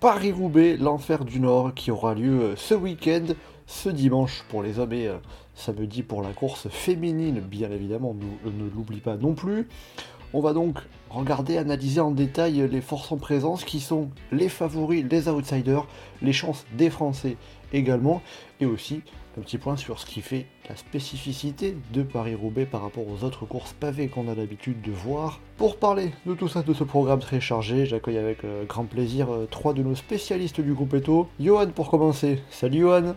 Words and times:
Paris-Roubaix, 0.00 0.76
l'enfer 0.76 1.24
du 1.24 1.40
Nord, 1.40 1.72
qui 1.72 1.90
aura 1.90 2.14
lieu 2.14 2.52
ce 2.56 2.74
week-end, 2.74 3.24
ce 3.66 3.88
dimanche 3.88 4.44
pour 4.50 4.62
les 4.62 4.78
hommes 4.78 4.92
et 4.92 5.08
euh, 5.08 5.16
samedi 5.54 6.02
pour 6.02 6.20
la 6.20 6.32
course 6.34 6.68
féminine, 6.68 7.40
bien 7.40 7.70
évidemment, 7.70 8.14
nous, 8.14 8.50
ne 8.52 8.68
l'oublie 8.68 9.00
pas 9.00 9.16
non 9.16 9.32
plus. 9.34 9.68
On 10.34 10.40
va 10.42 10.52
donc 10.52 10.80
regarder, 11.08 11.56
analyser 11.56 12.00
en 12.00 12.10
détail 12.10 12.68
les 12.70 12.82
forces 12.82 13.10
en 13.10 13.16
présence 13.16 13.64
qui 13.64 13.80
sont 13.80 14.10
les 14.32 14.50
favoris, 14.50 15.06
les 15.10 15.28
outsiders, 15.28 15.86
les 16.20 16.34
chances 16.34 16.66
des 16.76 16.90
Français 16.90 17.38
également, 17.72 18.20
et 18.60 18.66
aussi 18.66 19.00
un 19.38 19.40
petit 19.40 19.56
point 19.56 19.78
sur 19.78 19.98
ce 19.98 20.04
qui 20.04 20.20
fait 20.20 20.46
la 20.68 20.76
spécificité 20.76 21.76
de 21.92 22.02
Paris-Roubaix 22.02 22.66
par 22.66 22.82
rapport 22.82 23.04
aux 23.08 23.24
autres 23.24 23.46
courses 23.46 23.72
pavées 23.72 24.08
qu'on 24.08 24.28
a 24.28 24.34
l'habitude 24.34 24.80
de 24.82 24.90
voir. 24.90 25.40
Pour 25.56 25.76
parler 25.76 26.12
de 26.26 26.34
tout 26.34 26.48
ça, 26.48 26.62
de 26.62 26.74
ce 26.74 26.84
programme 26.84 27.20
très 27.20 27.40
chargé, 27.40 27.86
j'accueille 27.86 28.18
avec 28.18 28.44
euh, 28.44 28.64
grand 28.64 28.84
plaisir 28.84 29.32
euh, 29.32 29.46
trois 29.50 29.72
de 29.72 29.82
nos 29.82 29.94
spécialistes 29.94 30.60
du 30.60 30.72
groupe 30.72 30.94
Eto. 30.94 31.28
Johan 31.40 31.68
pour 31.68 31.90
commencer. 31.90 32.42
Salut 32.50 32.80
Johan. 32.80 33.14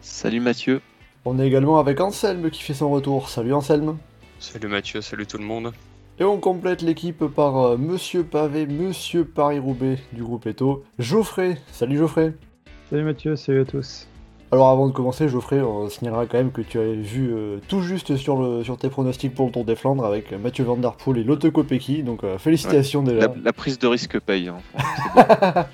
Salut 0.00 0.40
Mathieu. 0.40 0.80
On 1.24 1.38
est 1.38 1.46
également 1.46 1.78
avec 1.78 2.00
Anselme 2.00 2.50
qui 2.50 2.62
fait 2.62 2.74
son 2.74 2.90
retour. 2.90 3.28
Salut 3.28 3.54
Anselme. 3.54 3.96
Salut 4.38 4.68
Mathieu, 4.68 5.00
salut 5.00 5.26
tout 5.26 5.38
le 5.38 5.44
monde. 5.44 5.72
Et 6.18 6.24
on 6.24 6.38
complète 6.38 6.82
l'équipe 6.82 7.26
par 7.26 7.56
euh, 7.58 7.76
Monsieur 7.76 8.24
Pavé, 8.24 8.66
Monsieur 8.66 9.24
Paris-Roubaix 9.24 9.98
du 10.12 10.22
groupe 10.22 10.46
Eto. 10.46 10.84
Geoffrey. 10.98 11.58
Salut 11.70 11.96
Geoffrey. 11.96 12.34
Salut 12.90 13.04
Mathieu, 13.04 13.36
salut 13.36 13.60
à 13.62 13.64
tous. 13.64 14.06
Alors 14.52 14.68
avant 14.68 14.86
de 14.86 14.92
commencer, 14.92 15.30
Geoffrey, 15.30 15.62
on 15.62 15.88
signalera 15.88 16.26
quand 16.26 16.36
même 16.36 16.52
que 16.52 16.60
tu 16.60 16.78
avais 16.78 16.96
vu 16.96 17.32
euh, 17.32 17.56
tout 17.68 17.80
juste 17.80 18.16
sur, 18.16 18.36
le, 18.36 18.62
sur 18.62 18.76
tes 18.76 18.90
pronostics 18.90 19.34
pour 19.34 19.46
le 19.46 19.52
Tour 19.52 19.64
des 19.64 19.76
Flandres 19.76 20.04
avec 20.04 20.30
Mathieu 20.32 20.62
Van 20.62 20.76
Der 20.76 20.92
Poel 20.92 21.16
et 21.16 21.24
Lotte 21.24 21.50
Kopecky, 21.50 22.02
donc 22.02 22.22
euh, 22.22 22.36
félicitations 22.36 23.02
déjà. 23.02 23.28
La, 23.28 23.34
la, 23.44 23.52
prise 23.54 23.78
de 23.78 23.86
risque 23.86 24.20
paye. 24.20 24.48
Hein. 24.48 24.58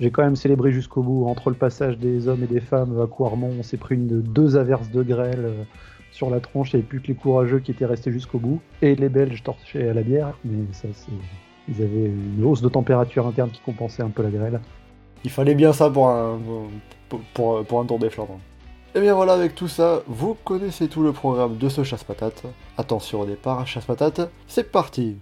J'ai 0.00 0.10
quand 0.10 0.24
même 0.24 0.34
célébré 0.34 0.72
jusqu'au 0.72 1.04
bout. 1.04 1.28
Entre 1.28 1.50
le 1.50 1.56
passage 1.56 1.98
des 1.98 2.26
hommes 2.26 2.42
et 2.42 2.48
des 2.48 2.60
femmes 2.60 3.00
à 3.00 3.06
Couarmont, 3.06 3.52
on 3.60 3.62
s'est 3.62 3.76
pris 3.76 3.94
une, 3.94 4.22
deux 4.22 4.56
averses 4.56 4.90
de 4.90 5.04
grêle 5.04 5.44
euh, 5.44 5.62
sur 6.10 6.28
la 6.28 6.40
tronche. 6.40 6.72
Il 6.72 6.78
n'y 6.78 6.80
avait 6.80 6.88
plus 6.88 7.00
que 7.00 7.06
les 7.06 7.14
courageux 7.14 7.60
qui 7.60 7.70
étaient 7.70 7.86
restés 7.86 8.10
jusqu'au 8.10 8.40
bout. 8.40 8.60
Et 8.82 8.96
les 8.96 9.08
Belges 9.08 9.44
torchés 9.44 9.88
à 9.88 9.94
la 9.94 10.02
bière. 10.02 10.36
Mais 10.44 10.64
ça, 10.72 10.88
c'est... 10.92 11.12
Ils 11.68 11.80
avaient 11.80 12.06
une 12.06 12.44
hausse 12.44 12.60
de 12.60 12.68
température 12.68 13.24
interne 13.24 13.50
qui 13.50 13.60
compensait 13.60 14.02
un 14.02 14.10
peu 14.10 14.24
la 14.24 14.30
grêle. 14.30 14.60
Il 15.22 15.30
fallait 15.30 15.54
bien 15.54 15.72
ça 15.72 15.90
pour 15.90 16.08
un, 16.08 16.38
pour, 17.34 17.80
un 17.80 17.84
tour 17.84 17.98
des 17.98 18.10
Flandres. 18.10 18.38
Et 18.94 19.00
bien 19.00 19.14
voilà, 19.14 19.34
avec 19.34 19.54
tout 19.54 19.68
ça, 19.68 20.02
vous 20.06 20.34
connaissez 20.34 20.88
tout 20.88 21.02
le 21.02 21.12
programme 21.12 21.58
de 21.58 21.68
ce 21.68 21.84
chasse-patate. 21.84 22.44
Attention 22.78 23.20
au 23.20 23.26
départ, 23.26 23.66
chasse-patate, 23.66 24.30
c'est 24.46 24.70
parti 24.70 25.16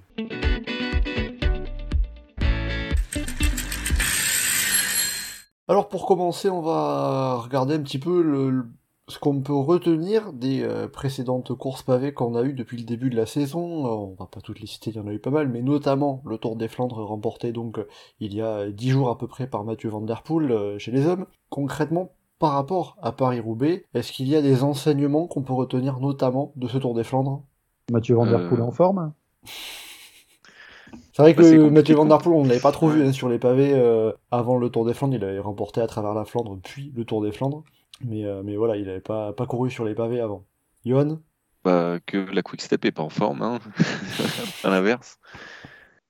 Alors 5.66 5.88
pour 5.88 6.06
commencer, 6.06 6.50
on 6.50 6.60
va 6.60 7.40
regarder 7.42 7.74
un 7.74 7.80
petit 7.80 7.98
peu 7.98 8.22
le, 8.22 8.66
ce 9.08 9.18
qu'on 9.18 9.40
peut 9.42 9.54
retenir 9.54 10.32
des 10.32 10.62
euh, 10.62 10.88
précédentes 10.88 11.52
courses 11.54 11.82
pavées 11.82 12.14
qu'on 12.14 12.34
a 12.34 12.42
eues 12.42 12.54
depuis 12.54 12.78
le 12.78 12.84
début 12.84 13.10
de 13.10 13.16
la 13.16 13.26
saison. 13.26 13.84
Alors, 13.84 14.08
on 14.10 14.14
va 14.18 14.26
pas 14.26 14.40
toutes 14.40 14.60
les 14.60 14.66
citer, 14.66 14.90
il 14.90 14.96
y 14.96 15.00
en 15.00 15.06
a 15.06 15.12
eu 15.12 15.18
pas 15.18 15.30
mal, 15.30 15.48
mais 15.48 15.60
notamment 15.60 16.22
le 16.24 16.38
Tour 16.38 16.56
des 16.56 16.68
Flandres 16.68 17.04
remporté 17.04 17.52
donc 17.52 17.78
il 18.20 18.34
y 18.34 18.40
a 18.40 18.70
10 18.70 18.90
jours 18.90 19.10
à 19.10 19.18
peu 19.18 19.26
près 19.26 19.46
par 19.46 19.64
Mathieu 19.64 19.90
Van 19.90 20.00
Der 20.00 20.22
Poel 20.22 20.50
euh, 20.50 20.78
chez 20.78 20.90
les 20.90 21.06
hommes. 21.06 21.26
Concrètement, 21.50 22.12
par 22.38 22.52
rapport 22.52 22.96
à 23.02 23.12
Paris-Roubaix, 23.12 23.84
est-ce 23.94 24.10
qu'il 24.10 24.28
y 24.28 24.36
a 24.36 24.42
des 24.42 24.62
enseignements 24.62 25.26
qu'on 25.26 25.42
peut 25.42 25.52
retenir 25.52 26.00
notamment 26.00 26.52
de 26.56 26.66
ce 26.66 26.78
Tour 26.78 26.94
des 26.94 27.04
Flandres? 27.04 27.42
Mathieu 27.90 28.14
Van 28.14 28.26
Der 28.26 28.48
Poel 28.48 28.60
euh... 28.60 28.64
en 28.64 28.72
forme? 28.72 29.12
C'est 31.12 31.22
vrai 31.22 31.34
que 31.34 31.68
Mathieu 31.68 31.94
Van 31.94 32.06
Der 32.06 32.18
Poel, 32.18 32.34
on 32.34 32.42
ne 32.42 32.48
l'avait 32.48 32.60
pas 32.60 32.72
trop 32.72 32.88
vu 32.88 33.04
hein, 33.04 33.12
sur 33.12 33.28
les 33.28 33.38
pavés 33.38 33.74
euh, 33.74 34.12
avant 34.30 34.56
le 34.56 34.70
Tour 34.70 34.86
des 34.86 34.94
Flandres. 34.94 35.14
Il 35.14 35.24
avait 35.24 35.38
remporté 35.38 35.80
à 35.80 35.86
travers 35.86 36.14
la 36.14 36.24
Flandre, 36.24 36.58
puis 36.62 36.90
le 36.96 37.04
Tour 37.04 37.22
des 37.22 37.32
Flandres. 37.32 37.62
Mais, 38.00 38.24
euh, 38.24 38.42
mais 38.42 38.56
voilà, 38.56 38.76
il 38.76 38.86
n'avait 38.86 39.00
pas, 39.00 39.32
pas 39.32 39.46
couru 39.46 39.70
sur 39.70 39.84
les 39.84 39.94
pavés 39.94 40.20
avant. 40.20 40.44
Johan 40.84 41.20
bah, 41.64 41.98
Que 42.06 42.18
la 42.18 42.42
Quick 42.42 42.60
Step 42.60 42.84
est 42.84 42.92
pas 42.92 43.02
en 43.02 43.08
forme, 43.08 43.42
hein. 43.42 43.58
à 44.64 44.70
l'inverse. 44.70 45.18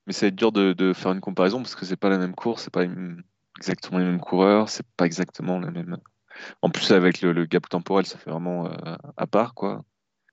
Mais 0.06 0.12
ça 0.12 0.26
va 0.26 0.28
être 0.28 0.36
dur 0.36 0.52
de, 0.52 0.72
de, 0.72 0.92
faire 0.92 1.12
une 1.12 1.20
comparaison 1.20 1.58
parce 1.58 1.74
que 1.74 1.84
c'est 1.84 1.96
pas 1.96 2.08
la 2.08 2.18
même 2.18 2.34
course, 2.34 2.64
c'est 2.64 2.72
pas 2.72 2.84
une... 2.84 3.22
exactement 3.58 3.98
les 3.98 4.04
mêmes 4.04 4.20
coureurs, 4.20 4.68
c'est 4.68 4.86
pas 4.96 5.06
exactement 5.06 5.58
la 5.58 5.70
même. 5.70 5.98
En 6.62 6.70
plus, 6.70 6.90
avec 6.90 7.20
le, 7.22 7.32
le 7.32 7.46
gap 7.46 7.68
temporel, 7.68 8.06
ça 8.06 8.18
fait 8.18 8.30
vraiment 8.30 8.66
euh, 8.66 8.96
à 9.16 9.26
part, 9.26 9.54
quoi. 9.54 9.84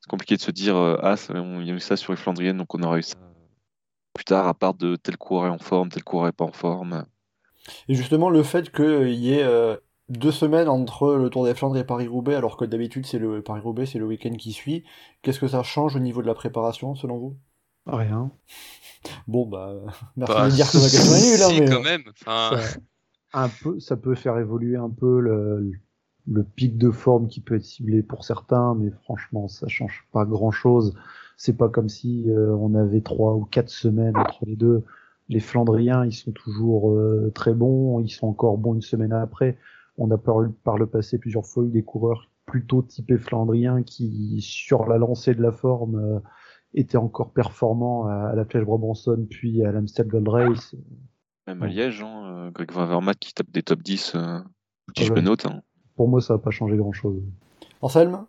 C'est 0.02 0.10
compliqué 0.10 0.36
de 0.36 0.42
se 0.42 0.52
dire, 0.52 0.76
euh, 0.76 0.98
ah, 1.04 1.16
ça, 1.16 1.34
il 1.36 1.68
y 1.68 1.72
a 1.72 1.76
eu 1.76 1.80
ça 1.80 1.96
sur 1.96 2.12
les 2.12 2.18
Flandriennes, 2.18 2.58
donc 2.58 2.74
on 2.74 2.82
aura 2.82 2.98
eu 2.98 3.04
ça 3.04 3.16
plus 4.14 4.26
tard, 4.26 4.48
à 4.48 4.54
part 4.54 4.74
de 4.74 4.98
tel 4.98 5.16
coureur 5.16 5.48
est 5.48 5.56
en 5.56 5.60
forme, 5.60 5.90
tel 5.90 6.04
coureur 6.04 6.28
est 6.28 6.34
pas 6.34 6.44
en 6.44 6.52
forme. 6.52 7.06
Et 7.88 7.94
justement, 7.94 8.30
le 8.30 8.44
fait 8.44 8.72
qu'il 8.72 9.14
y 9.14 9.36
ait 9.36 9.78
deux 10.12 10.32
semaines 10.32 10.68
entre 10.68 11.16
le 11.16 11.30
Tour 11.30 11.46
des 11.46 11.56
Flandres 11.56 11.78
et 11.78 11.84
Paris-Roubaix, 11.84 12.36
alors 12.36 12.58
que 12.58 12.66
d'habitude 12.66 13.06
c'est 13.06 13.20
le 13.20 13.42
Paris-Roubaix, 13.42 13.86
c'est 13.86 14.00
le 14.00 14.06
week-end 14.06 14.36
qui 14.38 14.52
suit, 14.52 14.84
qu'est-ce 15.22 15.40
que 15.40 15.48
ça 15.48 15.64
change 15.64 15.96
au 15.96 16.00
niveau 16.00 16.22
de 16.22 16.28
la 16.28 16.34
préparation, 16.34 16.96
selon 16.96 17.18
vous? 17.18 17.38
Rien. 17.86 18.32
Bon, 19.28 19.48
bah, 19.48 19.74
merci 20.16 20.34
bah, 20.34 20.50
de 20.50 20.56
dire 20.56 20.70
que 20.70 20.78
ma 20.78 20.84
question 20.84 21.14
est 21.14 21.32
nulle, 21.32 21.42
hein, 21.42 21.50
si, 21.50 21.62
mais... 21.62 21.70
quand 21.70 21.82
même. 21.82 22.04
Enfin... 22.10 22.58
Ça, 22.58 22.80
un 23.34 23.50
peu, 23.50 23.80
ça 23.80 23.96
peut 23.96 24.16
faire 24.16 24.38
évoluer 24.38 24.76
un 24.76 24.90
peu 24.90 25.20
le, 25.20 25.72
le 26.28 26.44
pic 26.44 26.78
de 26.78 26.92
forme 26.92 27.28
qui 27.28 27.40
peut 27.40 27.56
être 27.56 27.66
ciblé 27.66 28.04
pour 28.04 28.24
certains, 28.26 28.76
mais 28.76 28.92
franchement, 29.04 29.48
ça 29.48 29.68
change 29.68 30.06
pas 30.12 30.26
grand-chose. 30.26 30.96
C'est 31.38 31.58
pas 31.58 31.70
comme 31.70 31.90
si 31.90 32.30
euh, 32.30 32.56
on 32.56 32.76
avait 32.76 33.02
trois 33.02 33.34
ou 33.34 33.46
quatre 33.46 33.70
semaines 33.70 34.16
entre 34.18 34.46
les 34.46 34.56
deux. 34.56 34.84
Les 35.30 35.40
Flandriens, 35.40 36.06
ils 36.06 36.14
sont 36.14 36.32
toujours 36.32 36.92
euh, 36.92 37.32
très 37.34 37.54
bons, 37.54 38.00
ils 38.00 38.10
sont 38.10 38.28
encore 38.28 38.58
bons 38.58 38.76
une 38.76 38.82
semaine 38.82 39.14
après. 39.14 39.58
On 39.98 40.10
a 40.12 40.18
par, 40.18 40.38
par 40.64 40.78
le 40.78 40.88
passé 40.88 41.18
plusieurs 41.18 41.46
fois 41.46 41.64
eu 41.66 41.70
des 41.70 41.84
coureurs 41.84 42.30
plutôt 42.46 42.82
typés 42.82 43.18
flandriens 43.18 43.84
qui, 43.84 44.42
sur 44.42 44.88
la 44.88 44.98
lancée 44.98 45.36
de 45.36 45.42
la 45.42 45.52
forme, 45.52 45.96
euh, 45.96 46.20
étaient 46.74 46.98
encore 46.98 47.34
performants 47.34 48.08
à, 48.08 48.30
à 48.30 48.36
la 48.36 48.46
Flèche 48.46 48.64
Brabançonne 48.64 49.28
puis 49.28 49.64
à 49.64 49.72
l'Amstel 49.72 50.08
Gold 50.08 50.28
Race. 50.28 50.76
Même 51.48 51.64
à 51.64 51.68
Liège, 51.68 52.02
hein, 52.02 52.52
Greg 52.54 52.72
Van 52.72 52.82
Avermaet 52.82 53.16
qui 53.16 53.34
tape 53.34 53.52
des 53.52 53.64
top 53.64 53.82
10, 53.82 54.14
euh, 54.16 54.40
si 54.98 55.06
je 55.06 55.14
me 55.14 55.22
note. 55.22 55.46
Hein. 55.46 55.62
Pour 55.96 56.08
moi, 56.08 56.22
ça 56.22 56.34
n'a 56.34 56.40
pas 56.40 56.52
changé 56.52 56.78
grand-chose. 56.78 57.22
Anselme? 57.82 58.26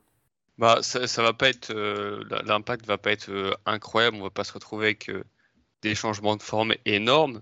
Bah, 0.59 0.79
ça, 0.83 1.07
ça 1.07 1.23
va 1.23 1.33
pas 1.33 1.49
être 1.49 1.71
euh, 1.75 2.23
l'impact 2.45 2.87
va 2.87 2.99
pas 2.99 3.13
être 3.13 3.31
euh, 3.31 3.53
incroyable. 3.67 4.17
On 4.19 4.23
va 4.23 4.31
pas 4.31 4.45
se 4.45 4.53
retrouver 4.53 4.87
avec 4.87 5.09
euh, 5.09 5.25
des 5.83 5.95
changements 5.95 6.37
de 6.37 6.43
forme 6.43 6.75
énormes, 6.85 7.41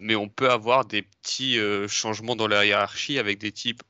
mais 0.00 0.16
on 0.16 0.28
peut 0.28 0.50
avoir 0.50 0.84
des 0.84 1.02
petits 1.02 1.58
euh, 1.58 1.88
changements 1.88 2.36
dans 2.36 2.48
la 2.48 2.64
hiérarchie 2.66 3.18
avec 3.18 3.38
des 3.38 3.52
types 3.52 3.82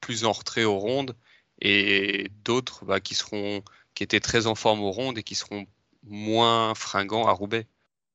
plus 0.00 0.24
en 0.24 0.32
retrait 0.32 0.64
aux 0.64 0.78
rondes 0.78 1.16
et 1.60 2.30
d'autres 2.44 2.84
bah, 2.84 3.00
qui 3.00 3.14
seront 3.14 3.62
qui 3.94 4.02
étaient 4.02 4.20
très 4.20 4.46
en 4.46 4.54
forme 4.54 4.80
aux 4.80 4.90
rondes 4.90 5.18
et 5.18 5.22
qui 5.22 5.34
seront 5.34 5.66
moins 6.04 6.74
fringants 6.74 7.26
à 7.28 7.32
Roubaix. 7.32 7.66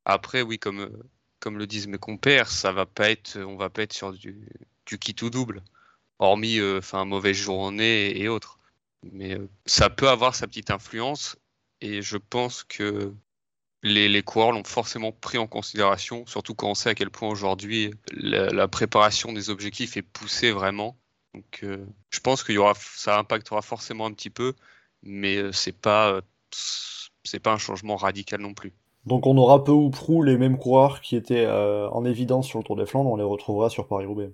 Après, 0.05 0.41
oui, 0.41 0.59
comme 0.59 0.91
comme 1.39 1.57
le 1.57 1.67
disent 1.67 1.87
mes 1.87 1.99
compères, 1.99 2.49
ça 2.49 2.71
va 2.71 2.85
pas 2.85 3.11
être, 3.11 3.37
on 3.39 3.57
va 3.57 3.69
pas 3.69 3.83
être 3.83 3.93
sur 3.93 4.11
du, 4.11 4.49
du 4.85 4.97
qui 4.99 5.13
tout 5.13 5.29
double, 5.29 5.63
hormis 6.19 6.59
enfin 6.77 7.05
mauvaise 7.05 7.37
journée 7.37 8.19
et 8.19 8.27
autres 8.27 8.57
mais 9.03 9.37
euh, 9.37 9.49
ça 9.65 9.89
peut 9.89 10.09
avoir 10.09 10.35
sa 10.35 10.47
petite 10.47 10.71
influence 10.71 11.37
et 11.81 12.01
je 12.01 12.17
pense 12.17 12.63
que 12.63 13.13
les, 13.83 14.09
les 14.09 14.23
coureurs 14.23 14.51
l'ont 14.51 14.63
forcément 14.63 15.11
pris 15.11 15.37
en 15.37 15.47
considération, 15.47 16.25
surtout 16.25 16.55
quand 16.55 16.69
on 16.69 16.75
sait 16.75 16.89
à 16.89 16.95
quel 16.95 17.09
point 17.09 17.29
aujourd'hui 17.29 17.91
la, 18.11 18.49
la, 18.49 18.67
préparation 18.67 19.33
des 19.33 19.49
objectifs 19.49 19.97
est 19.97 20.01
poussée 20.01 20.51
vraiment. 20.51 20.97
Donc 21.33 21.59
euh, 21.63 21.85
je 22.09 22.19
pense 22.19 22.43
que 22.43 22.51
y 22.51 22.57
aura, 22.57 22.73
ça 22.75 23.19
impactera 23.19 23.61
forcément 23.61 24.05
un 24.05 24.11
petit 24.11 24.29
peu, 24.29 24.53
mais 25.03 25.37
euh, 25.37 25.51
c'est 25.51 25.77
pas 25.77 26.21
c'est 27.23 27.39
pas 27.39 27.53
un 27.53 27.57
changement 27.57 27.97
radical 27.97 28.41
non 28.41 28.53
plus. 28.53 28.73
Donc 29.05 29.27
on 29.27 29.37
aura 29.37 29.63
peu 29.63 29.71
ou 29.71 29.89
prou 29.89 30.23
les 30.23 30.37
mêmes 30.37 30.57
coureurs 30.57 31.01
qui 31.01 31.15
étaient 31.15 31.45
euh, 31.45 31.89
en 31.89 32.03
évidence 32.05 32.47
sur 32.47 32.59
le 32.59 32.63
Tour 32.63 32.75
des 32.75 32.85
Flandres, 32.85 33.11
on 33.11 33.15
les 33.15 33.23
retrouvera 33.23 33.69
sur 33.69 33.87
Paris-Roubaix. 33.87 34.31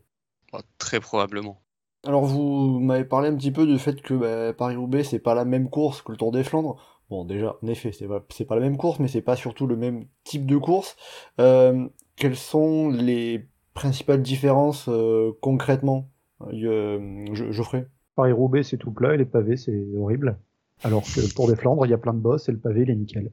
Très 0.78 1.00
probablement. 1.00 1.60
Alors 2.06 2.26
vous 2.26 2.80
m'avez 2.80 3.06
parlé 3.06 3.30
un 3.30 3.36
petit 3.36 3.52
peu 3.52 3.66
du 3.66 3.80
fait 3.80 4.02
que 4.02 4.14
bah, 4.14 4.54
Paris-Roubaix 4.54 5.04
c'est 5.04 5.20
pas 5.20 5.36
la 5.36 5.46
même 5.46 5.70
course 5.70 6.02
que 6.02 6.12
le 6.12 6.18
Tour 6.18 6.32
des 6.32 6.44
Flandres. 6.44 6.93
Bon 7.14 7.26
déjà, 7.26 7.58
en 7.62 7.68
effet, 7.68 7.92
c'est 7.92 8.08
pas, 8.08 8.22
pas 8.22 8.56
la 8.56 8.62
même 8.62 8.76
course, 8.76 9.00
mais 9.00 9.08
c'est 9.08 9.22
pas 9.22 9.36
surtout 9.36 9.68
le 9.68 9.76
même 9.76 10.06
type 10.24 10.48
de 10.48 10.58
course. 10.58 10.96
Euh, 11.40 11.88
quelles 12.16 12.36
sont 12.36 12.90
les 12.90 13.46
principales 13.76 14.24
différences 14.24 14.90
euh, 14.90 15.32
concrètement 15.40 16.10
euh, 16.42 17.24
Geoffrey? 17.52 17.88
Paris-Roubaix, 18.16 18.64
c'est 18.64 18.78
tout 18.78 18.90
plat 18.90 19.14
et 19.14 19.18
les 19.18 19.26
pavés, 19.26 19.58
c'est 19.58 19.80
horrible. 19.96 20.40
Alors 20.84 21.04
que 21.04 21.32
pour 21.36 21.48
des 21.48 21.56
Flandres, 21.56 21.86
il 21.86 21.92
y 21.92 21.94
a 21.94 22.00
plein 22.00 22.16
de 22.16 22.20
bosses 22.20 22.50
et 22.50 22.52
le 22.52 22.58
pavé, 22.58 22.82
il 22.82 22.90
est 22.90 22.96
nickel. 22.96 23.32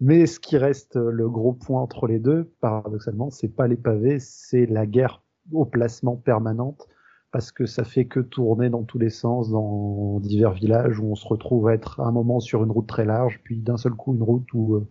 Mais 0.00 0.26
ce 0.26 0.38
qui 0.38 0.58
reste 0.58 0.96
le 0.96 1.30
gros 1.30 1.54
point 1.54 1.80
entre 1.80 2.06
les 2.06 2.18
deux, 2.18 2.52
paradoxalement, 2.60 3.30
c'est 3.30 3.56
pas 3.56 3.68
les 3.68 3.76
pavés, 3.76 4.18
c'est 4.18 4.66
la 4.66 4.84
guerre 4.84 5.22
au 5.50 5.64
placement 5.64 6.16
permanente, 6.16 6.86
parce 7.32 7.50
que 7.50 7.66
ça 7.66 7.82
fait 7.84 8.04
que 8.04 8.20
tourner 8.20 8.70
dans 8.70 8.84
tous 8.84 8.98
les 8.98 9.10
sens 9.10 9.50
dans 9.50 10.20
divers 10.20 10.52
villages 10.52 11.00
où 11.00 11.06
on 11.06 11.14
se 11.16 11.26
retrouve 11.26 11.68
à 11.68 11.74
être 11.74 12.00
à 12.00 12.06
un 12.06 12.12
moment 12.12 12.40
sur 12.40 12.62
une 12.62 12.70
route 12.70 12.86
très 12.86 13.06
large, 13.06 13.40
puis 13.42 13.56
d'un 13.58 13.78
seul 13.78 13.94
coup 13.94 14.14
une 14.14 14.22
route 14.22 14.46
où 14.52 14.76
euh, 14.76 14.88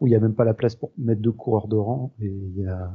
où 0.00 0.06
il 0.06 0.12
y 0.12 0.16
a 0.16 0.20
même 0.20 0.34
pas 0.34 0.44
la 0.44 0.54
place 0.54 0.76
pour 0.76 0.92
mettre 0.98 1.22
deux 1.22 1.32
coureurs 1.32 1.66
de 1.66 1.76
rang, 1.76 2.12
et 2.20 2.26
il 2.26 2.62
y 2.62 2.66
a 2.66 2.92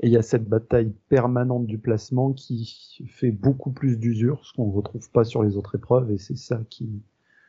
et 0.00 0.08
il 0.08 0.12
y 0.12 0.16
a 0.16 0.22
cette 0.22 0.48
bataille 0.48 0.92
permanente 1.08 1.66
du 1.66 1.78
placement 1.78 2.32
qui 2.32 3.02
fait 3.08 3.30
beaucoup 3.30 3.70
plus 3.70 3.98
d'usure, 3.98 4.44
ce 4.44 4.52
qu'on 4.52 4.66
ne 4.66 4.72
retrouve 4.72 5.10
pas 5.10 5.24
sur 5.24 5.42
les 5.42 5.56
autres 5.56 5.76
épreuves, 5.76 6.10
et 6.10 6.18
c'est 6.18 6.36
ça 6.36 6.60
qui, 6.68 7.02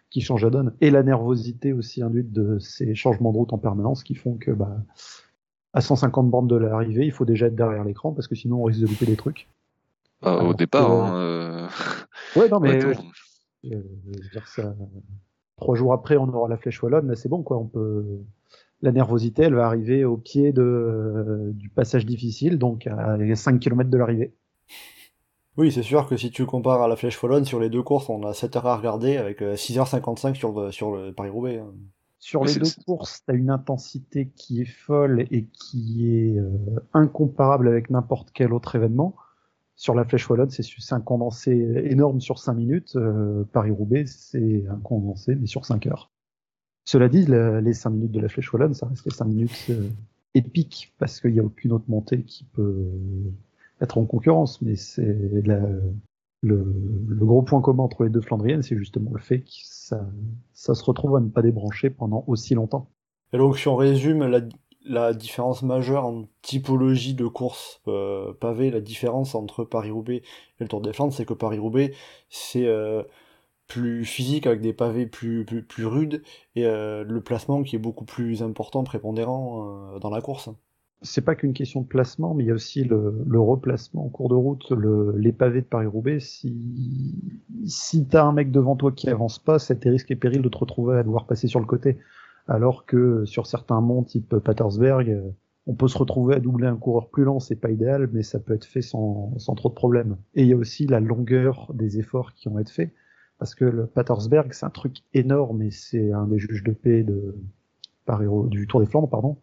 qui 0.09 0.21
change 0.21 0.43
la 0.43 0.49
donne. 0.49 0.73
Et 0.79 0.91
la 0.91 1.03
nervosité 1.03 1.73
aussi 1.73 2.01
induite 2.01 2.31
de 2.31 2.59
ces 2.59 2.95
changements 2.95 3.33
de 3.33 3.37
route 3.37 3.53
en 3.53 3.57
permanence 3.57 4.03
qui 4.03 4.15
font 4.15 4.35
que, 4.35 4.51
bah, 4.51 4.77
à 5.73 5.81
150 5.81 6.29
bornes 6.29 6.47
de 6.47 6.55
l'arrivée, 6.55 7.05
il 7.05 7.11
faut 7.11 7.25
déjà 7.25 7.47
être 7.47 7.55
derrière 7.55 7.83
l'écran 7.83 8.13
parce 8.13 8.27
que 8.27 8.35
sinon 8.35 8.61
on 8.61 8.63
risque 8.63 8.81
de 8.81 8.87
louper 8.87 9.05
des 9.05 9.17
trucs. 9.17 9.49
Bah, 10.21 10.35
au 10.35 10.39
Alors 10.39 10.55
départ, 10.55 10.87
que- 10.87 10.93
hein, 10.93 11.15
euh, 11.15 11.67
Ouais, 12.35 12.47
non, 12.51 12.59
mais 12.59 12.77
attends, 12.85 13.01
euh, 13.65 13.69
je 13.71 13.75
veux 13.75 14.29
dire 14.31 14.47
ça. 14.47 14.75
Trois 15.57 15.75
jours 15.75 15.93
après, 15.93 16.17
on 16.17 16.27
aura 16.33 16.49
la 16.49 16.57
flèche 16.57 16.81
wallonne, 16.81 17.07
là 17.07 17.15
c'est 17.15 17.29
bon 17.29 17.43
quoi. 17.43 17.57
On 17.57 17.67
peut. 17.67 18.05
La 18.83 18.91
nervosité, 18.91 19.43
elle 19.43 19.53
va 19.53 19.67
arriver 19.67 20.05
au 20.05 20.17
pied 20.17 20.51
de, 20.53 21.51
du 21.53 21.69
passage 21.69 22.03
difficile, 22.05 22.57
donc 22.57 22.87
à 22.87 23.15
5 23.35 23.59
km 23.59 23.89
de 23.91 23.97
l'arrivée. 23.97 24.33
Oui, 25.57 25.71
c'est 25.71 25.83
sûr 25.83 26.07
que 26.07 26.17
si 26.17 26.31
tu 26.31 26.45
compares 26.47 26.81
à 26.81 26.87
la 26.87 26.95
Flèche 26.95 27.21
Wallonne, 27.21 27.45
sur 27.45 27.59
les 27.59 27.69
deux 27.69 27.83
courses, 27.83 28.09
on 28.09 28.23
a 28.25 28.33
7 28.33 28.55
heures 28.55 28.65
à 28.67 28.77
regarder 28.77 29.17
avec 29.17 29.41
euh, 29.43 29.55
6h55 29.55 30.33
sur 30.33 30.51
le, 30.59 30.71
sur 30.71 30.95
le 30.95 31.13
Paris-Roubaix. 31.13 31.59
hein. 31.59 31.71
Sur 32.17 32.43
Mais 32.45 32.53
les 32.53 32.59
deux 32.59 32.69
courses, 32.85 33.21
tu 33.25 33.31
as 33.31 33.35
une 33.35 33.49
intensité 33.49 34.29
qui 34.35 34.61
est 34.61 34.65
folle 34.65 35.25
et 35.29 35.45
qui 35.45 36.07
est 36.09 36.37
euh, 36.39 36.49
incomparable 36.93 37.67
avec 37.67 37.89
n'importe 37.89 38.29
quel 38.33 38.53
autre 38.53 38.75
événement. 38.75 39.15
Sur 39.75 39.95
la 39.95 40.05
Flèche 40.05 40.29
Wallonne, 40.29 40.49
c'est 40.49 40.93
un 40.93 41.01
condensé 41.01 41.51
énorme 41.85 42.21
sur 42.21 42.37
5 42.39 42.53
minutes. 42.53 42.95
Euh, 42.95 43.43
Paris-Roubaix, 43.51 44.05
c'est 44.05 44.65
un 44.69 44.77
condensé, 44.77 45.35
mais 45.35 45.47
sur 45.47 45.65
5 45.65 45.87
heures. 45.87 46.11
Cela 46.85 47.09
dit, 47.09 47.25
le- 47.25 47.59
les 47.61 47.73
5 47.73 47.89
minutes 47.91 48.11
de 48.11 48.19
la 48.19 48.29
Flèche 48.29 48.51
Wallonne, 48.53 48.73
ça 48.73 48.85
reste 48.87 49.05
les 49.05 49.11
5 49.11 49.25
minutes 49.25 49.67
euh, 49.69 49.89
épiques, 50.35 50.93
parce 50.99 51.19
qu'il 51.19 51.31
n'y 51.33 51.39
a 51.39 51.43
aucune 51.43 51.71
autre 51.71 51.85
montée 51.87 52.23
qui 52.23 52.43
peut 52.43 52.85
être 53.81 53.97
en 53.97 54.05
concurrence. 54.05 54.61
Mais 54.61 54.75
c'est 54.75 55.03
le, 55.03 55.81
le 56.43 57.25
gros 57.25 57.41
point 57.41 57.61
commun 57.61 57.83
entre 57.83 58.03
les 58.03 58.09
deux 58.09 58.21
Flandriennes, 58.21 58.61
c'est 58.63 58.77
justement 58.77 59.11
le 59.13 59.19
fait 59.19 59.39
que 59.41 59.49
ça, 59.63 60.07
ça 60.53 60.73
se 60.75 60.83
retrouve 60.83 61.15
à 61.15 61.19
ne 61.19 61.29
pas 61.29 61.41
débrancher 61.41 61.89
pendant 61.89 62.23
aussi 62.27 62.53
longtemps. 62.55 62.89
Et 63.33 63.37
donc, 63.37 63.57
si 63.57 63.67
on 63.67 63.75
résume 63.75 64.25
la, 64.25 64.41
la 64.85 65.13
différence 65.13 65.61
majeure 65.61 66.05
en 66.05 66.25
typologie 66.41 67.13
de 67.13 67.27
course 67.27 67.81
euh, 67.87 68.33
pavée, 68.33 68.71
la 68.71 68.81
différence 68.81 69.35
entre 69.35 69.63
Paris-Roubaix 69.63 70.17
et 70.17 70.23
le 70.63 70.67
Tour 70.67 70.81
des 70.81 70.93
Flandres, 70.93 71.13
c'est 71.13 71.25
que 71.25 71.33
Paris-Roubaix, 71.33 71.93
c'est 72.29 72.65
euh, 72.65 73.03
plus 73.67 74.05
physique, 74.05 74.47
avec 74.47 74.61
des 74.61 74.73
pavés 74.73 75.05
plus, 75.05 75.45
plus, 75.45 75.85
rudes, 75.85 76.23
et 76.55 76.65
euh, 76.65 77.03
le 77.03 77.21
placement 77.21 77.63
qui 77.63 77.75
est 77.75 77.79
beaucoup 77.79 78.05
plus 78.05 78.43
important, 78.43 78.83
prépondérant 78.83 79.97
dans 79.99 80.09
la 80.09 80.21
course. 80.21 80.49
C'est 81.03 81.25
pas 81.25 81.33
qu'une 81.33 81.53
question 81.53 81.81
de 81.81 81.87
placement, 81.87 82.35
mais 82.35 82.43
il 82.43 82.47
y 82.47 82.51
a 82.51 82.53
aussi 82.53 82.83
le, 82.83 83.39
replacement 83.39 84.05
en 84.05 84.09
cours 84.09 84.29
de 84.29 84.35
route, 84.35 84.69
le, 84.71 85.15
les 85.17 85.31
pavés 85.31 85.61
de 85.61 85.65
Paris-Roubaix. 85.65 86.19
Si, 86.19 87.15
si 87.65 88.05
t'as 88.05 88.23
un 88.23 88.33
mec 88.33 88.51
devant 88.51 88.75
toi 88.75 88.91
qui 88.91 89.09
avance 89.09 89.39
pas, 89.39 89.57
c'est 89.57 89.77
tes 89.77 89.89
risques 89.89 90.11
et 90.11 90.15
périls 90.15 90.43
de 90.43 90.49
te 90.49 90.57
retrouver 90.57 90.97
à 90.97 91.03
devoir 91.03 91.25
passer 91.25 91.47
sur 91.47 91.59
le 91.59 91.65
côté. 91.65 91.97
Alors 92.47 92.85
que 92.85 93.25
sur 93.25 93.47
certains 93.47 93.81
monts 93.81 94.03
type 94.03 94.37
Patersberg, 94.37 95.09
euh, 95.09 95.29
on 95.67 95.75
peut 95.75 95.87
se 95.87 95.97
retrouver 95.97 96.35
à 96.35 96.39
doubler 96.39 96.67
un 96.67 96.75
coureur 96.75 97.09
plus 97.09 97.23
lent, 97.23 97.39
c'est 97.39 97.55
pas 97.55 97.69
idéal, 97.69 98.09
mais 98.11 98.23
ça 98.23 98.39
peut 98.39 98.53
être 98.53 98.65
fait 98.65 98.81
sans, 98.81 99.37
sans 99.37 99.55
trop 99.55 99.69
de 99.69 99.75
problèmes. 99.75 100.17
Et 100.33 100.41
il 100.41 100.47
y 100.47 100.53
a 100.53 100.57
aussi 100.57 100.87
la 100.87 100.99
longueur 100.99 101.71
des 101.73 101.99
efforts 101.99 102.33
qui 102.33 102.47
ont 102.47 102.57
été 102.57 102.71
faits, 102.71 102.93
parce 103.37 103.55
que 103.55 103.65
le 103.65 103.85
Patersberg, 103.85 104.53
c'est 104.53 104.65
un 104.65 104.71
truc 104.71 104.97
énorme, 105.13 105.61
et 105.61 105.71
c'est 105.71 106.11
un 106.11 106.27
des 106.27 106.39
juges 106.39 106.63
de 106.63 106.71
paix 106.73 107.03
de 107.03 107.35
du 108.49 108.67
Tour 108.67 108.81
des 108.81 108.85
Flandres, 108.85 109.09
pardon. 109.09 109.37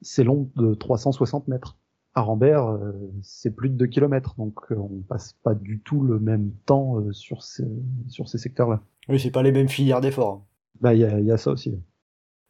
C'est 0.00 0.22
long 0.22 0.48
de 0.54 0.74
360 0.74 1.48
mètres. 1.48 1.76
À 2.14 2.20
Rambert, 2.20 2.68
euh, 2.68 2.92
c'est 3.22 3.50
plus 3.50 3.68
de 3.68 3.74
2 3.74 3.86
km, 3.86 4.36
donc 4.38 4.60
euh, 4.70 4.76
on 4.76 5.00
passe 5.08 5.32
pas 5.42 5.54
du 5.54 5.80
tout 5.80 6.02
le 6.02 6.20
même 6.20 6.52
temps 6.66 7.02
sur 7.10 7.42
ces, 7.42 7.66
sur 8.06 8.28
ces 8.28 8.38
secteurs-là. 8.38 8.82
Oui, 9.08 9.18
c'est 9.18 9.32
pas 9.32 9.42
les 9.42 9.50
mêmes 9.50 9.68
filières 9.68 10.00
d'efforts. 10.00 10.44
Bah, 10.80 10.94
il 10.94 11.00
y 11.00 11.04
a, 11.04 11.18
il 11.18 11.26
y 11.26 11.32
a 11.32 11.38
ça 11.38 11.50
aussi. 11.50 11.74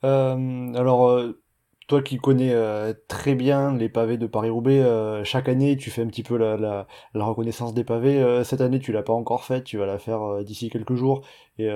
Euh, 0.05 0.75
alors, 0.75 1.09
euh, 1.09 1.41
toi 1.89 2.03
qui 2.03 2.19
connais 2.19 2.53
euh, 2.53 2.95
très 3.09 3.35
bien 3.35 3.77
les 3.77 3.89
pavés 3.89 4.17
de 4.19 4.27
Paris-Roubaix, 4.27 4.83
chaque 5.25 5.49
année 5.49 5.77
tu 5.77 5.91
fais 5.91 6.03
un 6.03 6.07
petit 6.07 6.23
peu 6.23 6.37
la, 6.37 6.87
reconnaissance 7.15 7.75
des 7.75 7.85
pavés. 7.85 8.43
Cette 8.45 8.61
année 8.61 8.81
tu 8.81 8.93
l'as 8.93 9.03
pas 9.03 9.13
encore 9.13 9.45
faite, 9.45 9.65
tu 9.65 9.79
vas 9.79 9.87
la 9.87 9.99
faire 9.99 10.45
d'ici 10.45 10.71
quelques 10.71 10.95
jours. 10.95 11.27
Et 11.59 11.69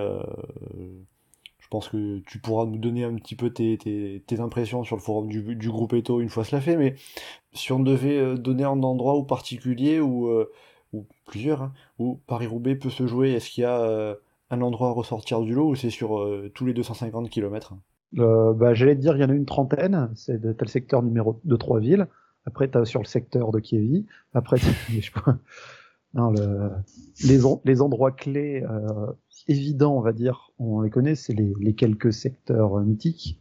je 1.67 1.69
pense 1.71 1.89
que 1.89 2.21
tu 2.21 2.39
pourras 2.39 2.65
nous 2.67 2.79
donner 2.79 3.05
un 3.05 3.17
petit 3.17 3.35
peu 3.37 3.51
tes, 3.53 4.23
impressions 4.39 4.85
sur 4.85 4.97
le 4.97 5.03
forum 5.03 5.29
du, 5.29 5.69
groupe 5.69 5.93
Eto 5.95 6.21
une 6.21 6.29
fois 6.29 6.45
cela 6.45 6.61
fait. 6.61 6.77
Mais 6.77 6.95
si 7.53 7.73
on 7.73 7.81
devait 7.81 8.37
donner 8.39 8.65
un 8.65 8.83
endroit 8.83 9.17
ou 9.17 9.25
particulier 9.25 10.01
ou, 10.01 10.29
euh, 10.29 10.51
ou 10.93 11.07
plusieurs, 11.27 11.63
hein, 11.63 11.73
où 11.99 12.21
Paris-Roubaix 12.27 12.77
peut 12.77 12.91
se 12.91 13.07
jouer, 13.07 13.33
est-ce 13.33 13.51
qu'il 13.51 13.63
y 13.63 13.65
a 13.67 14.17
un 14.51 14.63
endroit 14.63 14.89
à 14.89 14.93
ressortir 14.93 15.41
du 15.43 15.55
lot 15.55 15.71
ou 15.71 15.75
c'est 15.75 15.91
sur 15.91 16.25
tous 16.55 16.65
les 16.67 16.75
250 16.75 17.29
km? 17.31 17.75
Euh, 18.19 18.53
bah, 18.55 18.75
j'allais 18.75 18.95
dire, 18.95 19.17
il 19.17 19.21
y 19.21 19.25
en 19.25 19.31
a 19.31 19.35
une 19.35 19.47
trentaine. 19.47 20.11
C'est 20.15 20.43
le 20.43 20.67
secteur 20.67 21.03
numéro 21.03 21.41
de 21.45 21.57
trois 21.57 21.81
villes. 21.81 22.07
Après, 22.47 22.69
t'as 22.69 22.85
sur 22.85 23.01
le 23.01 23.07
secteur 23.07 23.51
de 23.53 23.61
Kievi. 23.61 24.07
Après, 24.35 24.57
je. 24.91 25.11
Non, 26.15 26.31
le- 26.31 26.71
les, 27.25 27.39
les 27.65 27.83
endroits 27.83 28.13
clés 28.13 28.65
euh, 28.69 29.13
évidents, 29.49 29.97
on 29.97 30.01
va 30.01 30.13
dire, 30.13 30.51
on 30.59 30.81
les 30.81 30.91
connaît, 30.91 31.15
c'est 31.15 31.35
les, 31.35 31.53
les 31.61 31.75
quelques 31.75 32.13
secteurs 32.13 32.79
euh, 32.79 32.83
mythiques. 32.85 33.39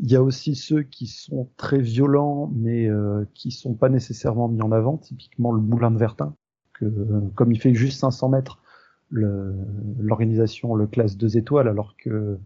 Il 0.00 0.10
y 0.10 0.16
a 0.16 0.22
aussi 0.22 0.54
ceux 0.56 0.82
qui 0.82 1.06
sont 1.06 1.48
très 1.56 1.80
violents, 1.80 2.50
mais 2.54 2.88
euh, 2.88 3.24
qui 3.34 3.50
sont 3.50 3.74
pas 3.74 3.88
nécessairement 3.88 4.48
mis 4.48 4.62
en 4.62 4.72
avant. 4.72 4.98
Typiquement, 4.98 5.52
le 5.52 5.60
Moulin 5.62 5.90
de 5.90 5.98
Vertin, 5.98 6.34
que 6.74 6.86
euh, 6.86 7.20
comme 7.34 7.52
il 7.52 7.60
fait 7.60 7.74
juste 7.74 8.00
500 8.00 8.30
mètres, 8.30 8.60
l'organisation 9.10 10.74
le 10.74 10.86
classe 10.86 11.16
deux 11.16 11.36
étoiles, 11.36 11.68
alors 11.68 11.96
que 11.96 12.38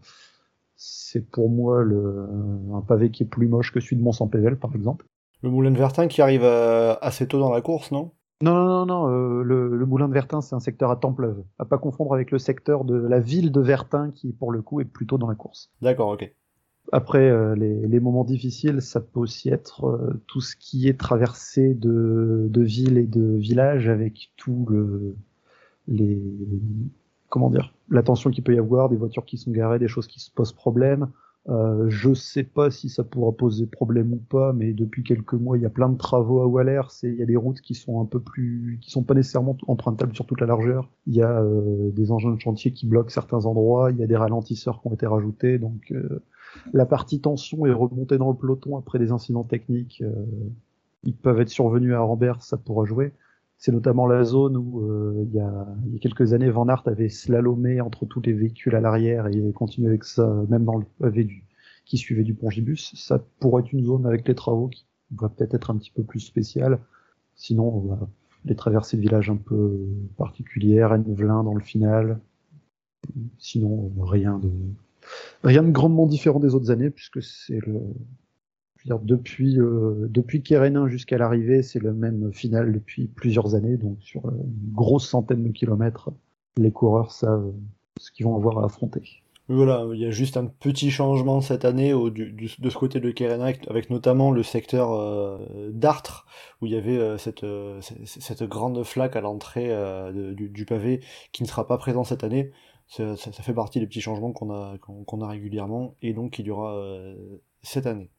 c'est 0.77 1.29
pour 1.29 1.49
moi 1.49 1.83
le, 1.83 2.27
un 2.73 2.81
pavé 2.81 3.11
qui 3.11 3.23
est 3.23 3.27
plus 3.27 3.47
moche 3.47 3.73
que 3.73 3.79
celui 3.79 3.97
de 3.97 4.03
Mont-Saint-Pével, 4.03 4.57
par 4.57 4.73
exemple. 4.75 5.05
Le 5.43 5.49
Moulin 5.49 5.71
de 5.71 5.77
Vertin 5.77 6.07
qui 6.07 6.21
arrive 6.21 6.43
euh, 6.43 6.95
assez 7.01 7.27
tôt 7.27 7.39
dans 7.39 7.51
la 7.51 7.61
course, 7.61 7.91
non? 7.91 8.11
Non, 8.41 8.53
non, 8.53 8.67
non, 8.67 8.85
non 8.85 9.07
euh, 9.09 9.43
le, 9.43 9.75
le 9.75 9.85
Moulin 9.85 10.07
de 10.07 10.13
Vertin, 10.13 10.41
c'est 10.41 10.55
un 10.55 10.59
secteur 10.59 10.91
à 10.91 10.95
Templeuve. 10.95 11.43
À 11.57 11.65
pas 11.65 11.79
confondre 11.79 12.13
avec 12.13 12.31
le 12.31 12.37
secteur 12.37 12.85
de 12.85 12.95
la 12.95 13.19
ville 13.19 13.51
de 13.51 13.61
Vertin, 13.61 14.11
qui, 14.11 14.31
pour 14.31 14.51
le 14.51 14.61
coup, 14.61 14.79
est 14.79 14.85
plutôt 14.85 15.17
dans 15.17 15.27
la 15.27 15.35
course. 15.35 15.71
D'accord, 15.81 16.09
ok. 16.09 16.31
Après, 16.91 17.29
euh, 17.29 17.55
les, 17.55 17.87
les 17.87 17.99
moments 17.99 18.23
difficiles, 18.23 18.81
ça 18.81 19.01
peut 19.01 19.19
aussi 19.19 19.49
être 19.49 19.85
euh, 19.85 20.23
tout 20.27 20.39
ce 20.39 20.55
qui 20.55 20.87
est 20.87 20.99
traversé 20.99 21.73
de, 21.73 22.47
de 22.49 22.61
villes 22.61 22.97
et 22.97 23.07
de 23.07 23.35
villages 23.35 23.89
avec 23.89 24.31
tout 24.37 24.65
le, 24.69 25.15
les, 25.87 26.21
comment 27.29 27.49
dire, 27.49 27.73
l'attention 27.89 28.29
qu'il 28.29 28.43
peut 28.43 28.55
y 28.55 28.59
avoir, 28.59 28.89
des 28.89 28.97
voitures 28.97 29.25
qui 29.25 29.37
sont 29.37 29.51
garées, 29.51 29.79
des 29.79 29.87
choses 29.87 30.07
qui 30.07 30.19
se 30.19 30.31
posent 30.31 30.53
problème. 30.53 31.09
Euh, 31.49 31.85
je 31.87 32.13
sais 32.13 32.43
pas 32.43 32.69
si 32.71 32.89
ça 32.89 33.05
pourra 33.05 33.31
poser 33.31 33.67
problème 33.67 34.11
ou 34.13 34.17
pas, 34.17 34.51
mais 34.51 34.73
depuis 34.73 35.03
quelques 35.03 35.33
mois, 35.33 35.57
il 35.57 35.63
y 35.63 35.65
a 35.65 35.69
plein 35.69 35.87
de 35.87 35.97
travaux 35.97 36.41
à 36.41 36.47
Waller. 36.47 36.81
C'est, 36.89 37.07
il 37.07 37.15
y 37.15 37.23
a 37.23 37.25
des 37.25 37.37
routes 37.37 37.61
qui 37.61 37.73
sont 37.73 38.01
un 38.01 38.05
peu 38.05 38.19
plus, 38.19 38.79
qui 38.81 38.91
sont 38.91 39.03
pas 39.03 39.13
nécessairement 39.13 39.55
empruntables 39.67 40.13
sur 40.13 40.25
toute 40.25 40.41
la 40.41 40.47
largeur. 40.47 40.89
Il 41.05 41.15
y 41.15 41.21
a 41.21 41.41
euh, 41.41 41.89
des 41.91 42.11
engins 42.11 42.31
de 42.31 42.39
chantier 42.39 42.73
qui 42.73 42.85
bloquent 42.85 43.11
certains 43.11 43.45
endroits. 43.45 43.91
Il 43.91 43.97
y 43.97 44.03
a 44.03 44.07
des 44.07 44.17
ralentisseurs 44.17 44.81
qui 44.81 44.87
ont 44.89 44.93
été 44.93 45.07
rajoutés. 45.07 45.57
Donc, 45.57 45.91
euh, 45.91 46.21
la 46.73 46.85
partie 46.85 47.21
tension 47.21 47.65
est 47.65 47.71
remontée 47.71 48.17
dans 48.17 48.29
le 48.29 48.35
peloton 48.35 48.77
après 48.77 48.99
des 48.99 49.11
incidents 49.11 49.43
techniques. 49.43 50.01
Euh, 50.01 50.25
ils 51.03 51.15
peuvent 51.15 51.39
être 51.39 51.49
survenus 51.49 51.93
à 51.93 52.01
Rambert, 52.01 52.41
ça 52.41 52.57
pourra 52.57 52.85
jouer. 52.85 53.13
C'est 53.57 53.71
notamment 53.71 54.05
la 54.05 54.23
zone 54.23 54.55
où 54.55 54.81
euh, 54.81 55.25
il, 55.27 55.33
y 55.33 55.39
a, 55.39 55.67
il 55.87 55.93
y 55.93 55.95
a 55.95 55.99
quelques 55.99 56.33
années, 56.33 56.49
Van 56.49 56.67
Aert 56.67 56.83
avait 56.85 57.09
slalomé 57.09 57.81
entre 57.81 58.05
tous 58.05 58.21
les 58.21 58.33
véhicules 58.33 58.75
à 58.75 58.81
l'arrière 58.81 59.27
et 59.27 59.31
il 59.31 59.51
continue 59.51 59.87
avec 59.87 60.03
ça, 60.03 60.27
même 60.47 60.63
dans 60.63 60.77
le 60.77 60.85
pavé 60.99 61.23
du, 61.23 61.43
qui 61.85 61.97
suivait 61.97 62.23
du 62.23 62.35
Pongibus. 62.35 62.93
Ça 62.95 63.23
pourrait 63.39 63.63
être 63.63 63.73
une 63.73 63.83
zone 63.83 64.05
avec 64.05 64.27
les 64.27 64.35
travaux 64.35 64.67
qui 64.67 64.85
va 65.11 65.29
peut-être 65.29 65.55
être 65.55 65.71
un 65.71 65.77
petit 65.77 65.91
peu 65.91 66.03
plus 66.03 66.19
spéciale. 66.19 66.79
Sinon, 67.35 67.67
on 67.67 67.79
va 67.79 68.09
les 68.45 68.55
traversées 68.55 68.97
de 68.97 69.01
villages 69.01 69.29
un 69.29 69.37
peu 69.37 69.77
particulières, 70.17 70.91
Envelin 70.91 71.43
dans 71.43 71.53
le 71.53 71.61
final. 71.61 72.19
Sinon, 73.39 73.91
rien 73.99 74.37
de 74.37 74.51
rien 75.43 75.63
de 75.63 75.71
grandement 75.71 76.05
différent 76.05 76.39
des 76.39 76.53
autres 76.53 76.71
années 76.71 76.89
puisque 76.89 77.21
c'est 77.23 77.65
le 77.65 77.79
depuis, 79.03 79.59
euh, 79.59 80.07
jusqu'à 80.87 81.17
l'arrivée, 81.17 81.63
c'est 81.63 81.79
le 81.79 81.93
même 81.93 82.31
final 82.33 82.71
depuis 82.73 83.07
plusieurs 83.07 83.55
années. 83.55 83.77
Donc, 83.77 83.97
sur 84.01 84.25
une 84.29 84.73
grosse 84.73 85.07
centaine 85.07 85.43
de 85.43 85.51
kilomètres, 85.51 86.11
les 86.57 86.71
coureurs 86.71 87.11
savent 87.11 87.53
ce 87.99 88.11
qu'ils 88.11 88.25
vont 88.25 88.35
avoir 88.35 88.59
à 88.59 88.65
affronter. 88.65 89.23
Voilà, 89.49 89.87
il 89.93 89.99
y 89.99 90.05
a 90.05 90.11
juste 90.11 90.35
un 90.35 90.45
petit 90.45 90.91
changement 90.91 91.39
cette 91.39 91.63
année 91.63 91.93
de 91.93 92.69
ce 92.69 92.77
côté 92.77 92.99
de 92.99 93.11
Kérénin, 93.11 93.53
avec 93.69 93.89
notamment 93.89 94.31
le 94.31 94.43
secteur 94.43 94.91
euh, 94.91 95.71
d'Artre, 95.71 96.25
où 96.61 96.65
il 96.65 96.73
y 96.73 96.75
avait 96.75 96.97
euh, 96.97 97.17
cette, 97.17 97.45
euh, 97.45 97.79
cette 98.05 98.43
grande 98.43 98.83
flaque 98.83 99.15
à 99.15 99.21
l'entrée 99.21 99.67
euh, 99.71 100.33
du, 100.33 100.65
pavé 100.65 100.99
qui 101.31 101.43
ne 101.43 101.47
sera 101.47 101.65
pas 101.65 101.77
présent 101.77 102.03
cette 102.03 102.25
année. 102.25 102.51
Ça, 102.87 103.15
fait 103.15 103.53
partie 103.53 103.79
des 103.79 103.87
petits 103.87 104.01
changements 104.01 104.33
qu'on 104.33 104.51
a, 104.51 105.27
régulièrement, 105.27 105.95
et 106.01 106.13
donc 106.13 106.39
il 106.39 106.47
y 106.47 106.51
aura 106.51 106.81
cette 107.61 107.85
année. 107.85 108.09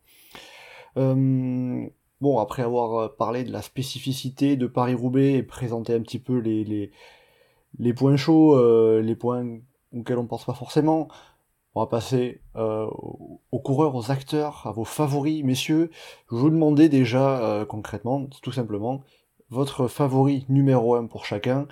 Bon, 2.21 2.39
après 2.39 2.63
avoir 2.63 3.17
parlé 3.17 3.45
de 3.45 3.53
la 3.53 3.63
spécificité 3.63 4.57
de 4.57 4.67
Paris-Roubaix 4.67 5.35
et 5.35 5.43
présenté 5.43 5.95
un 5.95 6.01
petit 6.01 6.19
peu 6.19 6.39
les, 6.39 6.91
les, 7.79 7.93
points 7.95 8.17
chauds, 8.17 8.59
les 9.01 9.17
points 9.17 9.59
auxquels 9.95 10.19
on 10.19 10.27
pense 10.27 10.45
pas 10.45 10.55
forcément. 10.55 11.09
On 11.75 11.81
va 11.81 11.87
passer 11.87 12.41
euh, 12.57 12.87
aux 13.53 13.61
coureurs, 13.61 13.95
aux 13.95 14.11
acteurs, 14.11 14.67
à 14.67 14.73
vos 14.73 14.85
favoris, 14.85 15.45
messieurs. 15.45 15.91
Je 16.31 16.37
vous 16.37 16.51
demandais 16.51 16.89
déjà 16.89 17.39
euh, 17.39 17.65
concrètement, 17.65 18.27
tout 18.43 18.53
simplement, 18.53 19.03
votre 19.51 19.87
favori 19.87 20.45
numéro 20.49 20.97
1 20.97 21.07
pour 21.07 21.25
chacun. 21.25 21.69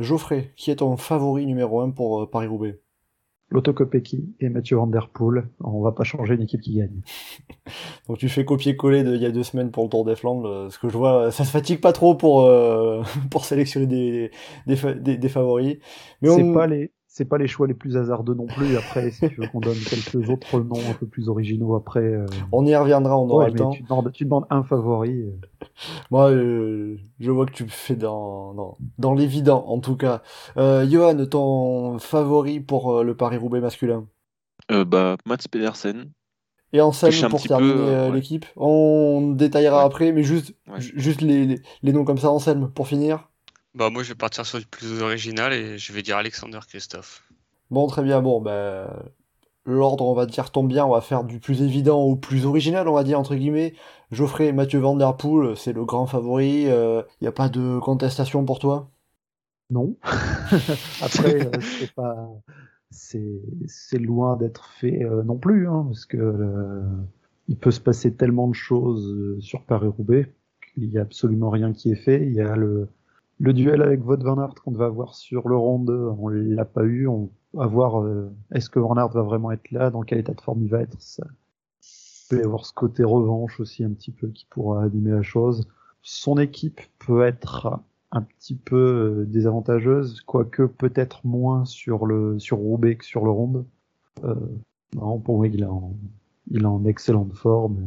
Geoffrey, 0.00 0.52
qui 0.56 0.72
est 0.72 0.76
ton 0.76 0.96
favori 0.96 1.46
numéro 1.46 1.80
1 1.82 1.90
pour 1.90 2.22
euh, 2.22 2.26
Paris-Roubaix? 2.28 2.80
Lotto 3.54 3.72
Kopecky 3.72 4.34
et 4.40 4.48
Mathieu 4.48 4.76
Van 4.76 4.88
Der 4.88 5.08
Poel. 5.08 5.48
On 5.60 5.80
va 5.80 5.92
pas 5.92 6.02
changer 6.02 6.34
une 6.34 6.42
équipe 6.42 6.60
qui 6.60 6.74
gagne. 6.74 7.00
Donc 8.08 8.18
tu 8.18 8.28
fais 8.28 8.44
copier-coller 8.44 9.04
d'il 9.04 9.22
y 9.22 9.26
a 9.26 9.30
deux 9.30 9.44
semaines 9.44 9.70
pour 9.70 9.84
le 9.84 9.88
Tour 9.88 10.04
des 10.04 10.16
Flandres. 10.16 10.48
Euh, 10.48 10.70
ce 10.70 10.78
que 10.78 10.88
je 10.88 10.96
vois, 10.98 11.30
ça 11.30 11.44
se 11.44 11.50
fatigue 11.50 11.80
pas 11.80 11.92
trop 11.92 12.16
pour, 12.16 12.46
euh, 12.46 13.02
pour 13.30 13.44
sélectionner 13.44 13.86
des, 13.86 14.30
des, 14.66 14.94
des, 14.96 15.16
des 15.16 15.28
favoris. 15.28 15.78
Mais 16.20 16.30
on... 16.30 16.52
Pas 16.52 16.66
les 16.66 16.90
c'est 17.16 17.26
pas 17.26 17.38
les 17.38 17.46
choix 17.46 17.68
les 17.68 17.74
plus 17.74 17.96
hasardeux 17.96 18.34
non 18.34 18.46
plus. 18.46 18.76
Après, 18.76 19.12
si 19.12 19.28
tu 19.28 19.36
veux 19.36 19.46
qu'on 19.46 19.60
donne 19.60 19.76
quelques 19.76 20.28
autres 20.28 20.58
noms 20.58 20.80
un 20.90 20.94
peu 20.94 21.06
plus 21.06 21.28
originaux 21.28 21.76
après. 21.76 22.00
Euh... 22.00 22.26
On 22.50 22.66
y 22.66 22.74
reviendra, 22.74 23.16
on 23.16 23.30
aura 23.30 23.44
ouais, 23.44 23.50
le 23.52 23.56
temps. 23.56 23.70
Tu 23.70 23.84
demandes, 23.84 24.10
tu 24.12 24.24
demandes, 24.24 24.46
un 24.50 24.64
favori. 24.64 25.20
Euh. 25.20 25.30
Moi, 26.10 26.32
euh, 26.32 26.96
je 27.20 27.30
vois 27.30 27.46
que 27.46 27.52
tu 27.52 27.68
fais 27.68 27.94
dans, 27.94 28.52
dans, 28.54 28.78
dans 28.98 29.14
l'évident, 29.14 29.64
en 29.68 29.78
tout 29.78 29.94
cas. 29.94 30.22
Euh, 30.56 30.90
Johan, 30.90 31.24
ton 31.26 32.00
favori 32.00 32.58
pour 32.58 32.96
euh, 32.96 33.04
le 33.04 33.16
Paris-Roubaix 33.16 33.60
masculin? 33.60 34.08
Bah, 34.68 35.16
Mats 35.24 35.36
Pedersen. 35.48 36.10
Et 36.72 36.80
Anselme 36.80 37.28
pour 37.28 37.40
terminer 37.40 37.74
ouais. 37.74 38.10
l'équipe. 38.10 38.44
On 38.56 39.30
détaillera 39.36 39.78
ouais. 39.78 39.86
après, 39.86 40.10
mais 40.10 40.24
juste, 40.24 40.56
juste 40.78 41.20
les, 41.20 41.46
les, 41.46 41.60
les 41.84 41.92
noms 41.92 42.04
comme 42.04 42.18
ça, 42.18 42.32
Anselme, 42.32 42.72
pour 42.74 42.88
finir. 42.88 43.30
Bah 43.74 43.90
moi 43.90 44.04
je 44.04 44.10
vais 44.10 44.14
partir 44.14 44.46
sur 44.46 44.60
du 44.60 44.66
plus 44.66 45.02
original 45.02 45.52
et 45.52 45.78
je 45.78 45.92
vais 45.92 46.02
dire 46.02 46.16
Alexander 46.16 46.60
Christophe. 46.68 47.24
Bon 47.70 47.88
très 47.88 48.04
bien, 48.04 48.22
bon 48.22 48.40
ben 48.40 48.88
l'ordre 49.66 50.06
on 50.06 50.14
va 50.14 50.26
dire 50.26 50.52
tombe 50.52 50.68
bien, 50.68 50.84
on 50.86 50.92
va 50.92 51.00
faire 51.00 51.24
du 51.24 51.40
plus 51.40 51.60
évident 51.60 52.00
au 52.00 52.14
plus 52.14 52.46
original 52.46 52.86
on 52.86 52.94
va 52.94 53.02
dire 53.02 53.18
entre 53.18 53.34
guillemets. 53.34 53.74
Geoffrey 54.12 54.52
Mathieu 54.52 54.78
Van 54.78 54.94
Der 54.94 55.16
Poel, 55.16 55.56
c'est 55.56 55.72
le 55.72 55.84
grand 55.84 56.06
favori, 56.06 56.62
il 56.62 56.70
euh, 56.70 57.02
n'y 57.20 57.26
a 57.26 57.32
pas 57.32 57.48
de 57.48 57.80
contestation 57.80 58.44
pour 58.44 58.60
toi? 58.60 58.90
Non. 59.70 59.96
Après 61.02 61.46
euh, 61.46 61.50
c'est 61.60 61.92
pas 61.94 62.28
c'est 62.90 63.98
loin 63.98 64.36
d'être 64.36 64.70
fait 64.78 65.02
euh, 65.02 65.24
non 65.24 65.36
plus 65.36 65.68
hein, 65.68 65.84
parce 65.88 66.06
que 66.06 66.16
euh, 66.16 66.82
il 67.48 67.56
peut 67.56 67.72
se 67.72 67.80
passer 67.80 68.14
tellement 68.14 68.46
de 68.46 68.54
choses 68.54 69.40
sur 69.40 69.64
Paris-Roubaix 69.64 70.32
qu'il 70.74 70.90
n'y 70.90 70.98
a 70.98 71.02
absolument 71.02 71.50
rien 71.50 71.72
qui 71.72 71.90
est 71.90 71.96
fait, 71.96 72.24
il 72.24 72.34
y 72.34 72.40
a 72.40 72.54
le 72.54 72.88
le 73.38 73.52
duel 73.52 73.82
avec 73.82 74.04
Wout 74.06 74.22
Van 74.22 74.38
Aert 74.38 74.54
qu'on 74.54 74.72
devait 74.72 74.84
avoir 74.84 75.14
sur 75.14 75.48
le 75.48 75.56
rond 75.56 75.78
2, 75.78 75.92
on 76.18 76.28
l'a 76.28 76.64
pas 76.64 76.84
eu. 76.84 77.06
On 77.08 77.30
va 77.52 77.66
voir 77.66 78.02
euh, 78.02 78.30
est-ce 78.52 78.70
que 78.70 78.78
Van 78.78 78.96
Aert 78.96 79.08
va 79.08 79.22
vraiment 79.22 79.50
être 79.52 79.70
là, 79.70 79.90
dans 79.90 80.02
quel 80.02 80.18
état 80.18 80.34
de 80.34 80.40
forme 80.40 80.62
il 80.62 80.70
va 80.70 80.80
être? 80.80 81.00
Ça. 81.00 81.26
Peut 82.30 82.38
y 82.38 82.42
avoir 82.42 82.64
ce 82.64 82.72
côté 82.72 83.04
revanche 83.04 83.60
aussi 83.60 83.84
un 83.84 83.90
petit 83.90 84.10
peu 84.10 84.28
qui 84.28 84.46
pourra 84.46 84.84
animer 84.84 85.10
la 85.10 85.22
chose. 85.22 85.68
Son 86.02 86.38
équipe 86.38 86.80
peut 86.98 87.22
être 87.22 87.80
un 88.12 88.22
petit 88.22 88.54
peu 88.54 88.76
euh, 88.76 89.24
désavantageuse, 89.26 90.20
quoique 90.22 90.62
peut-être 90.62 91.26
moins 91.26 91.64
sur 91.64 92.06
le 92.06 92.38
sur 92.38 92.58
Roubaix 92.58 92.96
que 92.96 93.04
sur 93.04 93.24
le 93.24 93.30
Ronde. 93.30 93.66
Euh, 94.22 94.34
non, 94.94 95.18
pour 95.18 95.36
moi, 95.36 95.48
il 95.48 95.62
est 95.62 95.66
en, 95.66 95.94
il 96.50 96.62
est 96.62 96.66
en 96.66 96.84
excellente 96.84 97.32
forme. 97.34 97.78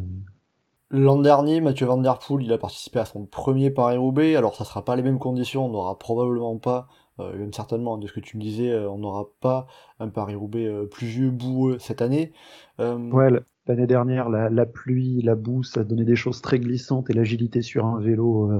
L'an 0.89 1.19
dernier, 1.19 1.59
Mathieu 1.59 1.85
Van 1.85 1.97
Der 1.97 2.17
Poel, 2.17 2.43
il 2.45 2.53
a 2.53 2.57
participé 2.57 2.99
à 2.99 3.05
son 3.05 3.25
premier 3.25 3.69
Paris-Roubaix, 3.71 4.37
alors 4.37 4.55
ça 4.55 4.63
sera 4.63 4.85
pas 4.85 4.95
les 4.95 5.01
mêmes 5.01 5.19
conditions, 5.19 5.65
on 5.65 5.69
n'aura 5.69 5.99
probablement 5.99 6.57
pas, 6.57 6.87
euh, 7.19 7.37
même 7.37 7.51
certainement, 7.51 7.97
de 7.97 8.07
ce 8.07 8.13
que 8.13 8.21
tu 8.21 8.37
me 8.37 8.41
disais, 8.41 8.71
euh, 8.71 8.89
on 8.89 8.97
n'aura 8.97 9.27
pas 9.41 9.67
un 9.99 10.07
Paris-Roubaix 10.07 10.65
euh, 10.65 10.85
pluvieux, 10.85 11.29
boueux 11.29 11.77
cette 11.79 12.01
année. 12.01 12.31
Ouais, 12.79 13.29
l'année 13.67 13.87
dernière, 13.87 14.29
la, 14.29 14.65
pluie, 14.65 15.21
la 15.23 15.35
boue, 15.35 15.63
ça 15.63 15.83
donnait 15.83 16.05
des 16.05 16.15
choses 16.15 16.41
très 16.41 16.57
glissantes 16.57 17.09
et 17.09 17.13
l'agilité 17.13 17.61
sur 17.61 17.85
un 17.85 17.99
vélo 17.99 18.51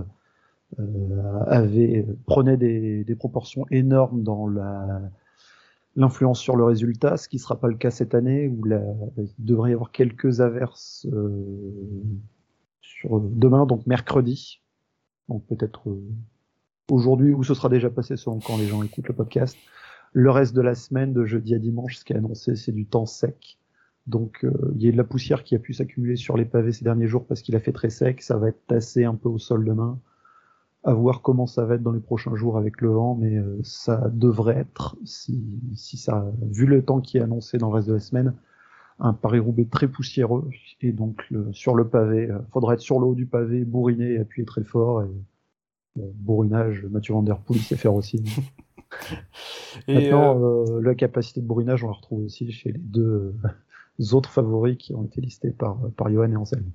avait 1.45 2.05
prenait 2.25 2.57
des, 2.57 3.05
des, 3.05 3.15
proportions 3.15 3.65
énormes 3.71 4.21
dans 4.23 4.47
la 4.47 4.99
l'influence 5.97 6.39
sur 6.39 6.55
le 6.55 6.63
résultat, 6.63 7.17
ce 7.17 7.27
qui 7.27 7.37
ne 7.37 7.41
sera 7.41 7.59
pas 7.59 7.67
le 7.67 7.75
cas 7.75 7.89
cette 7.89 8.13
année, 8.13 8.47
où 8.47 8.63
la, 8.63 8.81
il 9.17 9.29
devrait 9.39 9.71
y 9.71 9.73
avoir 9.73 9.91
quelques 9.91 10.41
averses 10.41 11.07
euh, 11.11 11.43
sur 12.81 13.19
demain, 13.19 13.65
donc 13.65 13.85
mercredi. 13.87 14.61
Donc 15.27 15.43
peut-être 15.47 15.89
euh, 15.89 15.99
aujourd'hui, 16.89 17.33
ou 17.33 17.43
ce 17.43 17.55
sera 17.55 17.67
déjà 17.67 17.89
passé 17.89 18.15
selon 18.15 18.39
quand 18.39 18.57
les 18.57 18.67
gens 18.67 18.83
écoutent 18.83 19.07
le 19.07 19.15
podcast. 19.15 19.57
Le 20.13 20.29
reste 20.29 20.55
de 20.55 20.61
la 20.61 20.75
semaine, 20.75 21.13
de 21.13 21.25
jeudi 21.25 21.55
à 21.55 21.59
dimanche, 21.59 21.97
ce 21.97 22.05
qui 22.05 22.13
est 22.13 22.17
annoncé, 22.17 22.55
c'est 22.55 22.71
du 22.71 22.85
temps 22.85 23.07
sec. 23.07 23.57
Donc 24.05 24.45
euh, 24.45 24.53
il 24.75 24.83
y 24.83 24.89
a 24.89 24.91
de 24.91 24.97
la 24.97 25.03
poussière 25.03 25.43
qui 25.43 25.55
a 25.55 25.59
pu 25.59 25.73
s'accumuler 25.73 26.15
sur 26.15 26.37
les 26.37 26.45
pavés 26.45 26.71
ces 26.71 26.85
derniers 26.85 27.07
jours 27.07 27.25
parce 27.25 27.41
qu'il 27.41 27.55
a 27.55 27.59
fait 27.59 27.73
très 27.73 27.89
sec. 27.89 28.21
Ça 28.21 28.37
va 28.37 28.49
être 28.49 28.65
tassé 28.67 29.03
un 29.03 29.15
peu 29.15 29.29
au 29.29 29.39
sol 29.39 29.65
demain 29.65 29.99
à 30.87 30.93
voir 30.93 31.21
comment 31.21 31.47
ça 31.47 31.65
va 31.65 31.75
être 31.75 31.83
dans 31.83 31.91
les 31.91 31.99
prochains 31.99 32.33
jours 32.37 32.57
avec 32.57 32.79
le 32.79 32.87
vent, 32.87 33.13
mais 33.13 33.35
euh, 33.35 33.59
ça 33.61 34.09
devrait 34.09 34.55
être, 34.55 34.95
si, 35.03 35.43
si 35.75 35.97
ça, 35.97 36.31
vu 36.41 36.65
le 36.65 36.81
temps 36.81 37.01
qui 37.01 37.17
est 37.17 37.21
annoncé 37.21 37.57
dans 37.57 37.67
le 37.67 37.75
reste 37.75 37.89
de 37.89 37.93
la 37.95 37.99
semaine, 37.99 38.33
un 38.99 39.11
Paris-Roubaix 39.11 39.65
très 39.65 39.89
poussiéreux, 39.89 40.49
et 40.79 40.93
donc 40.93 41.29
le, 41.29 41.51
sur 41.51 41.75
le 41.75 41.89
pavé, 41.89 42.31
euh, 42.31 42.39
faudra 42.53 42.75
être 42.75 42.79
sur 42.79 43.01
le 43.01 43.05
haut 43.05 43.15
du 43.15 43.25
pavé, 43.25 43.65
bourriner 43.65 44.13
et 44.13 44.19
appuyer 44.19 44.45
très 44.45 44.63
fort, 44.63 45.03
et 45.03 45.09
bon, 45.97 46.13
bourrinage, 46.15 46.85
Mathieu 46.89 47.13
Van 47.13 47.21
Der 47.21 47.37
Poel 47.37 47.59
sait 47.59 47.75
faire 47.75 47.93
aussi. 47.93 48.23
et 49.89 49.93
Maintenant, 49.93 50.41
euh... 50.41 50.65
euh... 50.69 50.81
la 50.81 50.95
capacité 50.95 51.41
de 51.41 51.45
bourrinage, 51.45 51.83
on 51.83 51.87
la 51.87 51.95
retrouve 51.95 52.23
aussi 52.23 52.49
chez 52.53 52.71
les 52.71 52.79
deux 52.79 53.35
euh, 53.99 54.05
autres 54.13 54.29
favoris 54.29 54.77
qui 54.77 54.95
ont 54.95 55.03
été 55.03 55.19
listés 55.19 55.51
par, 55.51 55.77
par 55.97 56.09
Johan 56.09 56.31
et 56.31 56.37
Anselme. 56.37 56.71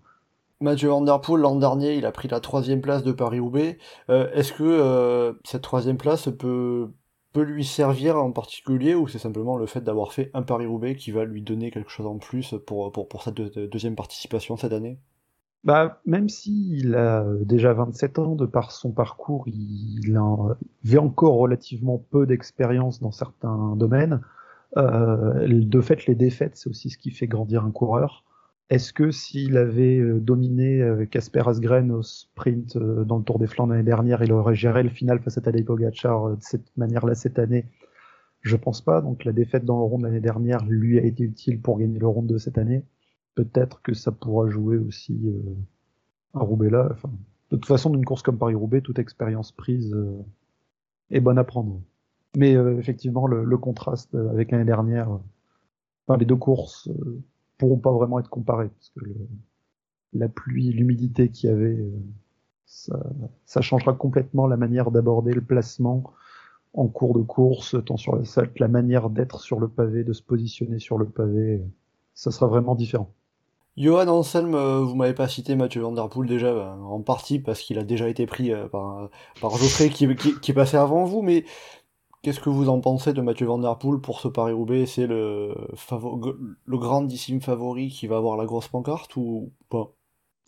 Mathieu 0.63 0.91
Van 0.91 1.01
Der 1.01 1.21
Poel, 1.21 1.43
l'an 1.43 1.57
dernier, 1.57 1.97
il 1.97 2.07
a 2.07 2.13
pris 2.13 2.29
la 2.29 2.39
troisième 2.39 2.81
place 2.81 3.03
de 3.03 3.11
Paris-Roubaix. 3.11 3.79
Euh, 4.11 4.31
Est-ce 4.33 4.53
que 4.53 4.63
euh, 4.63 5.33
cette 5.45 5.63
troisième 5.63 5.97
place 5.97 6.29
peut, 6.39 6.89
lui 7.35 7.65
servir 7.65 8.17
en 8.17 8.31
particulier 8.31 8.95
ou 8.95 9.09
c'est 9.09 9.19
simplement 9.19 9.57
le 9.57 9.67
fait 9.67 9.81
d'avoir 9.81 10.13
fait 10.13 10.31
un 10.35 10.43
Paris-Roubaix 10.43 10.95
qui 10.95 11.11
va 11.11 11.25
lui 11.25 11.43
donner 11.43 11.73
quelque 11.73 11.91
chose 11.91 12.07
en 12.07 12.19
plus 12.19 12.55
pour, 12.65 12.93
cette 13.25 13.35
deuxième 13.35 13.97
participation 13.97 14.57
cette 14.57 14.73
année? 14.73 14.99
Bah, 15.65 16.01
même 16.07 16.29
s'il 16.29 16.95
a 16.95 17.25
déjà 17.41 17.73
27 17.73 18.19
ans, 18.21 18.35
de 18.37 18.47
par 18.47 18.71
son 18.71 18.93
parcours, 18.93 19.45
il 19.49 20.17
avait 20.85 20.99
encore 20.99 21.35
relativement 21.39 22.05
peu 22.11 22.25
d'expérience 22.25 23.01
dans 23.01 23.13
certains 23.13 23.75
domaines. 23.77 24.21
Euh, 24.77 25.47
de 25.49 25.81
fait, 25.81 26.07
les 26.07 26.15
défaites, 26.15 26.57
c'est 26.57 26.71
aussi 26.71 26.91
ce 26.91 26.99
qui 26.99 27.11
fait 27.11 27.27
grandir 27.27 27.65
un 27.65 27.73
coureur. 27.73 28.25
Est-ce 28.73 28.95
que 28.95 29.11
s'il 29.11 29.59
avait 29.59 29.99
euh, 29.99 30.19
dominé 30.19 30.83
Casper 31.11 31.43
Asgren 31.47 31.91
au 31.91 32.03
sprint 32.03 32.77
euh, 32.77 33.05
dans 33.05 33.19
le 33.19 33.23
Tour 33.23 33.39
des 33.39 33.47
Flandres 33.47 33.73
l'année 33.73 33.85
dernière, 33.85 34.23
il 34.23 34.33
aurait 34.33 34.55
géré 34.55 34.83
le 34.83 34.89
final 34.89 35.21
face 35.21 35.37
à 35.37 35.43
Tadej 35.43 35.67
Pogacar 35.67 36.25
euh, 36.25 36.37
de 36.37 36.43
cette 36.43 36.75
manière-là 36.79 37.15
cette 37.15 37.39
année? 37.39 37.67
Je 38.41 38.57
pense 38.57 38.81
pas. 38.81 39.03
Donc 39.03 39.27
la 39.27 39.33
défaite 39.33 39.67
dans 39.67 39.77
le 39.77 39.85
rond 39.85 39.99
de 39.99 40.05
l'année 40.05 40.23
dernière 40.23 40.65
lui 40.65 40.99
a 40.99 41.03
été 41.03 41.23
utile 41.23 41.61
pour 41.61 41.79
gagner 41.79 41.99
le 41.99 42.07
rond 42.07 42.23
de 42.23 42.39
cette 42.39 42.57
année. 42.57 42.83
Peut-être 43.35 43.83
que 43.83 43.93
ça 43.93 44.11
pourra 44.11 44.49
jouer 44.49 44.79
aussi 44.79 45.21
euh, 45.27 45.55
à 46.33 46.41
Roubaix 46.41 46.71
là. 46.71 46.97
De 47.51 47.57
toute 47.57 47.67
façon, 47.67 47.91
d'une 47.91 48.07
course 48.07 48.23
comme 48.23 48.39
Paris-Roubaix, 48.39 48.81
toute 48.81 48.99
expérience 48.99 49.53
prise 49.53 49.93
euh, 49.93 50.25
est 51.11 51.21
bonne 51.21 51.37
à 51.37 51.45
prendre. 51.45 51.79
Mais 52.39 52.57
euh, 52.57 52.79
effectivement, 52.79 53.27
le, 53.27 53.45
le, 53.45 53.59
contraste 53.59 54.15
avec 54.15 54.51
l'année 54.51 54.65
dernière, 54.65 55.11
enfin, 56.07 56.17
les 56.19 56.25
deux 56.25 56.37
courses 56.37 56.89
pourront 57.63 57.79
pas 57.79 57.93
vraiment 57.93 58.19
être 58.19 58.29
comparés 58.29 58.69
parce 58.69 58.91
que 58.91 59.05
la 60.15 60.29
pluie, 60.29 60.73
l'humidité 60.73 61.31
qu'il 61.31 61.49
y 61.49 61.53
avait, 61.53 61.79
euh, 61.79 62.97
ça, 63.47 63.61
changera 63.61 63.93
complètement 63.93 64.49
la 64.49 64.57
manière 64.57 64.91
d'aborder 64.91 65.33
le 65.33 65.41
placement 65.41 66.03
en 66.75 66.89
cours 66.89 67.17
de 67.17 67.23
course, 67.23 67.77
tant 67.87 67.97
sur 67.97 68.17
la 68.17 68.25
salle 68.25 68.51
la 68.57 68.67
manière 68.67 69.11
d'être 69.11 69.41
sur 69.41 69.61
le 69.61 69.69
pavé, 69.69 70.03
de 70.03 70.13
se 70.13 70.23
positionner 70.23 70.81
sur 70.81 70.99
le 70.99 71.07
pavé, 71.07 71.63
ça 72.15 72.33
sera 72.33 72.49
vraiment 72.49 72.75
différent. 72.75 73.13
Johan 73.77 74.09
Anselm, 74.09 74.55
euh, 74.55 74.81
vous 74.81 74.97
m'avez 74.97 75.15
pas 75.15 75.29
cité 75.29 75.55
Mathieu 75.55 75.83
Van 75.83 75.93
Der 75.93 76.09
Poel 76.09 76.29
déjà, 76.29 76.49
euh, 76.49 76.75
en 76.75 77.01
partie 77.01 77.39
parce 77.39 77.61
qu'il 77.61 77.79
a 77.79 77.85
déjà 77.85 78.09
été 78.09 78.27
pris 78.27 78.53
euh, 78.53 78.67
par, 78.69 79.09
par 79.41 79.57
Geoffrey 79.57 79.89
qui, 79.89 80.15
qui, 80.17 80.39
qui 80.41 80.51
est 80.51 80.55
passé 80.55 80.77
avant 80.77 81.05
vous, 81.05 81.23
mais 81.23 81.45
qu'est-ce 82.23 82.41
que 82.41 82.49
vous 82.49 82.69
en 82.69 82.81
pensez 82.81 83.13
de 83.13 83.21
Mathieu 83.21 83.47
Van 83.47 83.59
Der 83.59 83.77
Poel 83.79 84.01
pour 84.01 84.21
ce 84.21 84.29
Paris-Roubaix? 84.29 84.87
C'est 84.87 85.07
le, 85.07 85.55
grandissime 86.69 87.41
favori 87.41 87.89
qui 87.89 88.07
va 88.07 88.17
avoir 88.17 88.37
la 88.37 88.47
grosse 88.47 88.69
pancarte 88.69 89.17
ou 89.17 89.53
pas? 89.69 89.93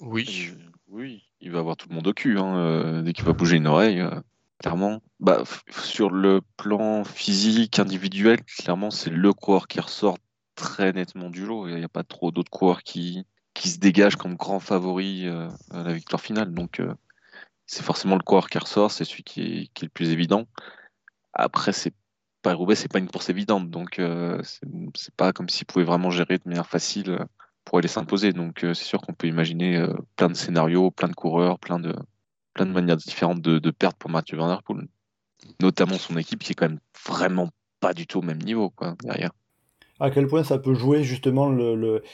Oui. 0.01 0.51
Euh, 0.51 0.71
Oui, 0.89 1.25
il 1.41 1.51
va 1.51 1.59
avoir 1.59 1.77
tout 1.77 1.89
le 1.89 1.95
monde 1.95 2.07
au 2.07 2.13
cul 2.13 2.39
hein, 2.39 2.57
euh, 2.57 3.03
dès 3.03 3.13
qu'il 3.13 3.25
va 3.25 3.33
bouger 3.33 3.57
une 3.57 3.67
oreille, 3.67 4.01
euh, 4.01 4.21
clairement. 4.59 5.01
Bah, 5.21 5.43
sur 5.71 6.11
le 6.11 6.41
plan 6.57 7.05
physique, 7.05 7.79
individuel, 7.79 8.43
clairement, 8.45 8.91
c'est 8.91 9.11
le 9.11 9.33
coureur 9.33 9.67
qui 9.67 9.81
ressort 9.81 10.19
très 10.55 10.93
nettement 10.93 11.31
du 11.31 11.45
lot. 11.45 11.69
Il 11.69 11.77
n'y 11.77 11.85
a 11.85 11.89
pas 11.89 12.05
trop 12.05 12.31
d'autres 12.31 12.51
coureurs 12.51 12.83
qui, 12.85 13.25
qui 13.55 13.69
se 13.69 13.79
dégagent 13.79 14.17
comme 14.17 14.37
grand 14.37 14.61
favori 14.61 15.27
euh, 15.27 15.49
à 15.71 15.83
la 15.83 15.93
victoire 15.93 16.21
finale. 16.21 16.55
Donc, 16.55 16.81
c'est 17.67 17.83
forcément 17.83 18.17
le 18.17 18.23
coureur 18.23 18.49
qui 18.49 18.59
ressort, 18.59 18.93
c'est 18.93 19.05
celui 19.05 19.25
qui 19.25 19.41
est, 19.41 19.67
qui 19.75 19.85
est 19.85 19.89
le 19.89 19.93
plus 19.93 20.11
évident. 20.11 20.47
Après, 21.35 21.73
c'est 21.73 21.93
Paris-Roubaix, 22.43 22.75
c'est 22.77 22.93
pas 22.93 22.99
une 22.99 23.09
course 23.09 23.31
évidente, 23.31 23.71
donc 23.71 23.99
euh, 23.99 24.41
c'est 24.95 25.15
pas 25.17 25.33
comme 25.33 25.49
s'il 25.49 25.67
pouvait 25.67 25.85
vraiment 25.85 26.11
gérer 26.11 26.39
de 26.39 26.43
manière 26.47 26.67
facile 26.69 27.11
euh, 27.11 27.25
pour 27.65 27.79
aller 27.79 27.89
s'imposer. 27.89 28.33
Donc 28.33 28.65
euh, 28.65 28.75
c'est 28.75 28.85
sûr 28.85 29.01
qu'on 29.01 29.15
peut 29.15 29.27
imaginer 29.27 29.85
plein 30.17 30.29
de 30.29 30.35
scénarios, 30.35 30.91
plein 30.91 31.09
de 31.09 31.15
coureurs, 31.15 31.59
plein 31.59 31.79
de, 31.79 31.95
plein 32.55 32.67
de 32.67 32.73
manières 32.73 32.97
différentes 32.97 33.41
de, 33.41 33.59
de 33.59 33.71
perdre 33.71 33.97
pour 33.97 34.11
Mathieu 34.11 34.37
Van 34.37 34.49
Der 34.49 34.63
Poel. 34.63 34.87
Notamment 35.61 35.99
son 35.99 36.17
équipe 36.17 36.41
qui 36.41 36.53
est 36.53 36.55
quand 36.55 36.69
même 36.69 36.81
vraiment 37.07 37.51
pas 37.81 37.95
du 37.95 38.07
tout 38.07 38.19
au 38.19 38.23
même 38.23 38.43
niveau 38.43 38.71
quoi, 38.71 38.95
derrière. 39.03 39.31
À 39.99 40.11
quel 40.11 40.29
point 40.29 40.45
ça 40.45 40.59
peut 40.59 40.75
jouer 40.75 41.03
justement 41.03 41.49
le, 41.49 41.75
le- 41.75 42.05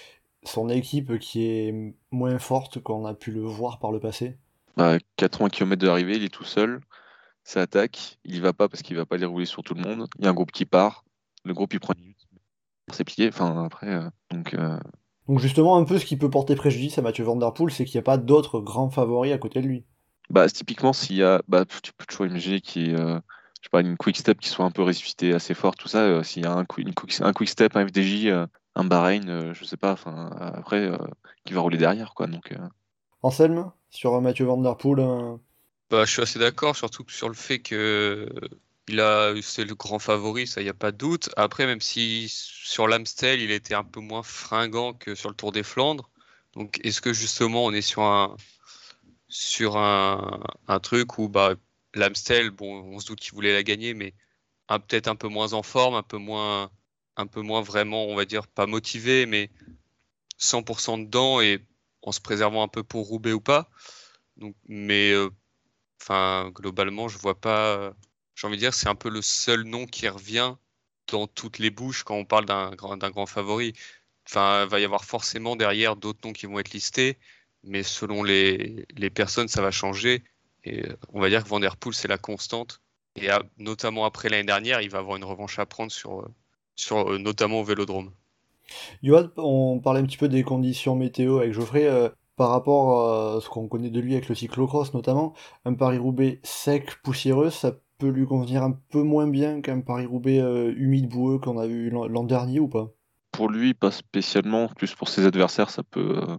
son 0.44 0.68
équipe 0.70 1.18
qui 1.18 1.46
est 1.46 1.94
moins 2.10 2.38
forte 2.38 2.80
qu'on 2.80 3.04
a 3.06 3.14
pu 3.14 3.32
le 3.32 3.42
voir 3.42 3.78
par 3.80 3.92
le 3.92 4.00
passé? 4.00 4.38
Bah, 4.76 4.98
80 5.16 5.48
km 5.50 5.80
de 5.80 5.86
l'arrivée, 5.86 6.16
il 6.16 6.24
est 6.24 6.28
tout 6.32 6.44
seul, 6.44 6.80
ça 7.50 7.62
attaque, 7.62 8.18
il 8.24 8.36
y 8.36 8.40
va 8.40 8.52
pas 8.52 8.68
parce 8.68 8.82
qu'il 8.82 8.96
va 8.96 9.06
pas 9.06 9.16
aller 9.16 9.26
rouler 9.26 9.46
sur 9.46 9.62
tout 9.62 9.74
le 9.74 9.82
monde. 9.82 10.06
Il 10.18 10.24
y 10.24 10.28
a 10.28 10.30
un 10.30 10.34
groupe 10.34 10.52
qui 10.52 10.66
part, 10.66 11.04
le 11.44 11.52
groupe 11.54 11.74
il 11.74 11.80
prend 11.80 11.94
une 11.94 12.00
minute 12.00 12.28
pour 12.86 12.94
ses 12.96 13.04
pieds, 13.04 13.28
enfin 13.28 13.64
après, 13.64 13.88
euh, 13.88 14.08
donc 14.30 14.54
euh, 14.54 14.78
Donc 15.28 15.38
justement, 15.40 15.76
un 15.76 15.84
peu 15.84 15.98
ce 15.98 16.04
qui 16.04 16.16
peut 16.16 16.30
porter 16.30 16.54
préjudice 16.54 16.98
à 16.98 17.02
Mathieu 17.02 17.24
Van 17.24 17.36
Der 17.36 17.52
Poel, 17.52 17.72
c'est 17.72 17.84
qu'il 17.84 17.96
n'y 17.98 18.00
a 18.00 18.04
pas 18.04 18.18
d'autres 18.18 18.60
grands 18.60 18.90
favoris 18.90 19.32
à 19.32 19.38
côté 19.38 19.60
de 19.62 19.66
lui. 19.66 19.84
Bah, 20.28 20.48
typiquement, 20.48 20.92
s'il 20.92 21.16
y 21.16 21.24
a, 21.24 21.42
bah, 21.48 21.64
tu 21.64 21.92
peux 21.92 22.06
toujours 22.06 22.26
imaginer 22.26 22.56
ait, 22.56 22.94
euh, 22.94 23.18
je 23.60 23.64
sais 23.64 23.70
pas, 23.72 23.80
une 23.80 23.96
quick 23.96 24.16
step 24.16 24.38
qui 24.38 24.48
soit 24.48 24.64
un 24.64 24.70
peu 24.70 24.82
ressuscité 24.82 25.34
assez 25.34 25.54
fort, 25.54 25.74
tout 25.74 25.88
ça. 25.88 26.02
euh, 26.02 26.22
s'il 26.22 26.44
y 26.44 26.46
a 26.46 26.52
un, 26.52 26.64
qui- 26.64 26.82
une 26.82 26.94
quick, 26.94 27.20
un 27.20 27.32
quick 27.32 27.48
step, 27.48 27.74
un 27.76 27.86
FDJ, 27.86 28.26
euh, 28.26 28.46
un 28.76 28.84
Bahreïn, 28.84 29.52
je 29.52 29.64
sais 29.64 29.76
pas, 29.76 29.92
enfin, 29.92 30.30
après, 30.38 30.88
qui 31.44 31.52
va 31.52 31.60
rouler 31.60 31.78
derrière, 31.78 32.14
quoi. 32.14 32.28
Donc, 32.28 32.54
Anselme, 33.22 33.72
sur 33.90 34.20
Mathieu 34.20 34.46
Van 34.46 34.56
Der 34.58 34.76
Poel, 34.76 35.00
Bah, 35.90 36.04
je 36.04 36.12
suis 36.12 36.22
assez 36.22 36.38
d'accord, 36.38 36.76
surtout 36.76 37.04
sur 37.08 37.28
le 37.28 37.34
fait 37.34 37.58
que 37.60 38.28
il 38.88 39.00
a, 39.00 39.34
c'est 39.42 39.64
le 39.64 39.74
grand 39.74 39.98
favori, 39.98 40.46
ça 40.46 40.62
y 40.62 40.68
a 40.68 40.74
pas 40.74 40.92
de 40.92 40.96
doute. 40.96 41.30
Après, 41.36 41.66
même 41.66 41.80
si 41.80 42.28
sur 42.28 42.88
l'Amstel, 42.88 43.40
il 43.40 43.50
était 43.50 43.74
un 43.74 43.84
peu 43.84 44.00
moins 44.00 44.22
fringant 44.22 44.94
que 44.94 45.14
sur 45.14 45.28
le 45.30 45.34
Tour 45.36 45.52
des 45.52 45.62
Flandres. 45.62 46.10
Donc, 46.54 46.80
est-ce 46.84 47.00
que 47.00 47.12
justement, 47.12 47.64
on 47.64 47.72
est 47.72 47.82
sur 47.82 48.02
un, 48.02 48.36
sur 49.28 49.76
un, 49.76 50.40
un 50.68 50.80
truc 50.80 51.18
où 51.18 51.28
bah, 51.28 51.54
l'Amstel, 51.94 52.50
bon, 52.50 52.82
on 52.94 53.00
se 53.00 53.06
doute 53.06 53.20
qu'il 53.20 53.34
voulait 53.34 53.52
la 53.52 53.62
gagner, 53.62 53.94
mais 53.94 54.14
peut-être 54.68 55.08
un 55.08 55.16
peu 55.16 55.28
moins 55.28 55.52
en 55.52 55.62
forme, 55.62 55.94
un 55.94 56.02
peu 56.02 56.18
moins, 56.18 56.70
un 57.16 57.26
peu 57.26 57.42
moins 57.42 57.62
vraiment, 57.62 58.06
on 58.06 58.14
va 58.14 58.24
dire, 58.24 58.46
pas 58.46 58.66
motivé, 58.66 59.26
mais 59.26 59.50
100% 60.38 60.98
dedans 60.98 61.40
et 61.40 61.64
en 62.02 62.12
se 62.12 62.20
préservant 62.20 62.62
un 62.62 62.68
peu 62.68 62.82
pour 62.84 63.06
Roubaix 63.08 63.32
ou 63.32 63.40
pas. 63.40 63.70
Donc, 64.36 64.56
mais 64.68 65.12
euh, 65.12 65.30
Enfin, 66.00 66.50
globalement, 66.54 67.08
je 67.08 67.18
vois 67.18 67.40
pas. 67.40 67.94
J'ai 68.34 68.46
envie 68.46 68.56
de 68.56 68.60
dire, 68.60 68.74
c'est 68.74 68.88
un 68.88 68.94
peu 68.94 69.10
le 69.10 69.22
seul 69.22 69.64
nom 69.64 69.86
qui 69.86 70.08
revient 70.08 70.54
dans 71.08 71.26
toutes 71.26 71.58
les 71.58 71.70
bouches 71.70 72.04
quand 72.04 72.14
on 72.16 72.24
parle 72.24 72.46
d'un 72.46 72.70
grand, 72.74 72.96
grand 72.96 73.26
favori. 73.26 73.74
Enfin, 74.28 74.64
il 74.64 74.70
va 74.70 74.80
y 74.80 74.84
avoir 74.84 75.04
forcément 75.04 75.56
derrière 75.56 75.96
d'autres 75.96 76.20
noms 76.26 76.32
qui 76.32 76.46
vont 76.46 76.58
être 76.58 76.72
listés, 76.72 77.18
mais 77.64 77.82
selon 77.82 78.22
les, 78.22 78.86
les 78.96 79.10
personnes, 79.10 79.48
ça 79.48 79.62
va 79.62 79.70
changer. 79.70 80.24
Et 80.64 80.86
euh, 80.86 80.96
on 81.12 81.20
va 81.20 81.28
dire 81.28 81.42
que 81.44 81.48
Van 81.48 81.60
Der 81.60 81.76
Poel, 81.76 81.94
c'est 81.94 82.08
la 82.08 82.18
constante. 82.18 82.80
Et 83.16 83.28
à- 83.30 83.42
notamment 83.58 84.04
après 84.04 84.28
l'année 84.28 84.44
dernière, 84.46 84.80
il 84.82 84.90
va 84.90 84.98
avoir 84.98 85.16
une 85.16 85.24
revanche 85.24 85.58
à 85.58 85.66
prendre 85.66 85.90
sur, 85.92 86.20
euh, 86.20 86.28
sur 86.76 87.12
euh, 87.12 87.18
notamment 87.18 87.60
au 87.60 87.64
Vélodrome. 87.64 88.12
Johan, 89.02 89.28
on 89.36 89.80
parlait 89.80 90.00
un 90.00 90.04
petit 90.04 90.16
peu 90.16 90.28
des 90.28 90.42
conditions 90.42 90.94
météo 90.94 91.38
avec 91.38 91.52
Geoffrey. 91.52 91.88
Par 92.40 92.48
rapport 92.48 93.36
à 93.36 93.40
ce 93.42 93.50
qu'on 93.50 93.68
connaît 93.68 93.90
de 93.90 94.00
lui 94.00 94.14
avec 94.14 94.30
le 94.30 94.34
cyclocross 94.34 94.94
notamment, 94.94 95.34
un 95.66 95.74
Paris-Roubaix 95.74 96.40
sec, 96.42 96.96
poussiéreux, 97.02 97.50
ça 97.50 97.72
peut 97.98 98.08
lui 98.08 98.24
convenir 98.24 98.62
un 98.62 98.72
peu 98.72 99.02
moins 99.02 99.26
bien 99.26 99.60
qu'un 99.60 99.82
Paris-Roubaix 99.82 100.40
euh, 100.40 100.72
humide, 100.74 101.10
boueux 101.10 101.38
qu'on 101.38 101.58
a 101.58 101.66
eu 101.66 101.90
l'an 101.90 102.24
dernier 102.24 102.58
ou 102.58 102.66
pas? 102.66 102.88
Pour 103.30 103.50
lui, 103.50 103.74
pas 103.74 103.90
spécialement, 103.90 104.68
plus 104.68 104.94
pour 104.94 105.10
ses 105.10 105.26
adversaires, 105.26 105.68
ça 105.68 105.82
peut, 105.82 106.16
euh, 106.16 106.38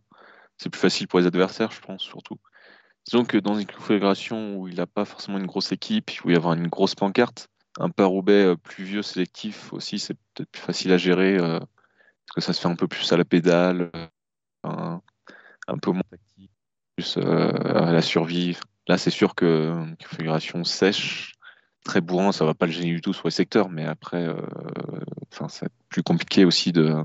c'est 0.57 0.71
plus 0.71 0.79
facile 0.79 1.07
pour 1.07 1.19
les 1.19 1.27
adversaires, 1.27 1.69
je 1.69 1.81
pense, 1.81 2.01
surtout. 2.01 2.39
Disons 3.05 3.23
que 3.23 3.37
dans 3.37 3.53
une 3.53 3.67
configuration 3.67 4.55
où 4.55 4.67
il 4.67 4.77
n'a 4.77 4.87
pas 4.87 5.05
forcément 5.05 5.37
une 5.37 5.45
grosse 5.45 5.71
équipe, 5.71 6.09
où 6.25 6.31
il 6.31 6.33
y 6.33 6.35
avoir 6.35 6.55
une 6.55 6.67
grosse 6.67 6.95
pancarte, 6.95 7.47
un 7.79 7.89
Paris-Roubaix 7.89 8.45
euh, 8.45 8.55
pluvieux, 8.55 9.03
sélectif 9.03 9.71
aussi, 9.71 9.99
c'est 9.99 10.15
peut-être 10.33 10.49
plus 10.49 10.61
facile 10.63 10.93
à 10.93 10.97
gérer, 10.97 11.37
euh, 11.37 11.59
parce 11.59 12.33
que 12.37 12.41
ça 12.41 12.53
se 12.53 12.61
fait 12.61 12.69
un 12.69 12.75
peu 12.75 12.87
plus 12.87 13.13
à 13.13 13.17
la 13.17 13.23
pédale, 13.23 13.91
euh, 14.65 14.97
un, 15.67 15.77
peu 15.77 15.91
moins 15.91 16.03
tactique, 16.09 16.51
plus 16.95 17.17
euh, 17.17 17.51
à 17.51 17.91
la 17.91 18.01
survie. 18.01 18.57
Là, 18.87 18.97
c'est 18.97 19.11
sûr 19.11 19.35
que 19.35 19.71
une 19.87 19.97
configuration 19.97 20.63
sèche, 20.63 21.33
très 21.83 22.01
bourrin, 22.01 22.31
ça 22.31 22.45
va 22.45 22.53
pas 22.53 22.65
le 22.65 22.71
gêner 22.71 22.91
du 22.91 23.01
tout 23.01 23.13
sur 23.13 23.27
les 23.27 23.31
secteurs, 23.31 23.69
mais 23.69 23.85
après, 23.85 24.27
euh, 24.27 24.35
enfin, 25.31 25.47
c'est 25.49 25.69
plus 25.89 26.03
compliqué 26.03 26.45
aussi 26.45 26.71
de, 26.71 26.95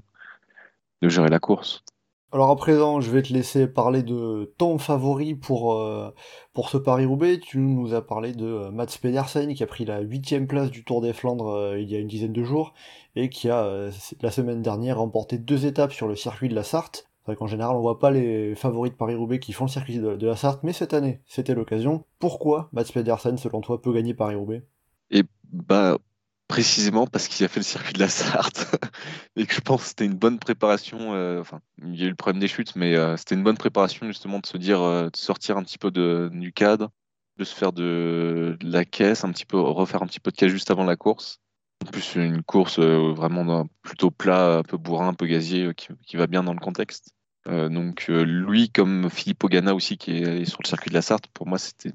de 1.02 1.08
gérer 1.08 1.28
la 1.28 1.38
course. 1.38 1.84
Alors 2.32 2.50
à 2.50 2.56
présent, 2.56 3.00
je 3.00 3.10
vais 3.10 3.22
te 3.22 3.32
laisser 3.32 3.68
parler 3.68 4.02
de 4.02 4.52
ton 4.58 4.78
favori 4.78 5.36
pour, 5.36 5.74
euh, 5.74 6.12
pour 6.52 6.68
ce 6.68 6.76
Paris-Roubaix. 6.76 7.38
Tu 7.38 7.58
nous 7.58 7.94
as 7.94 8.04
parlé 8.04 8.32
de 8.32 8.44
euh, 8.44 8.70
Mats 8.72 8.98
Pedersen 9.00 9.54
qui 9.54 9.62
a 9.62 9.66
pris 9.66 9.84
la 9.84 10.00
huitième 10.00 10.48
place 10.48 10.70
du 10.70 10.84
Tour 10.84 11.00
des 11.00 11.12
Flandres 11.12 11.48
euh, 11.48 11.80
il 11.80 11.88
y 11.90 11.94
a 11.94 11.98
une 12.00 12.08
dizaine 12.08 12.32
de 12.32 12.42
jours 12.42 12.74
et 13.14 13.30
qui 13.30 13.48
a 13.48 13.64
euh, 13.64 13.92
la 14.20 14.30
semaine 14.32 14.60
dernière 14.60 14.98
remporté 14.98 15.38
deux 15.38 15.66
étapes 15.66 15.92
sur 15.92 16.08
le 16.08 16.16
circuit 16.16 16.48
de 16.48 16.54
la 16.54 16.64
Sarthe. 16.64 17.06
C'est 17.26 17.32
vrai 17.32 17.38
qu'en 17.38 17.48
général 17.48 17.74
on 17.74 17.80
voit 17.80 17.98
pas 17.98 18.12
les 18.12 18.54
favoris 18.54 18.92
de 18.92 18.96
Paris-Roubaix 18.96 19.40
qui 19.40 19.52
font 19.52 19.64
le 19.64 19.70
circuit 19.70 19.98
de, 19.98 20.26
la 20.26 20.36
Sarthe, 20.36 20.62
mais 20.62 20.72
cette 20.72 20.94
année 20.94 21.22
c'était 21.26 21.56
l'occasion. 21.56 22.04
Pourquoi 22.20 22.68
Mats 22.72 22.84
Pedersen 22.84 23.36
selon 23.36 23.60
toi 23.60 23.82
peut 23.82 23.92
gagner 23.92 24.14
Paris-Roubaix? 24.14 24.64
Et 25.10 25.24
bah, 25.52 25.98
précisément 26.46 27.08
parce 27.08 27.26
qu'il 27.26 27.44
a 27.44 27.48
fait 27.48 27.58
le 27.58 27.64
circuit 27.64 27.94
de 27.94 27.98
la 27.98 28.08
Sarthe 28.08 28.76
et 29.34 29.44
que 29.44 29.52
je 29.52 29.60
pense 29.60 29.82
que 29.82 29.88
c'était 29.88 30.04
une 30.04 30.14
bonne 30.14 30.38
préparation. 30.38 31.14
euh, 31.14 31.40
enfin, 31.40 31.60
il 31.82 31.96
y 31.96 32.04
a 32.04 32.06
eu 32.06 32.10
le 32.10 32.14
problème 32.14 32.38
des 32.38 32.46
chutes, 32.46 32.76
mais 32.76 32.94
euh, 32.94 33.16
c'était 33.16 33.34
une 33.34 33.42
bonne 33.42 33.58
préparation 33.58 34.06
justement 34.06 34.38
de 34.38 34.46
se 34.46 34.56
dire, 34.56 34.80
euh, 34.80 35.10
de 35.10 35.16
sortir 35.16 35.56
un 35.56 35.64
petit 35.64 35.78
peu 35.78 35.90
de, 35.90 36.30
du 36.32 36.52
cadre, 36.52 36.92
de 37.38 37.44
se 37.44 37.56
faire 37.56 37.72
de, 37.72 38.56
la 38.62 38.84
caisse, 38.84 39.24
un 39.24 39.32
petit 39.32 39.46
peu, 39.46 39.58
refaire 39.58 40.04
un 40.04 40.06
petit 40.06 40.20
peu 40.20 40.30
de 40.30 40.36
caisse 40.36 40.52
juste 40.52 40.70
avant 40.70 40.84
la 40.84 40.94
course. 40.94 41.40
En 41.84 41.90
plus, 41.90 42.14
une 42.14 42.44
course 42.44 42.78
vraiment 42.78 43.66
plutôt 43.82 44.12
plat, 44.12 44.58
un 44.58 44.62
peu 44.62 44.76
bourrin, 44.76 45.08
un 45.08 45.14
peu 45.14 45.26
gazier, 45.26 45.72
qui 45.74 46.16
va 46.16 46.28
bien 46.28 46.44
dans 46.44 46.54
le 46.54 46.60
contexte. 46.60 47.15
Euh, 47.48 47.68
donc 47.68 48.06
euh, 48.08 48.24
lui, 48.24 48.70
comme 48.70 49.08
Philippe 49.10 49.44
Ogana 49.44 49.74
aussi, 49.74 49.96
qui 49.98 50.12
est 50.12 50.44
sur 50.44 50.60
le 50.62 50.68
circuit 50.68 50.90
de 50.90 50.94
la 50.94 51.02
Sarthe, 51.02 51.26
pour 51.28 51.46
moi, 51.46 51.58
c'était 51.58 51.92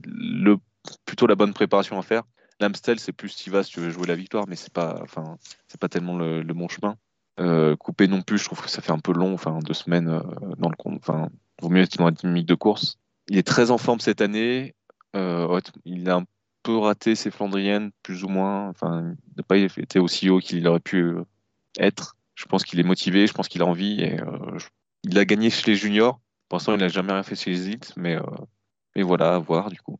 plutôt 1.05 1.27
la 1.27 1.35
bonne 1.35 1.53
préparation 1.53 1.99
à 1.99 2.01
faire. 2.01 2.23
L'Amstel, 2.59 2.99
c'est 2.99 3.11
plus 3.11 3.35
tu 3.35 3.49
vas 3.49 3.63
si 3.63 3.71
tu 3.71 3.79
veux 3.79 3.89
jouer 3.89 4.07
la 4.07 4.15
victoire, 4.15 4.45
mais 4.47 4.55
c'est 4.55 4.71
pas, 4.71 4.99
enfin, 5.01 5.37
c'est 5.67 5.79
pas 5.79 5.89
tellement 5.89 6.17
le, 6.17 6.43
bon 6.43 6.67
chemin. 6.67 6.95
Euh, 7.39 7.75
coupé 7.75 8.07
non 8.07 8.21
plus, 8.21 8.37
je 8.37 8.45
trouve 8.45 8.61
que 8.61 8.69
ça 8.69 8.81
fait 8.81 8.91
un 8.91 8.99
peu 8.99 9.13
long, 9.13 9.33
enfin 9.33 9.59
deux 9.65 9.73
semaines 9.73 10.09
euh, 10.09 10.21
dans 10.57 10.69
le 10.69 10.75
compte. 10.75 10.97
Enfin, 10.99 11.29
vaut 11.61 11.69
mieux 11.69 11.81
être 11.81 11.97
dans 11.97 12.05
la 12.05 12.11
dynamique 12.11 12.45
de 12.45 12.55
course. 12.55 12.99
Il 13.27 13.37
est 13.37 13.47
très 13.47 13.71
en 13.71 13.77
forme 13.77 13.99
cette 13.99 14.21
année. 14.21 14.75
Il 15.13 16.09
a 16.09 16.15
un 16.15 16.25
peu 16.63 16.77
raté 16.77 17.15
ses 17.15 17.31
Flandriennes, 17.31 17.91
plus 18.03 18.23
ou 18.23 18.29
moins. 18.29 18.69
Enfin, 18.69 19.13
il 19.27 19.37
n'a 19.37 19.43
pas 19.43 19.57
été 19.57 19.99
aussi 19.99 20.29
haut 20.29 20.39
qu'il 20.39 20.65
aurait 20.67 20.79
pu 20.79 21.13
être. 21.79 22.15
Je 22.35 22.45
pense 22.45 22.63
qu'il 22.63 22.79
est 22.79 22.83
motivé, 22.83 23.27
je 23.27 23.33
pense 23.33 23.47
qu'il 23.47 23.61
a 23.61 23.65
envie. 23.65 24.01
Et, 24.01 24.17
je- 24.17 24.67
Il 25.03 25.17
a 25.17 25.25
gagné 25.25 25.49
chez 25.49 25.71
les 25.71 25.77
juniors. 25.77 26.19
Pour 26.47 26.57
l'instant, 26.57 26.73
il 26.73 26.79
n'a 26.79 26.87
jamais 26.87 27.13
rien 27.13 27.23
fait 27.23 27.35
chez 27.35 27.51
les 27.51 27.67
élites, 27.67 27.93
mais, 27.95 28.15
euh, 28.15 28.21
mais 28.95 29.03
voilà, 29.03 29.35
à 29.35 29.39
voir 29.39 29.69
du 29.69 29.79
coup. 29.79 29.99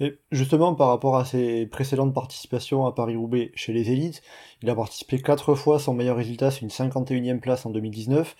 Et 0.00 0.18
justement, 0.30 0.74
par 0.74 0.88
rapport 0.88 1.16
à 1.16 1.24
ses 1.24 1.66
précédentes 1.66 2.14
participations 2.14 2.86
à 2.86 2.92
Paris-Roubaix 2.92 3.52
chez 3.54 3.72
les 3.72 3.90
élites, 3.90 4.22
il 4.62 4.70
a 4.70 4.74
participé 4.74 5.20
quatre 5.20 5.54
fois, 5.54 5.78
son 5.78 5.94
meilleur 5.94 6.16
résultat 6.16 6.50
c'est 6.50 6.60
une 6.60 6.68
51e 6.68 7.40
place 7.40 7.66
en 7.66 7.70
2019. 7.70 8.36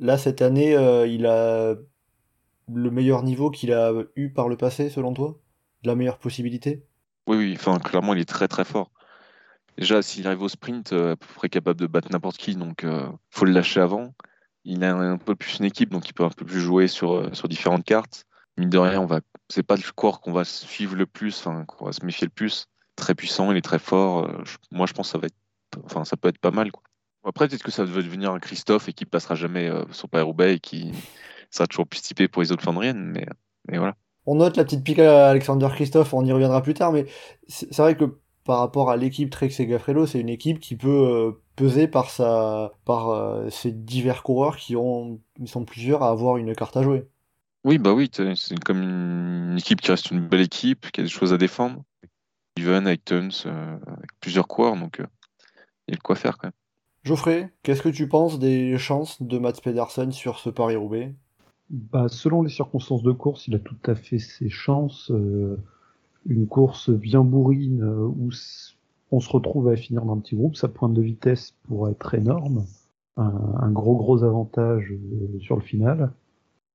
Là, 0.00 0.18
cette 0.18 0.42
année, 0.42 0.76
euh, 0.76 1.06
il 1.06 1.26
a 1.26 1.74
le 2.72 2.90
meilleur 2.90 3.22
niveau 3.22 3.50
qu'il 3.50 3.72
a 3.72 3.92
eu 4.16 4.30
par 4.30 4.48
le 4.48 4.56
passé, 4.56 4.90
selon 4.90 5.14
toi? 5.14 5.38
La 5.84 5.94
meilleure 5.94 6.18
possibilité? 6.18 6.84
Oui, 7.26 7.36
oui, 7.36 7.54
enfin, 7.56 7.78
clairement, 7.78 8.14
il 8.14 8.20
est 8.20 8.28
très 8.28 8.48
très 8.48 8.64
fort. 8.64 8.90
Déjà, 9.78 10.02
s'il 10.02 10.26
arrive 10.26 10.42
au 10.42 10.48
sprint, 10.48 10.92
euh, 10.92 11.12
à 11.12 11.16
peu 11.16 11.26
près 11.34 11.48
capable 11.48 11.80
de 11.80 11.86
battre 11.86 12.08
n'importe 12.10 12.36
qui, 12.36 12.54
donc 12.54 12.84
euh, 12.84 13.08
faut 13.30 13.44
le 13.44 13.52
lâcher 13.52 13.80
avant. 13.80 14.14
Il 14.64 14.82
a 14.84 14.94
un 14.94 15.18
peu 15.18 15.34
plus 15.34 15.58
une 15.58 15.66
équipe, 15.66 15.90
donc 15.90 16.08
il 16.08 16.12
peut 16.12 16.24
un 16.24 16.30
peu 16.30 16.44
plus 16.44 16.60
jouer 16.60 16.88
sur, 16.88 17.12
euh, 17.12 17.30
différentes 17.48 17.84
cartes. 17.84 18.24
Mine 18.56 18.70
de 18.70 18.78
rien, 18.78 19.00
on 19.00 19.06
va, 19.06 19.20
c'est 19.48 19.62
pas 19.62 19.76
le 19.76 19.82
corps 19.94 20.20
qu'on 20.20 20.32
va 20.32 20.44
suivre 20.44 20.96
le 20.96 21.06
plus, 21.06 21.38
enfin, 21.38 21.64
qu'on 21.64 21.86
va 21.86 21.92
se 21.92 22.04
méfier 22.04 22.26
le 22.26 22.30
plus. 22.30 22.66
Très 22.96 23.14
puissant, 23.14 23.50
il 23.50 23.56
est 23.56 23.62
très 23.62 23.78
fort. 23.78 24.26
euh, 24.26 24.42
moi, 24.70 24.86
je 24.86 24.92
pense 24.92 25.08
que 25.08 25.12
ça 25.12 25.18
va 25.18 25.26
être, 25.26 26.16
peut 26.20 26.28
être 26.28 26.38
pas 26.38 26.50
mal. 26.50 26.70
Après, 27.24 27.48
peut-être 27.48 27.62
que 27.62 27.70
ça 27.70 27.84
va 27.84 28.02
devenir 28.02 28.32
un 28.32 28.38
Christophe 28.38 28.88
et 28.88 28.92
qui 28.92 29.06
passera 29.06 29.34
jamais 29.34 29.68
euh, 29.68 29.84
sur 29.90 30.08
Paris-Roubaix 30.08 30.54
et 30.54 30.60
qui 30.60 30.92
sera 31.50 31.66
toujours 31.66 31.86
plus 31.86 32.00
typé 32.00 32.28
pour 32.28 32.42
les 32.42 32.52
autres 32.52 32.62
Flandriennes, 32.62 33.02
mais, 33.02 33.26
mais 33.68 33.78
voilà. 33.78 33.96
On 34.26 34.36
note 34.36 34.56
la 34.56 34.64
petite 34.64 34.84
pique 34.84 34.98
à 35.00 35.28
Alexander 35.28 35.68
Christophe, 35.72 36.14
on 36.14 36.24
y 36.24 36.32
reviendra 36.32 36.62
plus 36.62 36.74
tard, 36.74 36.92
mais 36.92 37.06
c'est 37.48 37.76
vrai 37.76 37.96
que 37.96 38.18
par 38.44 38.58
rapport 38.58 38.90
à 38.90 38.96
l'équipe 38.96 39.30
Trek 39.30 39.50
Segafredo, 39.50 40.06
c'est 40.06 40.20
une 40.20 40.28
équipe 40.28 40.60
qui 40.60 40.76
peut 40.76 41.34
peser 41.56 41.88
par 41.88 42.10
sa 42.10 42.72
par 42.84 43.10
euh, 43.10 43.48
ses 43.50 43.72
divers 43.72 44.22
coureurs 44.22 44.56
qui 44.56 44.76
ont 44.76 45.20
ils 45.38 45.48
sont 45.48 45.64
plusieurs 45.64 46.02
à 46.02 46.10
avoir 46.10 46.36
une 46.36 46.54
carte 46.54 46.76
à 46.76 46.82
jouer. 46.82 47.08
Oui, 47.64 47.78
bah 47.78 47.94
oui, 47.94 48.10
c'est 48.12 48.58
comme 48.62 48.82
une 48.82 49.56
équipe 49.56 49.80
qui 49.80 49.90
reste 49.90 50.10
une 50.10 50.20
belle 50.20 50.42
équipe, 50.42 50.90
qui 50.90 51.00
a 51.00 51.04
des 51.04 51.08
choses 51.08 51.32
à 51.32 51.38
défendre. 51.38 51.82
Even 52.58 52.86
avec 52.86 53.04
Tuns, 53.06 53.30
euh, 53.46 53.76
avec 53.86 54.10
plusieurs 54.20 54.46
coureurs, 54.46 54.76
donc 54.76 55.00
euh, 55.00 55.06
il 55.88 55.92
y 55.92 55.94
a 55.94 55.96
de 55.96 56.02
quoi 56.02 56.14
faire 56.14 56.36
quand 56.36 56.48
même. 56.48 56.52
Geoffrey, 57.04 57.52
qu'est-ce 57.62 57.82
que 57.82 57.88
tu 57.88 58.08
penses 58.08 58.38
des 58.38 58.78
chances 58.78 59.20
de 59.22 59.38
Mats 59.38 59.52
Pedersen 59.62 60.12
sur 60.12 60.38
ce 60.38 60.50
Paris-Roubaix? 60.50 61.14
Bah, 61.70 62.06
selon 62.08 62.42
les 62.42 62.50
circonstances 62.50 63.02
de 63.02 63.12
course, 63.12 63.48
il 63.48 63.54
a 63.54 63.58
tout 63.58 63.76
à 63.86 63.94
fait 63.94 64.18
ses 64.18 64.48
chances. 64.48 65.10
Euh, 65.10 65.58
une 66.26 66.46
course 66.46 66.90
bien 66.90 67.22
bourrine 67.22 67.82
euh, 67.82 68.06
où 68.06 68.30
on 69.10 69.20
se 69.20 69.30
retrouve 69.30 69.68
à 69.68 69.76
finir 69.76 70.04
dans 70.04 70.14
un 70.14 70.18
petit 70.18 70.36
groupe, 70.36 70.56
sa 70.56 70.68
pointe 70.68 70.94
de 70.94 71.02
vitesse 71.02 71.54
pourrait 71.68 71.92
être 71.92 72.14
énorme. 72.14 72.64
Un, 73.16 73.70
gros 73.70 73.94
gros 73.96 74.24
avantage 74.24 74.90
euh, 74.90 75.38
sur 75.38 75.54
le 75.54 75.62
final. 75.62 76.12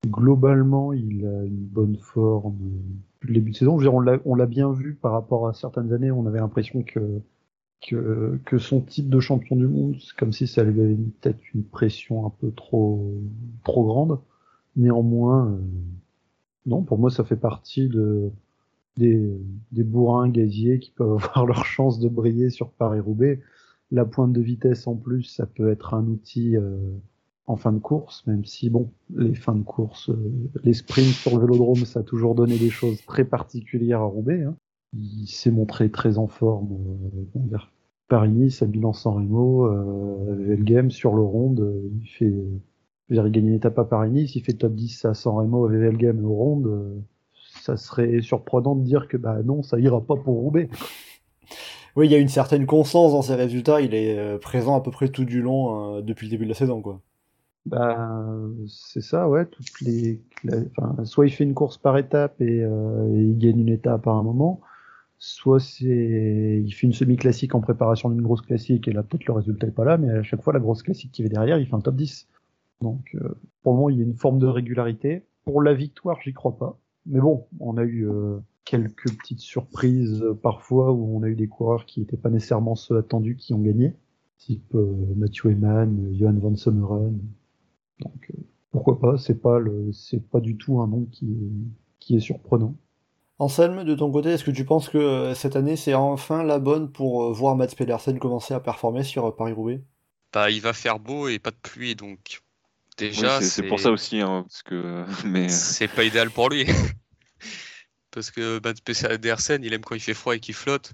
Globalement, 0.08 0.94
il 0.94 1.26
a 1.26 1.44
une 1.44 1.66
bonne 1.66 1.98
forme 1.98 2.56
euh, 2.64 2.80
depuis 3.16 3.28
le 3.28 3.34
début 3.34 3.52
de 3.52 3.56
saison. 3.58 3.78
On 3.94 4.00
l'a- 4.00 4.46
bien 4.46 4.72
vu 4.72 4.96
par 4.96 5.12
rapport 5.12 5.50
à 5.50 5.54
certaines 5.54 5.92
années, 5.92 6.12
on 6.12 6.26
avait 6.28 6.40
l'impression 6.40 6.82
que, 6.82 7.20
que, 7.82 8.58
son 8.58 8.80
titre 8.80 9.10
de 9.10 9.20
champion 9.20 9.58
du 9.58 9.68
monde, 9.68 9.98
c'est 10.00 10.16
comme 10.16 10.32
si 10.32 10.48
ça 10.48 10.64
lui 10.64 10.80
avait 10.80 10.96
peut-être 10.96 11.42
une 11.54 11.66
pression 11.66 12.26
un 12.26 12.30
peu 12.30 12.52
trop, 12.52 13.14
trop 13.66 13.86
grande. 13.86 14.20
Néanmoins, 14.78 15.52
euh, 15.52 15.58
non, 16.66 16.84
pour 16.84 17.00
moi, 17.00 17.10
ça 17.10 17.26
fait 17.26 17.36
partie 17.36 17.90
de, 17.90 18.32
des, 18.98 19.40
des 19.72 19.84
bourrins 19.84 20.30
gaziers 20.30 20.80
qui 20.80 20.92
peuvent 20.92 21.18
avoir 21.30 21.46
leur 21.46 21.66
chance 21.66 22.00
de 22.00 22.10
briller 22.10 22.50
sur 22.50 22.72
Paris-Roubaix. 22.72 23.40
La 23.92 24.06
pointe 24.06 24.34
de 24.34 24.42
vitesse 24.42 24.88
en 24.88 24.96
plus, 24.96 25.24
ça 25.24 25.46
peut 25.46 25.72
être 25.72 25.94
un 25.94 26.06
outil 26.06 26.56
euh, 26.56 26.78
en 27.50 27.56
fin 27.56 27.74
de 27.74 27.80
course, 27.80 28.26
même 28.28 28.46
si, 28.46 28.70
bon, 28.70 28.92
les 29.16 29.34
fins 29.34 29.56
de 29.56 29.64
course, 29.64 30.12
euh, 30.12 30.50
les 30.64 30.74
sprints 30.74 31.16
sur 31.16 31.36
le 31.36 31.42
vélodrome, 31.42 31.78
ça 31.78 32.02
a 32.02 32.04
toujours 32.04 32.36
donné 32.36 32.60
des 32.60 32.70
choses 32.70 33.04
très 33.08 33.26
particulières 33.26 34.02
à 34.02 34.06
Roubaix. 34.06 34.44
Hein. 34.44 34.56
Il 34.94 35.26
s'est 35.26 35.50
montré 35.50 35.90
très 35.90 36.20
en 36.20 36.28
forme. 36.28 36.78
Euh, 37.36 37.48
dire, 37.48 37.72
Paris-Nice, 38.08 38.62
à 38.62 38.68
Milan-San 38.68 39.16
Remo, 39.16 39.66
euh, 39.66 40.36
Velgem 40.38 40.92
sur 40.92 41.16
le 41.16 41.24
ronde, 41.24 41.74
il 42.00 42.08
fait 42.08 42.34
il 43.10 43.16
gagne 43.32 43.48
une 43.48 43.56
étape 43.56 43.80
à 43.80 43.86
Paris-Nice, 43.86 44.36
il 44.36 44.44
fait 44.44 44.54
top 44.54 44.76
10 44.76 45.06
à 45.06 45.16
San 45.16 45.34
Remo, 45.34 45.66
à 45.66 45.74
et 45.74 46.12
au 46.12 46.34
Ronde. 46.34 47.04
Ça 47.62 47.78
serait 47.78 48.22
surprenant 48.22 48.76
de 48.76 48.84
dire 48.84 49.08
que 49.08 49.18
bah 49.18 49.42
non, 49.44 49.64
ça 49.64 49.80
ira 49.80 50.02
pas 50.02 50.16
pour 50.16 50.36
Roubaix. 50.36 50.70
Oui, 51.96 52.08
il 52.08 52.12
y 52.12 52.16
a 52.16 52.20
une 52.20 52.28
certaine 52.30 52.66
constance 52.66 53.12
dans 53.12 53.22
ses 53.22 53.36
résultats, 53.36 53.82
il 53.82 53.94
est 53.94 54.18
euh, 54.18 54.38
présent 54.38 54.76
à 54.76 54.82
peu 54.82 54.92
près 54.92 55.10
tout 55.10 55.26
du 55.26 55.42
long 55.42 55.98
euh, 55.98 56.02
depuis 56.02 56.28
le 56.28 56.32
début 56.32 56.46
de 56.46 56.50
la 56.50 56.56
saison 56.56 56.82
quoi. 56.82 57.02
Bah, 57.66 58.20
c'est 58.68 59.02
ça, 59.02 59.30
ouais. 59.30 59.46
Toutes 59.48 59.82
les, 59.82 60.22
la- 60.44 60.58
enfin, 60.78 61.06
soit 61.06 61.28
il 61.28 61.32
fait 61.32 61.44
une 61.46 61.54
course 61.56 61.78
par 61.78 61.98
étape 61.98 62.42
et, 62.42 62.64
euh, 62.64 63.16
et 63.16 63.22
il 63.24 63.38
gagne 63.38 63.60
une 63.62 63.70
étape 63.70 64.08
à 64.08 64.12
un 64.12 64.24
moment, 64.24 64.62
soit 65.20 65.60
c'est, 65.62 66.64
il 66.66 66.72
fait 66.74 66.88
une 66.88 66.94
semi-classique 66.94 67.56
en 67.56 67.62
préparation 67.62 68.10
d'une 68.10 68.22
grosse 68.24 68.42
classique 68.42 68.88
et 68.88 68.94
là 68.94 69.04
peut-être 69.04 69.26
le 69.28 69.34
résultat 69.34 69.68
est 69.68 69.72
pas 69.72 69.86
là, 69.86 69.98
mais 69.98 70.12
à 70.12 70.24
chaque 70.24 70.44
fois 70.44 70.54
la 70.54 70.60
grosse 70.60 70.84
classique 70.84 71.12
qui 71.14 71.24
va 71.24 71.30
derrière, 71.30 71.60
il 71.60 71.68
fait 71.68 71.76
un 71.76 71.82
top 71.82 71.96
10. 71.96 72.28
Donc, 72.82 73.16
euh, 73.16 73.38
pour 73.64 73.74
le 73.74 73.78
moment, 73.78 73.90
il 73.90 73.98
y 74.00 74.02
a 74.02 74.06
une 74.06 74.16
forme 74.18 74.40
de 74.40 74.48
régularité. 74.48 75.26
Pour 75.46 75.62
la 75.64 75.74
victoire, 75.74 76.20
j'y 76.24 76.34
crois 76.34 76.58
pas. 76.58 76.78
Mais 77.10 77.20
bon, 77.20 77.48
on 77.60 77.78
a 77.78 77.84
eu 77.84 78.08
euh, 78.08 78.38
quelques 78.66 79.12
petites 79.18 79.40
surprises 79.42 80.22
euh, 80.22 80.34
parfois 80.34 80.92
où 80.92 81.18
on 81.18 81.24
a 81.24 81.28
eu 81.28 81.36
des 81.36 81.48
coureurs 81.48 81.86
qui 81.86 82.00
n'étaient 82.00 82.18
pas 82.18 82.30
nécessairement 82.30 82.76
ceux 82.76 82.98
attendus 82.98 83.36
qui 83.36 83.54
ont 83.54 83.60
gagné, 83.60 83.96
type 84.38 84.74
euh, 84.76 84.96
Mathieu 85.16 85.52
Eman, 85.52 86.14
Johan 86.14 86.34
van 86.40 86.56
Sommeren. 86.56 87.20
Donc 88.00 88.32
euh, 88.32 88.38
pourquoi 88.72 89.00
pas 89.00 89.18
C'est 89.18 89.42
pas 89.42 89.60
le, 89.60 89.92
c'est 89.92 90.22
pas 90.30 90.40
du 90.40 90.56
tout 90.58 90.80
un 90.80 90.88
nom 90.88 91.06
qui 91.12 91.26
est, 91.26 92.00
qui 92.00 92.16
est 92.16 92.20
surprenant. 92.20 92.76
Anselme, 93.40 93.86
de 93.86 93.96
ton 93.96 94.12
côté, 94.12 94.30
est-ce 94.30 94.44
que 94.44 94.52
tu 94.52 94.66
penses 94.66 94.90
que 94.90 95.34
cette 95.34 95.56
année 95.56 95.78
c'est 95.78 95.94
enfin 95.94 96.44
la 96.44 96.60
bonne 96.60 96.92
pour 96.92 97.32
voir 97.34 97.56
Mats 97.56 97.68
Pedersen 97.68 98.20
commencer 98.20 98.54
à 98.54 98.60
performer 98.60 99.04
sur 99.04 99.36
Paris-Roubaix? 99.36 99.82
Bah, 100.34 100.52
il 100.52 100.62
va 100.62 100.74
faire 100.74 101.00
beau 101.00 101.28
et 101.28 101.40
pas 101.40 101.52
de 101.52 101.56
pluie, 101.56 101.96
donc 101.96 102.42
déjà, 102.98 103.40
c'est- 103.40 103.50
c'est 103.50 103.68
pour 103.68 103.80
ça 103.80 103.92
aussi, 103.92 104.20
hein, 104.20 104.44
parce 104.44 104.62
que, 104.62 105.06
mais 105.26 105.48
c'est 105.48 105.88
pas 105.88 106.04
idéal 106.04 106.30
pour 106.30 106.50
lui. 106.50 106.66
Parce 108.12 108.32
que 108.32 108.60
Mats 108.64 108.74
Pedersen, 108.84 109.64
il 109.64 109.74
aime 109.74 109.82
quand 109.82 109.96
il 109.96 110.02
fait 110.02 110.14
froid 110.14 110.36
et 110.36 110.40
qu'il 110.40 110.56
flotte. 110.56 110.94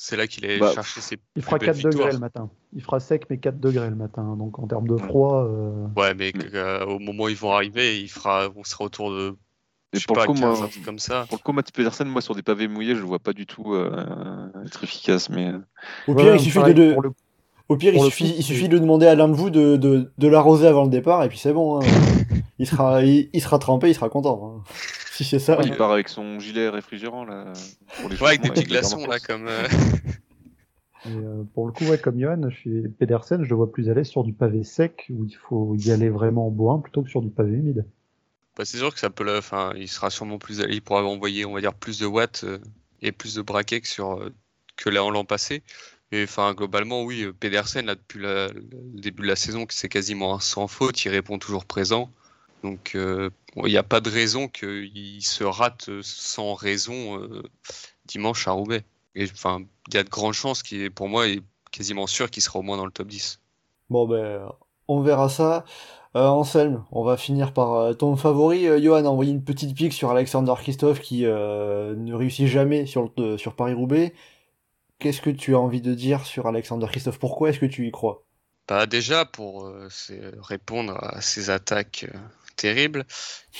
C'est 0.00 0.16
là 0.16 0.28
qu'il 0.28 0.44
est 0.44 0.60
Bah, 0.60 0.72
chercher 0.72 1.00
ses 1.00 1.16
Il 1.34 1.42
fera 1.42 1.58
plus 1.58 1.66
belles 1.66 1.74
4 1.74 1.82
degrés 1.84 1.90
victoires. 1.90 2.12
le 2.12 2.18
matin. 2.20 2.50
Il 2.72 2.82
fera 2.82 3.00
sec 3.00 3.24
mais 3.30 3.38
4 3.38 3.58
degrés 3.58 3.90
le 3.90 3.96
matin. 3.96 4.36
Donc 4.36 4.58
en 4.60 4.68
termes 4.68 4.86
de 4.86 4.96
froid, 4.96 5.44
euh, 5.44 5.86
Ouais, 5.96 6.14
mais 6.14 6.30
Mais- 6.36 6.44
euh, 6.54 6.84
au 6.86 7.00
moment 7.00 7.24
où 7.24 7.28
ils 7.28 7.36
vont 7.36 7.52
arriver, 7.52 8.00
il 8.00 8.08
fera, 8.08 8.48
on 8.54 8.62
sera 8.62 8.84
autour 8.84 9.10
de, 9.10 9.34
je 9.92 9.98
sais 9.98 10.04
pour 10.06 10.14
le 10.14 10.20
pas, 10.20 10.26
coup, 10.26 10.34
15, 10.34 10.40
moi- 10.58 10.66
un 10.66 10.68
truc 10.68 10.84
comme 10.84 11.00
ça. 11.00 11.26
pour 11.28 11.38
le 11.38 11.42
coup, 11.42 11.72
Pedersen, 11.74 12.06
moi, 12.06 12.20
sur 12.22 12.36
des 12.36 12.42
pavés 12.44 12.68
mouillés, 12.68 12.94
je 12.94 13.00
le 13.00 13.06
vois 13.06 13.18
pas 13.18 13.32
du 13.32 13.44
tout 13.46 13.74
euh, 13.74 14.46
être 14.64 14.84
efficace. 14.84 15.28
Mais 15.30 15.50
Au 16.06 16.12
ouais, 16.14 16.22
pire, 16.22 16.34
il 16.36 16.40
suffit 16.40 16.58
pareil, 16.58 16.74
de, 16.74 16.94
le- 17.02 17.10
au 17.68 17.76
pire, 17.76 17.92
il 17.92 17.96
pour 17.96 18.04
le 18.04 18.10
suffit, 18.10 18.24
coup, 18.30 18.34
il 18.38 18.42
c'est- 18.44 18.52
suffit 18.54 18.68
de 18.68 18.78
demander 18.78 19.06
à 19.08 19.16
l'un 19.16 19.26
de 19.28 19.34
vous 19.34 19.50
de, 19.50 19.74
de, 19.76 20.12
de 20.16 20.28
l'arroser 20.28 20.68
avant 20.68 20.84
le 20.84 20.90
départ 20.90 21.24
et 21.24 21.28
puis 21.28 21.38
c'est 21.38 21.52
bon. 21.52 21.80
hein. 21.80 21.84
il 22.60 22.68
sera, 22.68 23.02
il, 23.02 23.28
il 23.32 23.40
sera 23.42 23.58
trempé, 23.58 23.88
il 23.90 23.94
sera 23.96 24.08
content. 24.08 24.58
hein. 24.58 24.62
Si 25.18 25.24
c'est 25.24 25.40
ça. 25.40 25.58
il 25.64 25.76
part 25.76 25.90
avec 25.90 26.08
son 26.08 26.38
gilet 26.38 26.68
réfrigérant 26.68 27.24
là. 27.24 27.52
Pour 27.96 28.08
les 28.08 28.16
Ouais, 28.18 28.28
avec 28.28 28.42
des 28.42 28.50
petits 28.50 28.62
glaçons 28.62 29.04
là, 29.04 29.18
comme. 29.18 29.48
euh, 29.48 29.66
Et, 31.04 31.08
euh, 31.08 31.42
pour 31.54 31.66
le 31.66 31.72
coup, 31.72 31.86
ouais, 31.86 31.98
comme 31.98 32.20
Johan, 32.20 32.48
je 32.48 32.54
suis 32.54 32.88
Pedersen, 32.88 33.42
je 33.42 33.48
le 33.48 33.56
vois 33.56 33.72
plus 33.72 33.90
à 33.90 33.94
l'aise 33.94 34.06
sur 34.06 34.22
du 34.22 34.32
pavé 34.32 34.62
sec 34.62 35.06
où 35.10 35.24
il 35.24 35.34
faut 35.34 35.74
y 35.74 35.90
aller 35.90 36.08
vraiment 36.08 36.46
en 36.46 36.50
bois 36.52 36.80
plutôt 36.80 37.02
que 37.02 37.10
sur 37.10 37.20
du 37.20 37.30
pavé 37.30 37.50
humide. 37.56 37.84
Bah, 38.56 38.64
c'est 38.64 38.76
sûr 38.78 38.94
que 38.94 39.00
ça 39.00 39.10
peut 39.10 39.24
le, 39.24 39.38
enfin, 39.38 39.72
il 39.74 39.88
sera 39.88 40.08
sûrement 40.10 40.38
plus, 40.38 40.62
il 40.68 40.82
pourra 40.82 41.02
envoyer, 41.02 41.44
on 41.44 41.52
va 41.54 41.60
dire, 41.60 41.74
plus 41.74 41.98
de 41.98 42.06
watts 42.06 42.44
euh, 42.44 42.58
et 43.02 43.10
plus 43.10 43.34
de 43.34 43.42
braquets 43.42 43.80
que 43.80 43.88
sur 43.88 44.20
euh, 44.20 44.32
que 44.76 44.88
là 44.88 45.02
en 45.02 45.10
l'an 45.10 45.24
passé. 45.24 45.64
Et 46.12 46.22
enfin, 46.22 46.54
globalement, 46.54 47.02
oui, 47.02 47.26
Pedersen 47.40 47.86
là 47.86 47.96
depuis 47.96 48.20
la- 48.20 48.48
le 48.52 49.00
début 49.00 49.22
de 49.22 49.28
la 49.28 49.34
saison, 49.36 49.66
c'est 49.68 49.88
quasiment 49.88 50.36
un 50.36 50.40
sans 50.40 50.68
faute, 50.68 51.04
il 51.04 51.08
répond 51.08 51.40
toujours 51.40 51.64
présent. 51.64 52.08
Donc, 52.62 52.94
euh, 52.94 53.30
il 53.56 53.64
n'y 53.64 53.76
a 53.76 53.82
pas 53.82 54.00
de 54.00 54.10
raison 54.10 54.48
qu'il 54.48 55.22
se 55.24 55.44
rate 55.44 55.90
sans 56.02 56.54
raison 56.54 57.20
euh, 57.22 57.42
dimanche 58.06 58.48
à 58.48 58.52
Roubaix. 58.52 58.84
Enfin, 59.20 59.62
il 59.88 59.94
y 59.94 59.98
a 59.98 60.04
de 60.04 60.08
grandes 60.10 60.34
chances 60.34 60.62
qu'il, 60.62 60.82
est- 60.82 60.90
pour 60.90 61.08
moi, 61.08 61.28
est 61.28 61.42
quasiment 61.72 62.06
sûr 62.06 62.30
qu'il 62.30 62.42
sera 62.42 62.58
au 62.60 62.62
moins 62.62 62.76
dans 62.76 62.86
le 62.86 62.92
top 62.92 63.08
10. 63.08 63.40
Bon 63.90 64.06
ben, 64.06 64.50
on 64.88 65.00
verra 65.02 65.28
ça. 65.28 65.64
Euh, 66.16 66.26
Anselme, 66.26 66.84
on 66.90 67.04
va 67.04 67.16
finir 67.16 67.52
par 67.52 67.74
euh, 67.74 67.94
ton 67.94 68.16
favori. 68.16 68.66
Euh, 68.66 68.80
Johan 68.82 69.04
a 69.04 69.08
envoyé 69.08 69.30
une 69.32 69.44
petite 69.44 69.74
pique 69.76 69.92
sur 69.92 70.10
Alexander 70.10 70.54
Christophe 70.56 71.00
qui 71.00 71.22
ne 71.24 72.12
réussit 72.14 72.46
jamais 72.46 72.86
sur, 72.86 73.12
le- 73.16 73.38
sur 73.38 73.54
Paris-Roubaix. 73.56 74.14
Qu'est-ce 75.00 75.22
que 75.22 75.30
tu 75.30 75.54
as 75.54 75.60
envie 75.60 75.82
de 75.82 75.94
dire 75.94 76.26
sur 76.26 76.46
Alexander 76.46 76.86
Christophe? 76.88 77.18
Pourquoi 77.18 77.50
est-ce 77.50 77.60
que 77.60 77.66
tu 77.66 77.86
y 77.86 77.90
crois? 77.92 78.24
Bah 78.68 78.86
déjà, 78.86 79.24
pour 79.24 79.70
répondre 80.42 80.96
à 81.02 81.20
ces 81.20 81.50
attaques 81.50 82.06
euh, 82.58 82.60
terribles, 82.60 83.06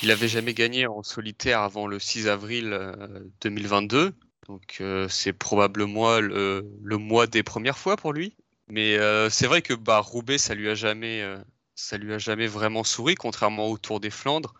il 0.02 0.10
avait 0.10 0.28
jamais 0.28 0.54
gagné 0.54 0.86
en 0.86 1.02
solitaire 1.02 1.60
avant 1.60 1.86
le 1.86 1.98
6 1.98 2.28
avril 2.28 2.72
euh, 2.72 3.20
2022. 3.40 4.12
Donc 4.48 4.78
euh, 4.80 5.08
c'est 5.08 5.32
probablement 5.32 6.18
le, 6.20 6.62
mois 6.96 7.26
des 7.26 7.42
premières 7.42 7.78
fois 7.78 7.96
pour 7.96 8.12
lui. 8.12 8.34
Mais 8.68 8.96
euh, 8.96 9.30
c'est 9.30 9.46
vrai 9.46 9.62
que 9.62 9.74
bah, 9.74 10.00
Roubaix, 10.00 10.38
ça 10.38 10.54
lui 10.54 10.68
a 10.68 10.74
jamais, 10.74 11.22
euh, 11.22 11.38
ça 11.74 11.96
lui 11.96 12.12
a 12.12 12.18
jamais 12.18 12.46
vraiment 12.46 12.84
souri, 12.84 13.14
contrairement 13.14 13.68
au 13.68 13.78
Tour 13.78 14.00
des 14.00 14.10
Flandres, 14.10 14.54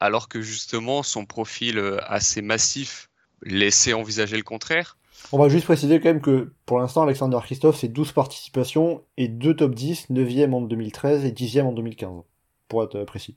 alors 0.00 0.28
que 0.28 0.40
justement 0.40 1.02
son 1.02 1.26
profil 1.26 1.78
euh, 1.78 1.98
assez 2.06 2.40
massif 2.40 3.10
laissait 3.42 3.92
envisager 3.92 4.36
le 4.36 4.42
contraire. 4.42 4.96
On 5.32 5.38
va 5.38 5.48
juste 5.48 5.66
préciser 5.66 6.00
quand 6.00 6.08
même 6.08 6.22
que 6.22 6.52
pour 6.64 6.78
l'instant, 6.78 7.02
Alexander 7.02 7.38
Christophe, 7.42 7.78
c'est 7.78 7.88
12 7.88 8.12
participations 8.12 9.04
et 9.18 9.28
2 9.28 9.54
top 9.54 9.74
10, 9.74 10.10
9e 10.10 10.52
en 10.52 10.62
2013 10.62 11.24
et 11.26 11.32
10e 11.32 11.64
en 11.64 11.72
2015, 11.72 12.22
pour 12.68 12.82
être 12.82 12.96
euh, 12.96 13.04
précis. 13.04 13.36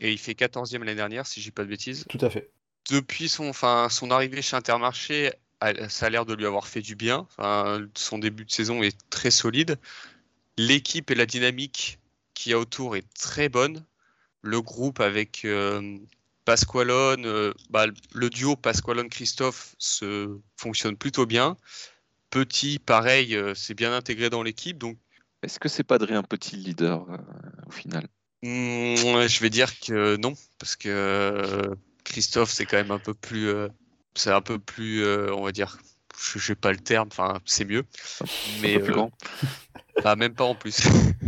Et 0.00 0.12
il 0.12 0.18
fait 0.18 0.32
14e 0.32 0.80
l'année 0.80 0.94
dernière, 0.94 1.26
si 1.26 1.40
je 1.40 1.46
dis 1.46 1.50
pas 1.50 1.64
de 1.64 1.68
bêtises. 1.68 2.04
Tout 2.08 2.18
à 2.20 2.30
fait. 2.30 2.50
depuis 2.90 3.28
son, 3.28 3.48
enfin, 3.48 3.88
son 3.90 4.10
arrivée 4.10 4.42
chez 4.42 4.56
Intermarché, 4.56 5.32
ça 5.88 6.06
a 6.06 6.10
l'air 6.10 6.26
de 6.26 6.34
lui 6.34 6.46
avoir 6.46 6.68
fait 6.68 6.82
du 6.82 6.94
bien. 6.94 7.26
Enfin, 7.30 7.80
son 7.94 8.18
début 8.18 8.44
de 8.44 8.50
saison 8.50 8.82
est 8.82 8.96
très 9.10 9.30
solide. 9.30 9.78
L'équipe 10.58 11.10
et 11.10 11.14
la 11.14 11.26
dynamique 11.26 11.98
qu'il 12.34 12.52
y 12.52 12.54
a 12.54 12.58
autour 12.58 12.96
est 12.96 13.06
très 13.14 13.48
bonne. 13.48 13.84
Le 14.42 14.60
groupe 14.60 15.00
avec 15.00 15.44
euh, 15.44 15.98
Pasqualone, 16.46 17.26
euh, 17.26 17.52
bah, 17.70 17.86
le 18.14 18.30
duo 18.30 18.54
Pasqualone-Christophe 18.54 19.74
se 19.78 20.38
fonctionne 20.56 20.96
plutôt 20.96 21.26
bien. 21.26 21.56
Petit, 22.30 22.78
pareil, 22.78 23.34
euh, 23.34 23.54
c'est 23.54 23.74
bien 23.74 23.92
intégré 23.92 24.30
dans 24.30 24.42
l'équipe. 24.42 24.78
Donc, 24.78 24.96
Est-ce 25.42 25.58
que 25.58 25.68
c'est 25.68 25.82
pas 25.82 25.96
Adrien 25.96 26.22
Petit 26.22 26.56
le 26.56 26.62
leader 26.62 27.10
euh, 27.10 27.16
au 27.66 27.70
final? 27.70 28.06
Hmm, 28.42 29.26
je 29.26 29.40
vais 29.40 29.50
dire 29.50 29.78
que 29.80 30.16
non, 30.16 30.34
parce 30.58 30.76
que 30.76 30.88
euh, 30.88 31.74
Christophe, 32.04 32.50
c'est 32.50 32.66
quand 32.66 32.76
même 32.76 32.90
un 32.90 32.98
peu 32.98 33.14
plus, 33.14 33.48
euh, 33.48 33.68
c'est 34.14 34.30
un 34.32 34.40
peu 34.40 34.58
plus, 34.58 35.02
euh, 35.02 35.32
on 35.34 35.42
va 35.42 35.52
dire, 35.52 35.78
je 36.18 36.52
n'ai 36.52 36.56
pas 36.56 36.72
le 36.72 36.78
terme, 36.78 37.08
enfin, 37.10 37.40
c'est 37.44 37.64
mieux. 37.64 37.84
Mais 38.60 38.78
plus 38.78 38.92
euh, 38.92 38.94
grand 38.94 39.10
Bah, 40.02 40.16
même 40.16 40.34
pas 40.34 40.44
en 40.44 40.54
plus. 40.54 40.80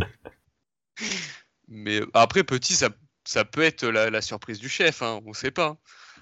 Mais 1.67 2.01
après, 2.13 2.43
petit, 2.43 2.73
ça, 2.73 2.89
ça 3.25 3.45
peut 3.45 3.61
être 3.61 3.85
la, 3.85 4.09
la 4.09 4.21
surprise 4.21 4.59
du 4.59 4.69
chef, 4.69 5.01
hein, 5.01 5.19
on 5.25 5.33
sait 5.33 5.51
pas. 5.51 5.77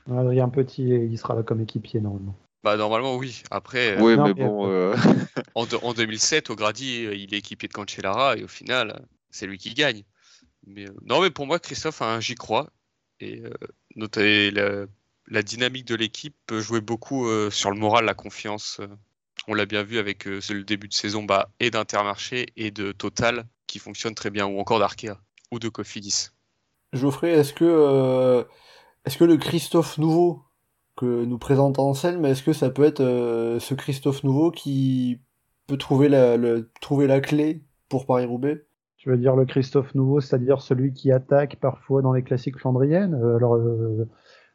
Adrien 0.10 0.50
Petit, 0.50 0.84
il 0.84 1.17
sera 1.17 1.36
là 1.36 1.43
comme 1.43 1.62
équipier 1.62 2.02
normalement. 2.02 2.36
Bah, 2.63 2.76
normalement, 2.76 3.15
oui. 3.15 3.43
Après, 3.52 4.02
Oui, 4.02 4.17
non, 4.17 4.26
mais 4.26 4.34
mais 4.34 4.34
bon, 4.34 4.67
euh, 4.67 4.95
en, 5.56 5.65
de- 5.65 5.78
en 5.78 5.93
2007, 5.93 6.50
au 6.50 6.56
Grady, 6.56 7.06
euh, 7.06 7.15
il 7.15 7.34
est 7.34 7.38
équipé 7.38 7.67
de 7.67 7.73
Cancellara 7.73 8.36
et 8.38 8.43
au 8.43 8.47
final, 8.47 9.06
c'est 9.30 9.47
lui 9.47 9.58
qui 9.58 9.73
gagne. 9.73 10.04
Euh, 10.75 10.88
non, 11.06 11.21
mais 11.21 11.30
pour 11.30 11.47
moi, 11.47 11.60
Christophe, 11.60 12.01
hein, 12.01 12.19
j'y 12.19 12.36
crois. 12.36 12.69
Et 13.19 13.41
euh, 13.41 13.49
noter 13.95 14.51
la, 14.51 15.43
dynamique 15.43 15.86
de 15.86 15.95
l'équipe 15.95 16.36
peut 16.45 16.62
jouer 16.62 16.82
beaucoup 16.82 17.27
euh, 17.27 17.49
sur 17.49 17.71
le 17.71 17.77
moral, 17.77 18.06
la 18.06 18.13
confiance. 18.13 18.80
on 19.47 19.53
l'a 19.53 19.65
bien 19.65 19.84
vu 19.84 19.97
avec 19.97 20.25
le 20.25 20.63
début 20.63 20.88
de 20.88 20.93
saison 20.93 21.23
bah, 21.23 21.49
et 21.60 21.71
d'Intermarché 21.71 22.47
et 22.56 22.71
de 22.71 22.91
Total 22.91 23.45
qui 23.65 23.80
fonctionne 23.80 24.15
très 24.15 24.30
bien, 24.30 24.45
ou 24.45 24.60
encore 24.60 24.80
d'Arkea 24.80 25.19
ou 25.51 25.60
de 25.60 25.69
Cofidis. 25.69 26.30
Geoffrey, 26.93 27.32
est-ce 27.32 27.53
que, 27.53 28.45
le 29.25 29.38
Christophe 29.38 29.97
nouveau 29.97 30.43
que 30.95 31.25
nous 31.25 31.38
présente 31.38 31.80
Anselme, 31.80 32.25
est-ce 32.25 32.43
que 32.43 32.53
ça 32.53 32.69
peut 32.69 32.84
être 32.84 33.03
ce 33.60 33.73
Christophe 33.73 34.23
nouveau 34.23 34.51
qui 34.51 35.19
peut 35.67 35.77
trouver 35.77 36.10
la, 36.10 36.38
trouver 36.82 37.08
la 37.08 37.19
clé 37.19 37.63
pour 37.89 38.06
Paris-Roubaix? 38.06 38.67
Tu 38.97 39.10
veux 39.10 39.17
dire 39.17 39.36
le 39.36 39.45
Christophe 39.45 39.93
Nouveau, 39.95 40.19
c'est-à-dire 40.21 40.62
celui 40.62 40.91
qui 40.93 41.12
attaque 41.12 41.57
parfois 41.57 42.01
dans 42.01 42.13
les 42.13 42.23
classiques 42.23 42.57
flandriennes 42.57 43.13
Euh, 43.13 43.36
Alors, 43.38 43.55
euh, 43.55 44.07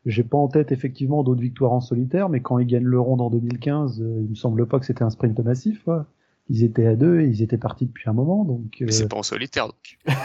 j'ai 0.05 0.24
pas 0.24 0.37
en 0.37 0.48
tête 0.48 0.72
effectivement 0.72 1.22
d'autres 1.22 1.40
victoires 1.40 1.72
en 1.72 1.81
solitaire, 1.81 2.28
mais 2.28 2.40
quand 2.40 2.59
ils 2.59 2.66
gagnent 2.66 2.83
le 2.85 2.98
Ronde 3.00 3.20
en 3.20 3.31
2015, 3.31 4.00
euh, 4.02 4.20
il 4.24 4.31
me 4.31 4.35
semble 4.35 4.66
pas 4.66 4.81
que 4.81 4.87
c'était 4.87 5.05
un 5.05 5.11
sprint 5.11 5.38
massif. 5.40 5.85
quoi. 5.85 6.07
Ils 6.48 6.64
étaient 6.64 6.87
à 6.87 6.96
deux 6.96 7.20
et 7.20 7.26
ils 7.28 7.40
étaient 7.42 7.57
partis 7.57 7.87
depuis 7.87 8.11
un 8.11 8.12
moment, 8.12 8.44
donc. 8.44 8.78
Mais 8.81 8.88
euh, 8.88 8.90
c'est 8.90 9.09
pas 9.09 9.16
en 9.16 9.22
solitaire 9.22 9.68
donc. 9.68 9.98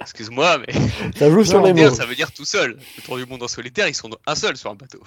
Excuse-moi, 0.00 0.58
mais 0.58 0.72
Ça 1.14 1.30
joue 1.30 1.44
sur 1.44 1.62
les 1.62 1.72
mots. 1.72 1.90
ça 1.94 2.06
veut 2.06 2.14
dire 2.14 2.32
tout 2.32 2.44
seul. 2.44 2.76
Le 2.96 3.02
tour 3.02 3.16
du 3.16 3.26
monde 3.26 3.42
en 3.42 3.48
solitaire, 3.48 3.88
ils 3.88 3.94
sont 3.94 4.10
un 4.26 4.34
seul 4.34 4.56
sur 4.56 4.70
un 4.70 4.74
bateau. 4.74 5.00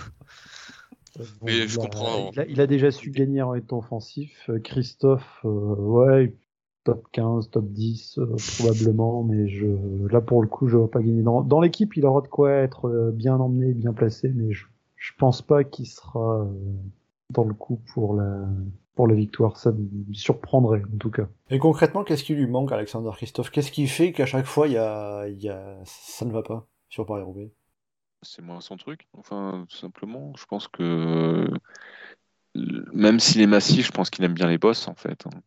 Bon, 1.17 1.25
Mais 1.43 1.67
je 1.67 1.75
il 1.75 1.79
a- 1.79 1.83
comprends. 1.83 2.31
Il 2.33 2.39
a, 2.39 2.45
il 2.47 2.61
a 2.61 2.67
déjà 2.67 2.89
su 2.91 3.11
gagner 3.11 3.41
en 3.41 3.53
étant 3.53 3.79
offensif. 3.79 4.49
Christophe, 4.63 5.41
euh, 5.45 5.49
ouais, 5.49 6.35
top 6.83 7.05
15, 7.11 7.49
top 7.51 7.65
10, 7.65 8.17
euh, 8.19 8.35
probablement, 8.57 9.23
mais 9.23 9.47
je, 9.47 9.67
là 10.11 10.21
pour 10.21 10.41
le 10.41 10.47
coup, 10.47 10.67
je 10.67 10.77
vois 10.77 10.89
pas 10.89 11.01
gagner. 11.01 11.21
Dans, 11.21 11.41
dans 11.41 11.61
l'équipe, 11.61 11.95
il 11.95 12.05
aura 12.05 12.21
de 12.21 12.27
quoi 12.27 12.51
être 12.51 12.87
euh, 12.87 13.11
bien 13.11 13.35
emmené, 13.37 13.73
bien 13.73 13.93
placé, 13.93 14.29
mais 14.33 14.51
je, 14.51 14.65
je 14.95 15.11
pense 15.17 15.41
pas 15.41 15.63
qu'il 15.63 15.87
sera 15.87 16.41
euh, 16.41 16.45
dans 17.29 17.43
le 17.43 17.53
coup 17.53 17.79
pour 17.93 18.15
la, 18.15 18.47
pour 18.95 19.07
la 19.07 19.15
victoire. 19.15 19.57
Ça 19.57 19.71
me 19.71 20.13
surprendrait, 20.13 20.81
en 20.93 20.97
tout 20.97 21.11
cas. 21.11 21.27
Et 21.49 21.59
concrètement, 21.59 22.03
qu'est-ce 22.03 22.23
qui 22.23 22.33
lui 22.35 22.47
manque, 22.47 22.71
Alexander 22.71 23.11
Christophe? 23.13 23.51
Qu'est-ce 23.51 23.71
qui 23.71 23.87
fait 23.87 24.11
qu'à 24.11 24.25
chaque 24.25 24.45
fois, 24.45 24.67
il 24.67 24.73
y 24.73 24.77
a, 24.77 25.27
il 25.27 25.41
y 25.41 25.49
a... 25.49 25.77
ça 25.85 26.25
ne 26.25 26.31
va 26.31 26.43
pas 26.43 26.67
sur 26.89 27.05
Paris-Roubaix 27.05 27.51
c'est 28.23 28.41
moins 28.41 28.61
son 28.61 28.77
truc. 28.77 29.07
Enfin, 29.13 29.65
tout 29.67 29.77
simplement, 29.77 30.33
je 30.37 30.45
pense 30.45 30.67
que 30.67 31.47
même 32.55 33.19
s'il 33.19 33.41
est 33.41 33.47
massif, 33.47 33.87
je 33.87 33.91
pense 33.91 34.09
qu'il 34.09 34.23
aime 34.23 34.33
bien 34.33 34.47
les 34.47 34.57
bosses 34.57 34.87
en 34.87 34.95
fait. 34.95 35.25
hein. 35.25 35.41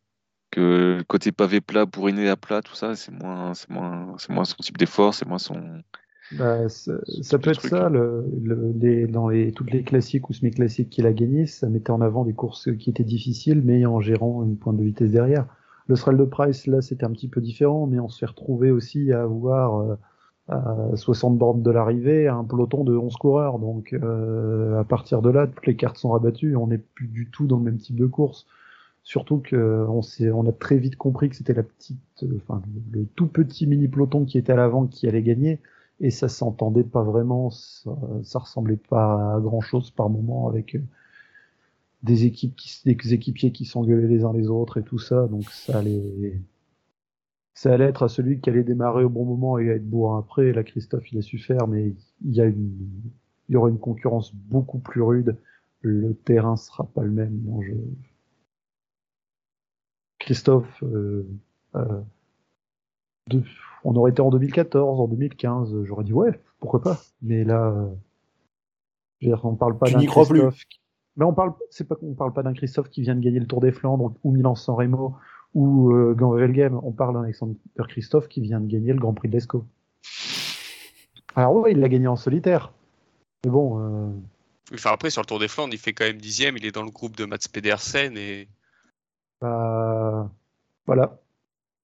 Que 0.55 0.95
le 0.97 1.03
côté 1.03 1.31
pavé 1.33 1.59
plat, 1.59 1.85
bourriné 1.85 2.29
à 2.29 2.37
plat, 2.37 2.61
tout 2.61 2.75
ça, 2.75 2.95
c'est 2.95 3.11
moins, 3.11 3.53
c'est 3.53 3.69
moins, 3.69 4.15
c'est 4.17 4.31
moins 4.31 4.45
son 4.45 4.55
type 4.57 4.77
d'effort, 4.77 5.13
c'est 5.13 5.27
moins 5.27 5.37
son. 5.37 5.83
Bah, 6.31 6.67
ça, 6.69 7.39
peut 7.39 7.51
être 7.51 7.59
truc. 7.59 7.69
ça, 7.69 7.89
le, 7.89 8.25
le- 8.41 8.73
les, 8.79 9.07
dans 9.07 9.29
les, 9.29 9.51
toutes 9.53 9.71
les 9.71 9.83
classiques 9.83 10.29
ou 10.29 10.33
semi-classiques 10.33 10.89
qu'il 10.89 11.05
a 11.05 11.13
gagné, 11.13 11.45
ça 11.45 11.69
mettait 11.69 11.91
en 11.91 12.01
avant 12.01 12.25
des 12.25 12.33
courses 12.33 12.69
qui 12.77 12.89
étaient 12.89 13.03
difficiles, 13.03 13.61
mais 13.63 13.85
en 13.85 14.01
gérant 14.01 14.43
une 14.43 14.57
pointe 14.57 14.77
de 14.77 14.83
vitesse 14.83 15.11
derrière. 15.11 15.45
Le 15.87 15.95
de 16.17 16.23
Price, 16.25 16.65
là, 16.67 16.81
c'était 16.81 17.05
un 17.05 17.11
petit 17.11 17.27
peu 17.27 17.41
différent, 17.41 17.85
mais 17.85 17.99
on 17.99 18.09
se 18.09 18.17
fait 18.19 18.25
retrouver 18.25 18.71
aussi 18.71 19.11
à 19.11 19.21
avoir 19.21 19.79
euh, 19.81 19.95
à 20.47 20.95
60 20.95 21.37
bornes 21.37 21.61
de 21.63 21.71
l'arrivée 21.71 22.27
un 22.27 22.43
peloton 22.43 22.83
de 22.83 22.95
11 22.97 23.15
coureurs. 23.17 23.59
Donc, 23.59 23.93
euh, 23.93 24.79
à 24.79 24.83
partir 24.83 25.21
de 25.21 25.29
là, 25.29 25.47
toutes 25.47 25.67
les 25.67 25.75
cartes 25.75 25.97
sont 25.97 26.09
rabattues, 26.09 26.55
on 26.55 26.67
n'est 26.67 26.79
plus 26.79 27.07
du 27.07 27.29
tout 27.29 27.45
dans 27.45 27.57
le 27.57 27.63
même 27.65 27.77
type 27.77 27.97
de 27.97 28.07
course. 28.07 28.47
Surtout 29.05 29.37
que 29.37 29.85
on, 29.87 30.47
a 30.47 30.51
très 30.51 30.77
vite 30.77 30.95
compris 30.95 31.29
que 31.29 31.35
c'était 31.35 31.53
la 31.53 31.61
petite, 31.61 32.23
euh, 32.23 32.39
le, 32.91 33.05
tout 33.15 33.27
petit 33.27 33.67
mini 33.67 33.87
peloton 33.87 34.25
qui 34.25 34.39
était 34.39 34.53
à 34.53 34.55
l'avant 34.55 34.87
qui 34.87 35.07
allait 35.07 35.21
gagner 35.21 35.59
et 35.99 36.09
ça 36.09 36.27
s'entendait 36.27 36.83
pas 36.83 37.03
vraiment, 37.03 37.51
ça, 37.51 38.39
ressemblait 38.39 38.77
pas 38.77 39.35
à 39.35 39.39
grand 39.39 39.61
chose 39.61 39.91
par 39.91 40.09
moment 40.09 40.49
avec 40.49 40.75
euh, 40.75 40.81
des 42.01 42.25
équipes 42.25 42.55
qui, 42.55 42.81
des 42.83 43.13
équipiers 43.13 43.51
qui 43.51 43.65
s'engueulaient 43.65 44.07
les 44.07 44.23
uns 44.25 44.33
les 44.33 44.49
autres 44.49 44.79
et 44.79 44.83
tout 44.83 44.99
ça, 44.99 45.27
donc 45.27 45.43
ça 45.51 45.77
allait, 45.77 46.41
ça 47.53 47.73
allait 47.73 47.85
être 47.85 48.01
à 48.01 48.09
celui 48.09 48.41
qui 48.41 48.49
allait 48.49 48.63
démarrer 48.63 49.03
au 49.03 49.09
bon 49.09 49.25
moment 49.25 49.59
et 49.59 49.67
être 49.67 49.87
bourrin 49.87 50.17
après. 50.19 50.51
Là, 50.51 50.63
Christophe, 50.63 51.11
il 51.11 51.19
a 51.19 51.21
su 51.21 51.37
faire, 51.37 51.67
mais 51.67 51.93
il 52.23 52.35
y 52.35 52.41
a 52.41 52.45
une, 52.45 52.87
il 53.49 53.53
y 53.53 53.55
aura 53.55 53.69
une 53.69 53.79
concurrence 53.79 54.33
beaucoup 54.33 54.79
plus 54.79 55.03
rude. 55.03 55.37
Le 55.81 56.15
terrain 56.15 56.55
sera 56.55 56.85
pas 56.85 57.03
le 57.03 57.11
même. 57.11 57.39
Christophe, 60.25 60.83
euh, 60.83 61.23
euh, 61.75 62.01
de- 63.29 63.43
on 63.83 63.95
aurait 63.95 64.11
été 64.11 64.21
en 64.21 64.31
2014, 64.31 64.99
en 64.99 65.07
2015, 65.07 65.83
j'aurais 65.83 66.03
dit 66.03 66.13
ouais, 66.13 66.39
pourquoi 66.59 66.81
pas. 66.81 66.99
Mais 67.21 67.43
là, 67.43 67.67
euh, 69.23 69.35
on 69.43 69.55
parle 69.55 69.77
pas 69.77 69.89
d'un 69.89 69.99
plus. 69.99 70.07
Christophe. 70.07 70.65
qui- 70.69 70.79
Mais 71.17 71.25
on 71.25 71.33
parle, 71.33 71.53
c'est 71.69 71.87
pas 71.87 71.95
qu'on 71.95 72.13
parle 72.15 72.33
pas 72.33 72.43
d'un 72.43 72.53
Christophe 72.53 72.89
qui 72.89 73.01
vient 73.03 73.15
de 73.15 73.21
gagner 73.21 73.39
le 73.39 73.45
Tour 73.47 73.61
des 73.61 73.71
Flandres 73.71 74.13
ou 74.23 74.31
Milan-San 74.31 74.75
Remo 74.75 75.15
ou 75.53 75.91
euh, 75.93 76.47
Game. 76.49 76.79
On 76.83 76.91
parle 76.91 77.13
d'un 77.13 77.23
Alexander 77.23 77.55
Christophe 77.87 78.27
qui 78.27 78.41
vient 78.41 78.59
de 78.59 78.67
gagner 78.67 78.91
le 78.93 78.99
Grand 78.99 79.13
Prix 79.13 79.29
de 79.29 79.33
l'Escaut. 79.33 79.63
Alors 81.35 81.55
ouais, 81.55 81.71
il 81.73 81.79
l'a 81.79 81.87
gagné 81.89 82.07
en 82.07 82.15
solitaire. 82.15 82.71
Mais 83.45 83.51
bon, 83.51 83.79
euh, 83.79 84.09
Enfin, 84.73 84.89
après, 84.93 85.11
sur 85.11 85.21
le 85.21 85.27
Tour 85.27 85.37
des 85.39 85.47
Flandres, 85.47 85.73
il 85.75 85.77
fait 85.79 85.93
quand 85.93 86.05
même 86.05 86.17
dixième. 86.17 86.57
Il 86.57 86.65
est 86.65 86.71
dans 86.71 86.81
le 86.83 86.89
groupe 86.89 87.15
de 87.15 87.25
Mats 87.25 87.37
Pedersen 87.53 88.17
et 88.17 88.47
bah, 89.41 90.31
voilà. 90.85 91.19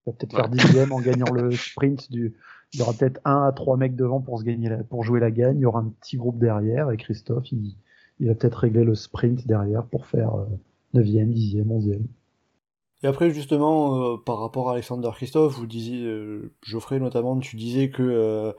Il 0.07 0.11
va 0.11 0.17
peut-être 0.17 0.33
Ouais. 0.33 0.41
faire 0.41 0.49
dixième 0.49 0.91
en 0.91 0.99
gagnant 1.01 1.31
le 1.31 1.51
sprint 1.51 2.11
du. 2.11 2.33
Il 2.73 2.79
y 2.79 2.83
aura 2.83 2.93
peut-être 2.93 3.19
un 3.25 3.43
à 3.43 3.51
trois 3.51 3.77
mecs 3.77 3.95
devant 3.95 4.21
pour 4.21 4.39
se 4.39 4.43
gagner 4.43 4.69
la- 4.69 4.83
pour 4.83 5.03
jouer 5.03 5.19
la 5.19 5.31
gagne. 5.31 5.57
Il 5.57 5.61
y 5.61 5.65
aura 5.65 5.79
un 5.81 5.89
petit 6.01 6.17
groupe 6.17 6.39
derrière 6.39 6.89
et 6.91 6.97
Christophe, 6.97 7.51
il, 7.51 7.75
il 8.19 8.27
va 8.27 8.35
peut-être 8.35 8.55
régler 8.59 8.83
le 8.85 8.95
sprint 8.95 9.45
derrière 9.47 9.85
pour 9.85 10.05
faire 10.07 10.35
euh, 10.35 10.45
neuvième, 10.93 11.31
dixième, 11.33 11.71
onzième. 11.71 12.05
Et 13.03 13.07
après, 13.07 13.31
justement, 13.31 14.13
euh, 14.13 14.17
par 14.17 14.39
rapport 14.39 14.69
à 14.69 14.73
Alexander 14.73 15.09
Christophe, 15.13 15.55
vous 15.57 15.65
disiez, 15.65 16.05
euh, 16.05 16.53
Geoffrey 16.61 16.99
notamment, 16.99 17.37
tu 17.39 17.55
disais 17.57 17.89
que 17.89 18.03
euh, 18.03 18.53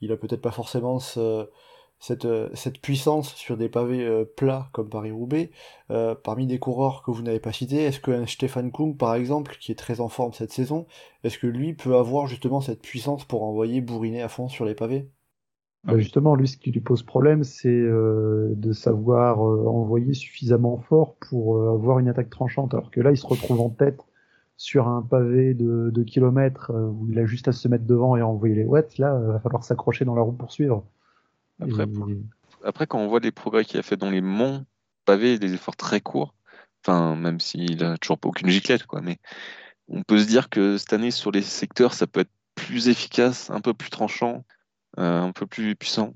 il 0.00 0.12
a 0.12 0.16
peut-être 0.16 0.42
pas 0.42 0.50
forcément 0.50 0.98
ce- 0.98 1.48
cette, 2.04 2.26
euh, 2.26 2.50
cette 2.52 2.82
puissance 2.82 3.34
sur 3.34 3.56
des 3.56 3.70
pavés 3.70 4.04
euh, 4.04 4.24
plats 4.24 4.68
comme 4.72 4.90
Paris-Roubaix. 4.90 5.50
Euh, 5.90 6.14
parmi 6.14 6.46
des 6.46 6.58
coureurs 6.58 7.02
que 7.02 7.10
vous 7.10 7.22
n'avez 7.22 7.40
pas 7.40 7.52
cités, 7.52 7.82
est-ce 7.82 7.98
qu'un 7.98 8.26
Stefan 8.26 8.70
Kung, 8.70 8.94
par 8.96 9.14
exemple, 9.14 9.56
qui 9.58 9.72
est 9.72 9.74
très 9.74 10.00
en 10.00 10.08
forme 10.10 10.34
cette 10.34 10.52
saison, 10.52 10.86
est-ce 11.22 11.38
que 11.38 11.46
lui 11.46 11.72
peut 11.72 11.96
avoir 11.96 12.26
justement 12.26 12.60
cette 12.60 12.82
puissance 12.82 13.24
pour 13.24 13.42
envoyer 13.42 13.80
bourriner 13.80 14.20
à 14.20 14.28
fond 14.28 14.48
sur 14.48 14.66
les 14.66 14.74
pavés? 14.74 15.08
Bah, 15.84 15.96
justement, 15.96 16.34
lui, 16.34 16.46
ce 16.46 16.58
qui 16.58 16.72
lui 16.72 16.80
pose 16.80 17.02
problème, 17.02 17.42
c'est 17.42 17.68
de 17.70 18.72
savoir 18.72 19.40
envoyer 19.40 20.14
suffisamment 20.14 20.78
fort 20.78 21.16
pour 21.28 21.60
avoir 21.68 21.98
une 21.98 22.08
attaque 22.08 22.30
tranchante. 22.30 22.72
Alors 22.72 22.90
que 22.90 23.02
là, 23.02 23.10
il 23.10 23.18
se 23.18 23.26
retrouve 23.26 23.60
en 23.60 23.68
tête 23.68 24.00
sur 24.56 24.88
un 24.88 25.02
pavé 25.02 25.52
de, 25.52 26.02
kilomètres 26.02 26.72
où 26.72 27.06
il 27.10 27.18
a 27.18 27.26
juste 27.26 27.48
à 27.48 27.52
se 27.52 27.68
mettre 27.68 27.84
devant 27.84 28.16
et 28.16 28.20
à 28.20 28.26
envoyer 28.26 28.54
les 28.54 28.64
watts. 28.64 28.96
Là, 28.96 29.18
il 29.20 29.32
va 29.32 29.40
falloir 29.40 29.62
s'accrocher 29.62 30.06
dans 30.06 30.14
la 30.14 30.22
roue 30.22 30.32
pour 30.32 30.52
suivre. 30.52 30.84
Après, 31.60 31.86
pour- 31.86 32.08
Après, 32.64 32.86
quand 32.86 32.98
on 32.98 33.08
voit 33.08 33.20
les 33.20 33.32
progrès 33.32 33.64
qu'il 33.64 33.78
a 33.78 33.82
fait 33.82 33.96
dans 33.96 34.10
les 34.10 34.20
monts 34.20 34.64
pavés, 35.04 35.38
des 35.38 35.54
efforts 35.54 35.76
très 35.76 36.00
courts, 36.00 36.34
enfin, 36.82 37.14
même 37.16 37.40
s'il 37.40 37.84
a 37.84 37.98
toujours 37.98 38.18
pas 38.18 38.28
aucune 38.28 38.48
giclette, 38.48 38.86
quoi, 38.86 39.00
mais 39.00 39.18
on 39.88 40.02
peut 40.02 40.18
se 40.18 40.26
dire 40.26 40.48
que 40.48 40.78
cette 40.78 40.92
année, 40.92 41.10
sur 41.10 41.30
les 41.30 41.42
secteurs, 41.42 41.94
ça 41.94 42.06
peut 42.06 42.20
être 42.20 42.30
plus 42.54 42.88
efficace, 42.88 43.50
un 43.50 43.60
peu 43.60 43.74
plus 43.74 43.90
tranchant, 43.90 44.44
euh, 44.98 45.20
un 45.20 45.32
peu 45.32 45.46
plus 45.46 45.76
puissant. 45.76 46.14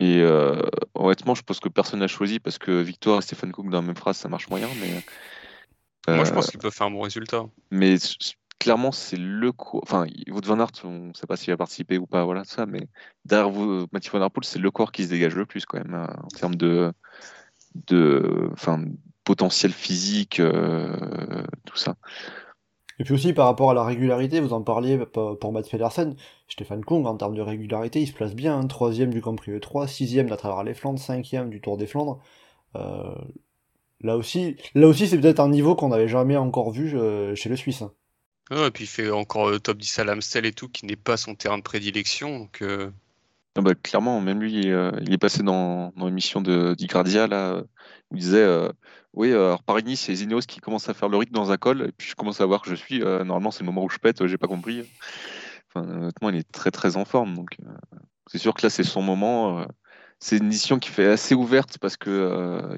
Et 0.00 0.20
euh, 0.20 0.60
honnêtement, 0.94 1.34
je 1.34 1.42
pense 1.42 1.60
que 1.60 1.68
personne 1.68 2.00
n'a 2.00 2.08
choisi 2.08 2.40
parce 2.40 2.58
que 2.58 2.80
Victoire 2.80 3.18
et 3.18 3.22
Stéphane 3.22 3.52
Cook 3.52 3.70
dans 3.70 3.80
la 3.80 3.86
même 3.86 3.96
phrase, 3.96 4.16
ça 4.16 4.28
marche 4.28 4.48
moyen, 4.48 4.68
mais. 4.80 4.90
moi, 6.08 6.24
je 6.24 6.30
euh, 6.30 6.34
pense 6.34 6.50
qu'il 6.50 6.60
peut 6.60 6.70
faire 6.70 6.88
un 6.88 6.90
bon 6.90 7.00
résultat. 7.00 7.44
mais 7.70 7.96
clairement, 8.58 8.92
c'est 8.92 9.16
le 9.16 9.52
cours. 9.52 9.80
Enfin, 9.82 10.06
Wout 10.28 10.44
van 10.44 10.66
on 10.84 10.90
ne 10.90 11.12
sait 11.14 11.26
pas 11.26 11.36
s'il 11.36 11.52
va 11.52 11.56
participer 11.56 11.98
ou 11.98 12.06
pas, 12.06 12.24
voilà, 12.24 12.44
ça, 12.44 12.66
mais 12.66 12.88
derrière 13.24 13.50
vous, 13.50 13.86
Mathieu 13.92 14.12
Van 14.12 14.20
Der 14.20 14.30
c'est 14.42 14.58
le 14.58 14.70
corps 14.70 14.92
qui 14.92 15.04
se 15.04 15.10
dégage 15.10 15.34
le 15.34 15.46
plus, 15.46 15.66
quand 15.66 15.78
même, 15.78 15.94
hein, 15.94 16.16
en 16.22 16.28
termes 16.28 16.56
de, 16.56 16.92
de 17.88 18.50
potentiel 19.24 19.72
physique, 19.72 20.40
euh, 20.40 21.44
tout 21.64 21.76
ça. 21.76 21.96
Et 23.00 23.04
puis 23.04 23.14
aussi 23.14 23.32
par 23.32 23.46
rapport 23.46 23.70
à 23.70 23.74
la 23.74 23.82
régularité, 23.82 24.40
vous 24.40 24.52
en 24.52 24.62
parliez 24.62 24.98
pour 24.98 25.52
Matt 25.52 25.68
Pedersen, 25.68 26.14
Stéphane 26.48 26.84
Kong 26.84 27.06
en 27.06 27.16
termes 27.16 27.34
de 27.34 27.42
régularité, 27.42 28.00
il 28.00 28.06
se 28.06 28.12
place 28.12 28.34
bien, 28.34 28.56
hein, 28.56 28.66
troisième 28.66 29.10
du 29.10 29.20
Grand 29.20 29.34
Prix 29.34 29.52
E3, 29.52 29.88
sixième 29.88 30.30
à 30.30 30.36
travers 30.36 30.62
les 30.62 30.74
Flandres, 30.74 31.00
cinquième 31.00 31.50
du 31.50 31.60
Tour 31.60 31.76
des 31.76 31.86
Flandres. 31.88 32.20
Euh, 32.76 33.14
là 34.00 34.16
aussi, 34.16 34.56
là 34.74 34.86
aussi 34.86 35.08
c'est 35.08 35.18
peut-être 35.18 35.40
un 35.40 35.48
niveau 35.48 35.74
qu'on 35.74 35.88
n'avait 35.88 36.08
jamais 36.08 36.36
encore 36.36 36.70
vu 36.70 36.96
euh, 36.96 37.34
chez 37.34 37.48
le 37.48 37.56
Suisse. 37.56 37.82
Hein. 37.82 37.92
Et 38.50 38.70
puis 38.70 38.84
il 38.84 38.88
fait 38.88 39.10
encore 39.10 39.50
le 39.50 39.60
top 39.60 39.78
10 39.78 39.98
à 39.98 40.04
l'Amstel 40.04 40.46
et 40.46 40.52
tout, 40.52 40.68
qui 40.68 40.86
n'est 40.86 40.96
pas 40.96 41.16
son 41.16 41.34
terrain 41.34 41.58
de 41.58 41.62
prédilection. 41.62 42.38
Donc, 42.38 42.62
euh. 42.62 42.90
ah 43.56 43.62
bah, 43.62 43.74
clairement, 43.74 44.20
même 44.20 44.40
lui, 44.40 44.62
il 44.64 45.12
est 45.12 45.18
passé 45.18 45.42
dans, 45.42 45.92
dans 45.96 46.06
l'émission 46.06 46.40
de 46.40 46.74
d'Icardia, 46.74 47.26
là, 47.26 47.62
où 48.10 48.16
il 48.16 48.20
disait 48.20 48.70
oui, 49.14 49.30
euh, 49.30 49.46
alors 49.46 49.62
Paris-Nice, 49.62 50.00
c'est 50.02 50.14
Zineos 50.14 50.40
qui 50.40 50.60
commence 50.60 50.88
à 50.88 50.94
faire 50.94 51.08
le 51.08 51.16
rythme 51.16 51.34
dans 51.34 51.52
un 51.52 51.56
col, 51.56 51.82
et 51.82 51.92
puis 51.92 52.08
je 52.08 52.14
commence 52.16 52.40
à 52.40 52.46
voir 52.46 52.62
que 52.62 52.70
je 52.70 52.74
suis. 52.74 53.02
Euh, 53.02 53.24
normalement, 53.24 53.50
c'est 53.50 53.60
le 53.60 53.66
moment 53.66 53.84
où 53.84 53.88
je 53.88 53.98
pète, 53.98 54.26
j'ai 54.26 54.38
pas 54.38 54.48
compris. 54.48 54.84
Enfin, 55.68 55.88
honnêtement, 55.88 56.30
il 56.30 56.36
est 56.36 56.50
très 56.50 56.70
très 56.70 56.96
en 56.96 57.04
forme, 57.04 57.34
donc 57.34 57.56
euh, 57.64 57.98
c'est 58.26 58.38
sûr 58.38 58.54
que 58.54 58.62
là, 58.66 58.70
c'est 58.70 58.84
son 58.84 59.02
moment. 59.02 59.66
c'est 60.20 60.38
une 60.38 60.46
édition 60.46 60.78
qui 60.78 60.90
fait 60.90 61.06
assez 61.06 61.34
ouverte 61.34 61.78
parce 61.78 61.96
que 61.96 62.76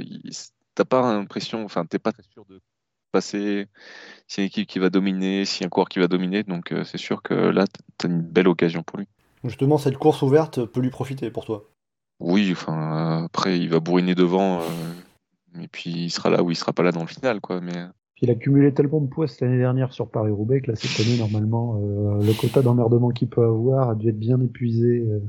t'as 0.74 0.84
pas 0.84 1.00
l'impression, 1.12 1.64
enfin, 1.64 1.86
t'es 1.86 1.98
pas 1.98 2.12
très 2.12 2.22
sûr 2.24 2.44
de 2.46 2.60
passer 3.12 3.66
s'il 4.26 4.42
y 4.42 4.42
a 4.42 4.44
une 4.44 4.48
équipe 4.48 4.68
qui 4.68 4.78
va 4.78 4.90
dominer, 4.90 5.44
s'il 5.44 5.62
y 5.62 5.64
a 5.64 5.66
un 5.66 5.70
coureur 5.70 5.88
qui 5.88 5.98
va 5.98 6.08
dominer, 6.08 6.42
donc 6.42 6.74
c'est 6.84 6.98
sûr 6.98 7.22
que 7.22 7.34
là, 7.34 7.64
t'as 7.98 8.08
une 8.08 8.20
belle 8.20 8.48
occasion 8.48 8.82
pour 8.82 8.98
lui. 8.98 9.06
Justement, 9.44 9.78
cette 9.78 9.96
course 9.96 10.22
ouverte 10.22 10.64
peut 10.64 10.80
lui 10.80 10.90
profiter 10.90 11.30
pour 11.30 11.44
toi? 11.44 11.64
Oui, 12.18 12.48
enfin, 12.52 13.24
après, 13.24 13.58
il 13.58 13.68
va 13.68 13.80
bourriner 13.80 14.14
devant. 14.14 14.60
Et 15.62 15.68
puis 15.68 15.90
il 15.90 16.10
sera 16.10 16.30
là 16.30 16.42
ou 16.42 16.50
il 16.50 16.56
sera 16.56 16.72
pas 16.72 16.82
là 16.82 16.92
dans 16.92 17.00
le 17.00 17.06
final, 17.06 17.40
quoi. 17.40 17.60
Mais 17.60 17.76
euh. 17.76 17.86
il 18.20 18.30
a 18.30 18.34
cumulé 18.34 18.72
tellement 18.74 19.00
de 19.00 19.06
poids 19.06 19.28
cette 19.28 19.42
année 19.42 19.58
dernière 19.58 19.92
sur 19.92 20.08
Paris-Roubaix 20.08 20.60
que 20.60 20.70
là, 20.70 20.76
cette 20.76 21.06
année, 21.06 21.18
normalement, 21.18 21.80
euh, 21.80 22.22
le 22.22 22.32
quota 22.32 22.62
d'emmerdement 22.62 23.10
qu'il 23.10 23.28
peut 23.28 23.44
avoir 23.44 23.90
a 23.90 23.94
dû 23.94 24.08
être 24.08 24.18
bien 24.18 24.40
épuisé. 24.40 25.06
Euh. 25.08 25.20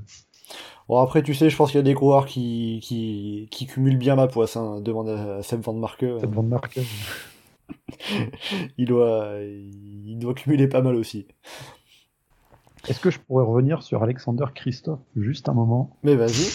Bon, 0.88 0.98
après, 0.98 1.22
tu 1.22 1.34
sais, 1.34 1.50
je 1.50 1.58
pense 1.58 1.72
qu'il 1.72 1.80
y 1.80 1.82
a 1.82 1.84
des 1.84 1.94
coureurs 1.94 2.26
qui, 2.26 2.80
qui, 2.82 3.50
qui 3.52 3.68
cumulent 3.68 3.98
bien 3.98 4.16
ma 4.16 4.28
poisse. 4.28 4.56
Hein. 4.56 4.80
Demande 4.82 5.10
à 5.10 5.44
Seb 5.44 5.62
Van 5.62 5.74
Marke. 5.74 6.06
Seb 6.20 6.34
Van 6.34 6.44
Marke. 6.44 6.80
il, 8.78 8.86
doit, 8.86 9.36
il 9.42 10.18
doit 10.20 10.34
cumuler 10.34 10.68
pas 10.68 10.82
mal 10.82 10.96
aussi. 10.96 11.28
Est-ce 12.88 13.00
que 13.00 13.10
je 13.10 13.20
pourrais 13.20 13.44
revenir 13.44 13.84
sur 13.84 14.04
Alexander 14.04 14.46
Christophe 14.54 15.02
juste 15.16 15.50
un 15.50 15.54
moment? 15.54 15.98
Mais 16.04 16.16
vas-y. 16.16 16.48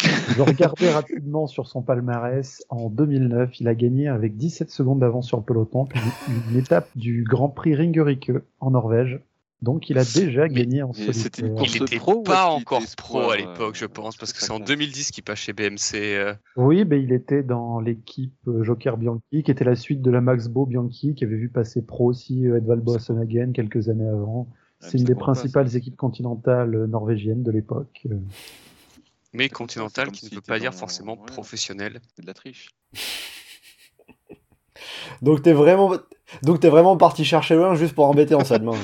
Je 0.36 0.42
regardais 0.42 0.92
rapidement 0.92 1.46
sur 1.48 1.66
son 1.66 1.82
palmarès. 1.82 2.64
En 2.68 2.88
2009, 2.88 3.60
il 3.60 3.66
a 3.66 3.74
gagné 3.74 4.06
avec 4.06 4.36
17 4.36 4.70
secondes 4.70 5.00
d'avance 5.00 5.26
sur 5.26 5.38
le 5.38 5.42
peloton, 5.42 5.88
une, 6.52 6.56
étape 6.56 6.88
du 6.94 7.24
Grand 7.28 7.48
Prix 7.48 7.74
Ringerike 7.74 8.30
en 8.60 8.70
Norvège. 8.70 9.20
Donc 9.60 9.90
il 9.90 9.98
a 9.98 10.04
déjà 10.04 10.48
gagné 10.48 10.82
en 10.82 10.92
solitaire. 10.92 11.50
il 11.64 11.80
n'était 11.80 11.98
pas 12.24 12.46
encore 12.46 12.82
pro 12.96 13.30
à 13.30 13.36
l'époque, 13.36 13.74
je 13.74 13.86
pense, 13.86 14.16
parce 14.16 14.32
que 14.32 14.40
c'est 14.40 14.52
en 14.52 14.60
2010 14.60 15.10
qu'il 15.10 15.24
passe 15.24 15.40
chez 15.40 15.52
BMC. 15.52 15.94
Euh. 15.94 16.34
Oui, 16.56 16.84
mais 16.84 17.02
il 17.02 17.12
était 17.12 17.42
dans 17.42 17.80
l'équipe 17.80 18.34
euh, 18.46 18.62
Joker 18.62 18.96
Bianchi, 18.96 19.42
qui 19.42 19.50
était 19.50 19.64
la 19.64 19.74
suite 19.74 20.00
de 20.00 20.10
la 20.12 20.20
Max 20.20 20.46
Bo 20.46 20.64
Bianchi, 20.64 21.14
qui 21.14 21.24
avait 21.24 21.36
vu 21.36 21.48
passer 21.48 21.82
pro 21.82 22.06
aussi 22.06 22.46
euh, 22.46 22.58
Edvald 22.58 22.82
Boasson 22.82 23.26
quelques 23.52 23.88
années 23.88 24.08
avant. 24.08 24.48
C'est 24.80 24.98
une 24.98 25.04
des 25.04 25.16
principales 25.16 25.74
équipes 25.74 25.96
continentales 25.96 26.84
norvégiennes 26.84 27.42
de 27.42 27.50
l'époque. 27.50 28.06
Mais 29.32 29.48
continental, 29.48 30.12
qui 30.12 30.26
ne 30.26 30.36
veut 30.36 30.40
pas 30.40 30.60
dire 30.60 30.72
forcément 30.72 31.16
professionnel. 31.16 32.00
C'est 32.14 32.22
de 32.22 32.28
la 32.28 32.34
triche. 32.34 32.70
Donc 35.22 35.42
t'es 35.42 35.52
vraiment, 35.52 35.92
donc 36.42 36.64
es 36.64 36.68
vraiment 36.68 36.96
parti 36.96 37.24
chercher 37.24 37.54
loin 37.54 37.74
juste 37.74 37.94
pour 37.94 38.06
embêter 38.06 38.34
en 38.34 38.44
salle 38.44 38.62
main. 38.62 38.76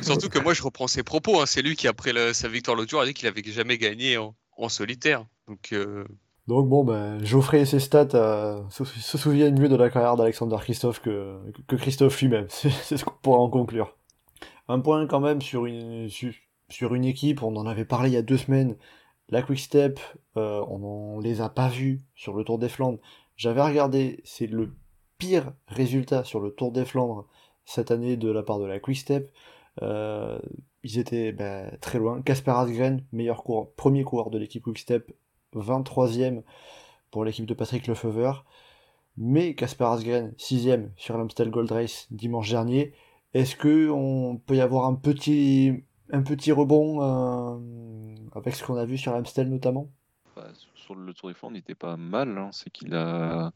Surtout 0.00 0.28
que 0.28 0.38
moi 0.38 0.54
je 0.54 0.62
reprends 0.62 0.86
ses 0.86 1.02
propos. 1.02 1.40
Hein. 1.40 1.46
C'est 1.46 1.62
lui 1.62 1.76
qui 1.76 1.88
après 1.88 2.12
sa 2.34 2.48
victoire 2.48 2.76
l'autre 2.76 2.90
jour 2.90 3.00
a 3.00 3.06
dit 3.06 3.14
qu'il 3.14 3.28
avait 3.28 3.42
jamais 3.44 3.78
gagné 3.78 4.18
en, 4.18 4.68
solitaire. 4.68 5.24
Donc. 5.48 5.72
Euh, 5.72 6.04
donc 6.46 6.68
bon, 6.68 6.84
ben, 6.84 7.24
Geoffrey 7.24 7.62
et 7.62 7.64
ses 7.64 7.80
stats 7.80 8.08
euh, 8.14 8.60
se, 8.68 8.84
souviennent 8.84 9.58
mieux 9.58 9.70
de 9.70 9.76
la 9.76 9.88
carrière 9.88 10.16
d'Alexander 10.16 10.56
Christophe 10.60 11.00
que, 11.00 11.38
que 11.66 11.76
Christophe 11.76 12.20
lui-même. 12.20 12.46
C'est 12.50 12.98
ce 12.98 13.04
qu'on 13.04 13.14
pourra 13.22 13.38
en 13.38 13.48
conclure. 13.48 13.96
Un 14.68 14.80
point 14.80 15.06
quand 15.06 15.20
même 15.20 15.40
sur 15.40 15.64
une, 15.64 16.08
sur 16.68 16.94
une 16.94 17.04
équipe, 17.04 17.42
on 17.42 17.56
en 17.56 17.66
avait 17.66 17.84
parlé 17.86 18.10
il 18.10 18.12
y 18.12 18.18
a 18.18 18.22
deux 18.22 18.36
semaines, 18.36 18.76
la 19.30 19.42
Quick 19.42 19.58
Step, 19.58 20.00
euh, 20.36 20.62
on 20.68 21.18
ne 21.18 21.22
les 21.22 21.40
a 21.40 21.48
pas 21.48 21.68
vus 21.68 22.02
sur 22.14 22.34
le 22.34 22.44
Tour 22.44 22.58
des 22.58 22.68
Flandres. 22.68 22.98
J'avais 23.36 23.62
regardé, 23.62 24.20
c'est 24.24 24.46
le 24.46 24.74
pire 25.18 25.52
résultat 25.68 26.24
sur 26.24 26.40
le 26.40 26.50
Tour 26.50 26.72
des 26.72 26.84
Flandres 26.84 27.26
cette 27.64 27.90
année 27.90 28.16
de 28.16 28.30
la 28.30 28.42
part 28.42 28.58
de 28.58 28.66
la 28.66 28.80
Quick 28.80 28.98
Step. 28.98 29.32
Euh, 29.82 30.38
ils 30.82 30.98
étaient 30.98 31.32
ben, 31.32 31.76
très 31.80 31.98
loin. 31.98 32.22
Casper 32.22 32.52
Asgren, 32.52 33.04
meilleur 33.12 33.42
coureur, 33.42 33.70
premier 33.72 34.04
coureur 34.04 34.30
de 34.30 34.38
l'équipe 34.38 34.62
Quick 34.62 34.78
Step, 34.78 35.12
23e 35.54 36.42
pour 37.10 37.24
l'équipe 37.24 37.46
de 37.46 37.54
Patrick 37.54 37.86
Lefever. 37.86 38.32
Mais 39.16 39.54
Casper 39.54 39.84
Asgren, 39.84 40.32
6e 40.38 40.90
sur 40.96 41.16
l'Amstel 41.16 41.50
Gold 41.50 41.70
Race 41.70 42.06
dimanche 42.10 42.50
dernier. 42.50 42.92
Est-ce 43.32 43.56
qu'on 43.56 44.40
peut 44.46 44.56
y 44.56 44.60
avoir 44.60 44.86
un 44.86 44.94
petit, 44.94 45.82
rebond 46.12 47.02
euh, 47.02 48.14
avec 48.34 48.54
ce 48.54 48.64
qu'on 48.64 48.76
a 48.76 48.84
vu 48.84 48.98
sur 48.98 49.14
Amstel 49.14 49.48
notamment? 49.48 49.88
Bah, 50.36 50.48
Sur 50.74 50.94
le 50.94 51.14
Tour 51.14 51.30
des 51.30 51.34
Flandres, 51.34 51.54
il 51.54 51.58
n'était 51.58 51.74
pas 51.74 51.96
mal. 51.96 52.36
Hein. 52.36 52.50
C'est 52.52 52.70
qu'il 52.70 52.94
a 52.94 53.52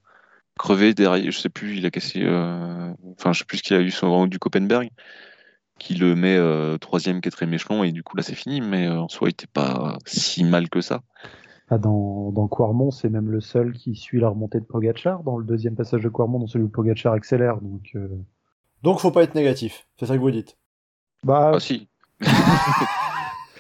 crevé 0.59 0.95
derrière, 0.95 1.31
je 1.31 1.39
sais 1.39 1.49
plus, 1.49 1.79
il 1.79 1.87
a 1.87 1.91
cassé. 1.91 2.21
Euh, 2.23 2.93
enfin, 3.19 3.33
je 3.33 3.41
sais 3.41 3.45
plus 3.45 3.59
ce 3.59 3.63
qu'il 3.63 3.77
a 3.77 3.81
eu 3.81 3.91
sur 3.91 4.07
le 4.09 4.29
du 4.29 4.39
Copenberg, 4.39 4.91
qui 5.79 5.95
le 5.95 6.15
met 6.15 6.37
euh, 6.37 6.77
troisième, 6.77 7.21
quatrième 7.21 7.55
échelon, 7.55 7.85
et 7.85 7.93
du 7.93 8.03
coup 8.03 8.17
là 8.17 8.23
c'est 8.23 8.35
fini. 8.35 8.61
Mais 8.61 8.89
en 8.89 9.09
soi, 9.09 9.29
il 9.29 9.31
n'était 9.31 9.47
pas 9.47 9.99
si 10.05 10.45
mal 10.45 10.69
que 10.69 10.81
ça. 10.81 11.01
Ah, 11.71 11.79
dans, 11.79 12.33
dans 12.33 12.49
Quarmont, 12.49 12.91
c'est 12.91 13.11
même 13.11 13.31
le 13.31 13.41
seul 13.41 13.73
qui 13.75 13.95
suit 13.95 14.21
la 14.21 14.29
remontée 14.29 14.61
de 14.61 14.65
Pogachar. 14.65 15.23
Dans 15.23 15.39
le 15.39 15.45
deuxième 15.45 15.77
passage 15.77 16.03
de 16.03 16.09
Quarmont, 16.09 16.39
dans 16.39 16.47
celui 16.47 16.65
où 16.65 16.69
Pogachar 16.69 17.13
accélère. 17.13 17.61
Donc, 17.61 17.95
donc 18.83 19.01
faut 19.01 19.11
pas 19.11 19.23
être 19.23 19.35
négatif. 19.35 19.87
C'est 19.99 20.07
ça 20.07 20.15
que 20.15 20.21
vous 20.21 20.31
dites. 20.31 20.57
Bah, 21.25 21.53
ah, 21.55 21.61
si. 21.61 21.89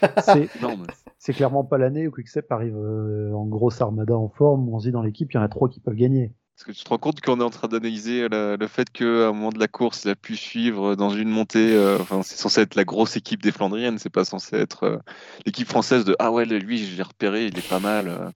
c'est 1.18 1.32
clairement 1.32 1.64
pas 1.64 1.78
l'année 1.78 2.06
où 2.06 2.10
Quickstep 2.10 2.50
arrive 2.52 2.76
euh, 2.76 3.32
en 3.32 3.44
grosse 3.46 3.80
armada 3.80 4.16
en 4.16 4.28
forme. 4.28 4.68
On 4.68 4.78
se 4.78 4.86
dit 4.86 4.92
dans 4.92 5.02
l'équipe, 5.02 5.30
il 5.32 5.36
y 5.36 5.38
en 5.38 5.42
a 5.42 5.48
trois 5.48 5.68
qui 5.68 5.80
peuvent 5.80 5.94
gagner. 5.94 6.32
Est-ce 6.58 6.64
que 6.64 6.72
tu 6.72 6.82
te 6.82 6.88
rends 6.88 6.98
compte 6.98 7.20
qu'on 7.20 7.38
est 7.38 7.44
en 7.44 7.50
train 7.50 7.68
d'analyser 7.68 8.26
le 8.28 8.66
fait 8.66 8.90
qu'à 8.90 9.28
un 9.28 9.32
moment 9.32 9.50
de 9.50 9.60
la 9.60 9.68
course, 9.68 10.02
il 10.04 10.10
a 10.10 10.16
pu 10.16 10.36
suivre 10.36 10.96
dans 10.96 11.10
une 11.10 11.28
montée. 11.28 11.72
Euh, 11.72 11.98
enfin, 12.00 12.24
c'est 12.24 12.36
censé 12.36 12.62
être 12.62 12.74
la 12.74 12.84
grosse 12.84 13.16
équipe 13.16 13.40
des 13.40 13.52
Flandriennes, 13.52 13.98
c'est 13.98 14.10
pas 14.10 14.24
censé 14.24 14.56
être 14.56 14.82
euh, 14.82 14.98
l'équipe 15.46 15.68
française 15.68 16.04
de 16.04 16.16
Ah 16.18 16.32
ouais, 16.32 16.44
lui, 16.46 16.84
je 16.84 16.96
l'ai 16.96 17.02
repéré, 17.04 17.46
il 17.46 17.56
est 17.56 17.68
pas 17.68 17.78
mal. 17.78 18.32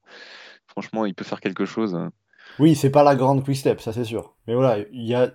franchement, 0.69 1.05
il 1.05 1.15
peut 1.15 1.25
faire 1.25 1.41
quelque 1.41 1.65
chose. 1.65 1.99
Oui, 2.61 2.77
c'est 2.77 2.91
pas 2.91 3.03
la 3.03 3.17
grande 3.17 3.45
quick-step, 3.45 3.81
ça 3.81 3.93
c'est 3.93 4.05
sûr. 4.05 4.37
Mais 4.47 4.55
voilà, 4.55 4.79
y 4.93 5.09
y 5.09 5.15
a, 5.17 5.35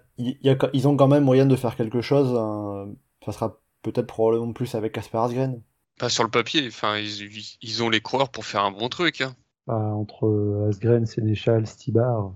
ils 0.72 0.88
ont 0.88 0.96
quand 0.96 1.10
même 1.10 1.26
moyen 1.26 1.46
de 1.46 1.58
faire 1.58 1.76
quelque 1.76 2.00
chose. 2.00 2.34
Hein. 2.38 2.94
Ça 3.26 3.34
sera 3.34 3.60
peut-être 3.82 4.08
probablement 4.08 4.54
plus 4.54 4.76
avec 4.76 4.94
Casper 4.94 5.18
Asgren. 5.18 5.62
Pas 6.00 6.08
sur 6.08 6.24
le 6.24 6.30
papier, 6.30 6.66
enfin, 6.68 6.96
ils, 6.98 7.84
ont 7.84 7.90
les 7.90 8.00
coureurs 8.00 8.30
pour 8.30 8.46
faire 8.46 8.64
un 8.64 8.72
bon 8.72 8.88
truc. 8.88 9.20
Hein. 9.20 9.36
Bah, 9.66 9.76
entre 9.76 10.70
Asgren, 10.70 11.06
Sénéchal, 11.06 11.68
Stibar. 11.68 12.32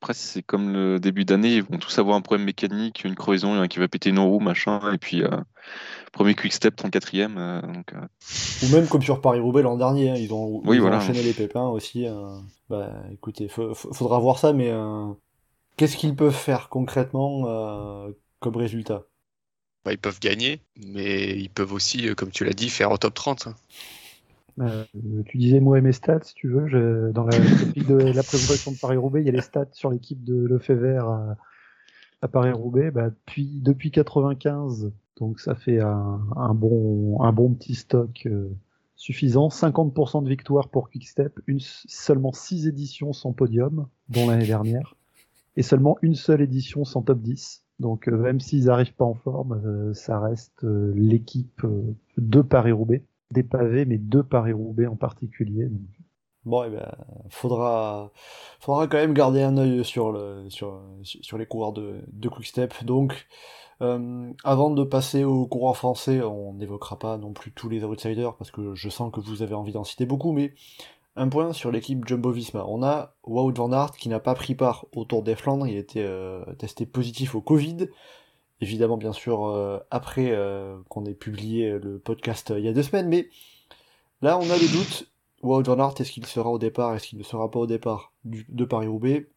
Après, 0.00 0.14
c'est 0.14 0.42
comme 0.42 0.72
le 0.72 0.98
début 0.98 1.26
d'année, 1.26 1.56
ils 1.56 1.62
vont 1.62 1.76
tous 1.76 1.98
avoir 1.98 2.16
un 2.16 2.22
problème 2.22 2.46
mécanique, 2.46 3.04
une 3.04 3.14
crevaison, 3.14 3.60
un 3.60 3.68
qui 3.68 3.78
va 3.78 3.88
péter 3.88 4.08
une 4.08 4.18
roue, 4.18 4.40
machin, 4.40 4.80
et 4.92 4.98
puis 4.98 5.22
euh, 5.22 5.28
premier 6.12 6.34
quick 6.34 6.54
step, 6.54 6.74
34e. 6.80 7.36
Euh, 7.36 7.60
donc, 7.60 7.92
euh. 7.92 8.00
Ou 8.62 8.72
même 8.72 8.88
comme 8.88 9.02
sur 9.02 9.20
Paris-Roubaix 9.20 9.60
l'an 9.60 9.76
dernier, 9.76 10.10
hein, 10.10 10.14
ils 10.16 10.32
ont, 10.32 10.62
enchaîné 10.66 11.22
les 11.22 11.34
pépins 11.34 11.66
aussi. 11.66 12.06
bah 12.70 12.90
écoutez, 13.12 13.48
faudra 13.48 14.18
voir 14.18 14.38
ça, 14.38 14.54
mais 14.54 14.72
qu'est-ce 15.76 15.98
qu'ils 15.98 16.16
peuvent 16.16 16.32
faire 16.32 16.70
concrètement 16.70 18.08
comme 18.40 18.56
résultat? 18.56 19.04
Bah, 19.84 19.92
ils 19.92 19.98
peuvent 19.98 20.20
gagner, 20.20 20.60
mais 20.76 21.30
ils 21.38 21.48
peuvent 21.48 21.72
aussi, 21.72 22.08
euh, 22.08 22.14
comme 22.14 22.30
tu 22.30 22.44
l'as 22.44 22.52
dit, 22.52 22.68
faire 22.68 22.90
au 22.90 22.98
top 22.98 23.14
30. 23.14 23.48
Euh, 24.60 24.84
tu 25.26 25.38
disais 25.38 25.60
moi 25.60 25.78
et 25.78 25.80
mes 25.80 25.92
stats, 25.92 26.22
si 26.22 26.34
tu 26.34 26.48
veux. 26.48 27.12
dans 27.12 27.24
la, 27.24 27.38
de 27.38 28.12
la 28.12 28.22
présentation 28.22 28.72
de 28.72 28.76
Paris-Roubaix, 28.76 29.22
il 29.22 29.26
y 29.26 29.28
a 29.28 29.32
les 29.32 29.40
stats 29.40 29.68
sur 29.72 29.90
l'équipe 29.90 30.22
de 30.22 30.44
Lefebvre 30.46 31.08
à, 31.08 31.36
à 32.22 32.28
Paris-Roubaix. 32.28 32.90
Bah, 32.90 33.10
depuis, 33.10 33.60
depuis 33.62 33.90
95, 33.90 34.92
donc 35.18 35.40
ça 35.40 35.54
fait 35.54 35.80
un, 35.80 36.54
bon, 36.54 37.54
petit 37.54 37.74
stock 37.74 38.22
euh, 38.26 38.50
suffisant. 38.96 39.48
50% 39.48 40.24
de 40.24 40.28
victoire 40.28 40.68
pour 40.68 40.90
Quickstep, 40.90 41.38
une, 41.46 41.60
seulement 41.60 42.32
6 42.32 42.66
éditions 42.66 43.12
sans 43.12 43.32
podium, 43.32 43.86
dont 44.08 44.28
l'année 44.28 44.46
dernière, 44.46 44.94
et 45.56 45.62
seulement 45.62 45.96
une 46.02 46.14
seule 46.14 46.42
édition 46.42 46.84
sans 46.84 47.02
top 47.02 47.20
10 47.20 47.64
Donc 47.78 48.08
euh, 48.08 48.16
même 48.16 48.40
s'ils 48.40 48.66
n'arrivent 48.66 48.94
pas 48.94 49.06
en 49.06 49.14
forme, 49.14 49.94
ça 49.94 50.20
reste 50.20 50.64
l'équipe 50.94 51.62
de 52.18 52.42
Paris-Roubaix, 52.42 53.02
des 53.30 53.42
pavés, 53.42 53.84
mais 53.84 53.98
de 53.98 54.22
Paris-Roubaix 54.22 54.86
en 54.86 54.96
particulier. 54.96 55.68
Bon, 56.44 56.64
eh 56.64 56.70
ben, 56.70 56.90
faudra, 57.28 58.12
faudra 58.60 58.86
quand 58.86 58.96
même 58.96 59.12
garder 59.12 59.42
un 59.42 59.58
œil 59.58 59.84
sur, 59.84 60.10
le, 60.10 60.48
sur, 60.48 60.80
sur 61.02 61.36
les 61.36 61.46
coureurs 61.46 61.72
de, 61.72 62.00
de 62.12 62.28
Quickstep. 62.28 62.84
Donc, 62.84 63.26
euh, 63.82 64.32
avant 64.44 64.70
de 64.70 64.84
passer 64.84 65.24
aux 65.24 65.46
coureurs 65.46 65.76
français, 65.76 66.22
on 66.22 66.54
n'évoquera 66.54 66.98
pas 66.98 67.18
non 67.18 67.32
plus 67.32 67.52
tous 67.52 67.68
les 67.68 67.84
outsiders 67.84 68.36
parce 68.36 68.50
que 68.50 68.74
je 68.74 68.88
sens 68.88 69.12
que 69.12 69.20
vous 69.20 69.42
avez 69.42 69.54
envie 69.54 69.72
d'en 69.72 69.84
citer 69.84 70.06
beaucoup, 70.06 70.32
mais 70.32 70.54
un 71.16 71.28
point 71.28 71.52
sur 71.52 71.70
l'équipe 71.70 72.06
Jumbo-Visma. 72.06 72.64
On 72.66 72.82
a 72.82 73.14
Wout 73.24 73.52
van 73.52 73.72
Aert 73.72 73.92
qui 73.92 74.08
n'a 74.08 74.20
pas 74.20 74.34
pris 74.34 74.54
part 74.54 74.86
au 74.94 75.04
Tour 75.04 75.22
des 75.22 75.34
Flandres, 75.34 75.66
il 75.66 75.76
était 75.76 76.04
euh, 76.04 76.44
testé 76.54 76.86
positif 76.86 77.34
au 77.34 77.40
Covid. 77.42 77.88
Évidemment, 78.60 78.96
bien 78.96 79.12
sûr, 79.12 79.46
euh, 79.46 79.78
après 79.90 80.30
euh, 80.30 80.78
qu'on 80.88 81.06
ait 81.06 81.14
publié 81.14 81.78
le 81.78 81.98
podcast 81.98 82.52
il 82.56 82.64
y 82.64 82.68
a 82.68 82.72
deux 82.72 82.82
semaines, 82.82 83.08
mais 83.08 83.28
là, 84.22 84.38
on 84.38 84.50
a 84.50 84.56
le 84.56 84.72
doute. 84.72 85.10
Wout 85.42 85.62
van 85.62 85.78
Aert, 85.78 85.94
est-ce 85.98 86.12
qu'il 86.12 86.26
sera 86.26 86.50
au 86.50 86.58
départ, 86.58 86.94
est-ce 86.94 87.08
qu'il 87.08 87.18
ne 87.18 87.24
sera 87.24 87.50
pas 87.50 87.60
au 87.60 87.66
départ 87.66 88.12
de 88.24 88.64
Paris-Roubaix? 88.64 89.30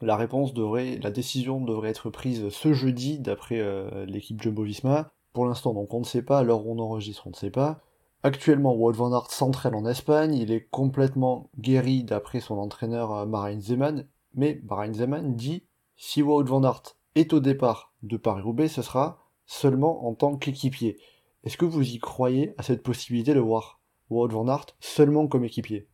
La 0.00 0.16
réponse 0.16 0.54
devrait, 0.54 0.98
la 1.02 1.10
décision 1.10 1.60
devrait 1.60 1.90
être 1.90 2.10
prise 2.10 2.48
ce 2.50 2.72
jeudi 2.72 3.18
d'après 3.18 3.58
euh, 3.58 4.04
l'équipe 4.06 4.40
Jumbo-Visma. 4.40 5.10
Pour 5.32 5.46
l'instant, 5.46 5.72
donc 5.72 5.92
on 5.94 6.00
ne 6.00 6.04
sait 6.04 6.22
pas, 6.22 6.44
où 6.44 6.70
on 6.70 6.78
enregistre, 6.78 7.26
on 7.26 7.30
ne 7.30 7.34
sait 7.34 7.50
pas. 7.50 7.80
Actuellement, 8.22 8.74
Wout 8.74 8.92
van 8.92 9.12
Aert 9.12 9.30
s'entraîne 9.30 9.74
en 9.74 9.86
Espagne, 9.86 10.34
il 10.34 10.52
est 10.52 10.68
complètement 10.70 11.50
guéri 11.58 12.04
d'après 12.04 12.40
son 12.40 12.58
entraîneur 12.58 13.12
euh, 13.12 13.26
Marijn 13.26 13.60
Zeman, 13.60 14.06
mais 14.34 14.60
Marijn 14.68 14.92
Zeman 14.92 15.34
dit 15.34 15.64
si 15.96 16.22
Wout 16.22 16.44
van 16.44 16.62
Aert 16.62 16.96
est 17.18 17.32
au 17.32 17.40
départ 17.40 17.92
de 18.02 18.16
Paris-Roubaix, 18.16 18.68
ce 18.68 18.82
sera 18.82 19.24
seulement 19.46 20.06
en 20.06 20.14
tant 20.14 20.36
qu'équipier. 20.36 20.98
Est-ce 21.44 21.56
que 21.56 21.64
vous 21.64 21.88
y 21.88 21.98
croyez 21.98 22.54
à 22.58 22.62
cette 22.62 22.82
possibilité 22.82 23.34
de 23.34 23.40
voir 23.40 23.80
Wout 24.10 24.28
van 24.28 24.48
Aert 24.48 24.66
seulement 24.80 25.26
comme 25.26 25.44
équipier? 25.44 25.88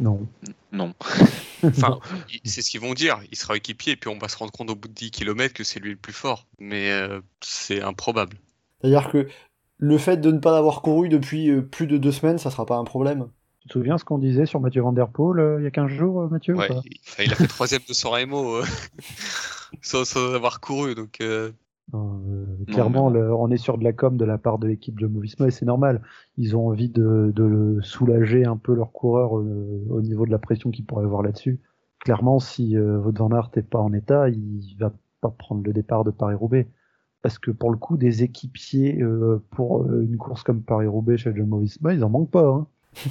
Non. 0.00 0.26
Non. 0.72 0.94
Enfin, 1.64 1.98
c'est 2.44 2.60
ce 2.60 2.70
qu'ils 2.70 2.82
vont 2.82 2.92
dire. 2.92 3.18
Il 3.30 3.36
sera 3.36 3.56
équipier 3.56 3.94
et 3.94 3.96
puis 3.96 4.10
on 4.10 4.18
va 4.18 4.28
se 4.28 4.36
rendre 4.36 4.52
compte 4.52 4.68
au 4.70 4.74
bout 4.74 4.88
de 4.88 4.92
10 4.92 5.10
km 5.10 5.54
que 5.54 5.64
c'est 5.64 5.80
lui 5.80 5.90
le 5.90 5.96
plus 5.96 6.12
fort. 6.12 6.46
Mais 6.58 6.90
euh, 6.90 7.20
c'est 7.40 7.80
improbable. 7.80 8.36
C'est-à-dire 8.80 9.10
que 9.10 9.26
le 9.78 9.98
fait 9.98 10.18
de 10.18 10.30
ne 10.30 10.38
pas 10.38 10.52
l'avoir 10.52 10.82
couru 10.82 11.08
depuis 11.08 11.50
euh, 11.50 11.62
plus 11.62 11.86
de 11.86 11.96
deux 11.96 12.12
semaines, 12.12 12.36
ça 12.38 12.50
sera 12.50 12.66
pas 12.66 12.76
un 12.76 12.84
problème? 12.84 13.28
Tu 13.62 13.68
te 13.68 13.72
souviens 13.72 13.96
ce 13.96 14.04
qu'on 14.04 14.18
disait 14.18 14.44
sur 14.46 14.60
Mathieu 14.60 14.82
Van 14.82 14.92
Der 14.92 15.08
Poel 15.08 15.40
euh, 15.40 15.56
il 15.60 15.64
y 15.64 15.66
a 15.66 15.70
15 15.70 15.88
jours, 15.90 16.28
Mathieu 16.30 16.54
ou 16.54 16.58
Ouais, 16.58 16.68
pas? 16.68 16.82
il, 17.18 17.32
a 17.32 17.34
fait 17.34 17.46
troisième 17.46 17.82
de 17.88 17.94
son 17.94 18.10
Remo 18.10 18.56
euh, 18.56 18.64
sans, 19.82 20.04
sans 20.04 20.34
avoir 20.34 20.60
couru. 20.60 20.94
Donc, 20.94 21.18
euh, 21.20 21.50
Non, 21.92 22.20
euh, 22.28 22.64
clairement, 22.66 23.10
le- 23.10 23.32
on 23.34 23.50
est 23.50 23.56
sur 23.56 23.78
de 23.78 23.84
la 23.84 23.92
com 23.92 24.16
de 24.16 24.24
la 24.24 24.38
part 24.38 24.58
de 24.58 24.66
l'équipe 24.66 24.98
de 24.98 25.06
Movisma 25.06 25.46
et 25.46 25.50
c'est 25.50 25.66
normal. 25.66 26.02
Ils 26.36 26.56
ont 26.56 26.68
envie 26.68 26.88
de, 26.88 27.78
soulager 27.82 28.44
un 28.44 28.56
peu 28.56 28.74
leur 28.74 28.92
coureur 28.92 29.38
euh, 29.38 29.86
au 29.90 30.00
niveau 30.00 30.26
de 30.26 30.30
la 30.30 30.38
pression 30.38 30.70
qu'ils 30.70 30.84
pourraient 30.84 31.04
avoir 31.04 31.22
là-dessus. 31.22 31.60
Clairement, 32.00 32.40
si 32.40 32.76
euh, 32.76 32.98
Wout 32.98 33.16
van 33.16 33.30
Aert 33.30 33.50
n'est 33.54 33.62
pas 33.62 33.78
en 33.78 33.92
état, 33.92 34.28
il 34.28 34.76
va 34.78 34.92
pas 35.20 35.30
prendre 35.30 35.62
le 35.64 35.72
départ 35.72 36.04
de 36.04 36.10
Paris-Roubaix. 36.10 36.68
Parce 37.22 37.38
que 37.38 37.50
pour 37.50 37.70
le 37.70 37.76
coup, 37.76 37.96
des 37.96 38.22
équipiers 38.22 39.00
euh, 39.02 39.42
pour 39.50 39.90
une 39.90 40.16
course 40.16 40.42
comme 40.42 40.62
Paris-Roubaix 40.62 41.16
chez 41.16 41.34
Jumbo 41.34 41.58
Visma, 41.58 41.94
ils 41.94 42.04
en 42.04 42.10
manquent 42.10 42.30
pas. 42.30 42.46
Hein. 42.48 42.66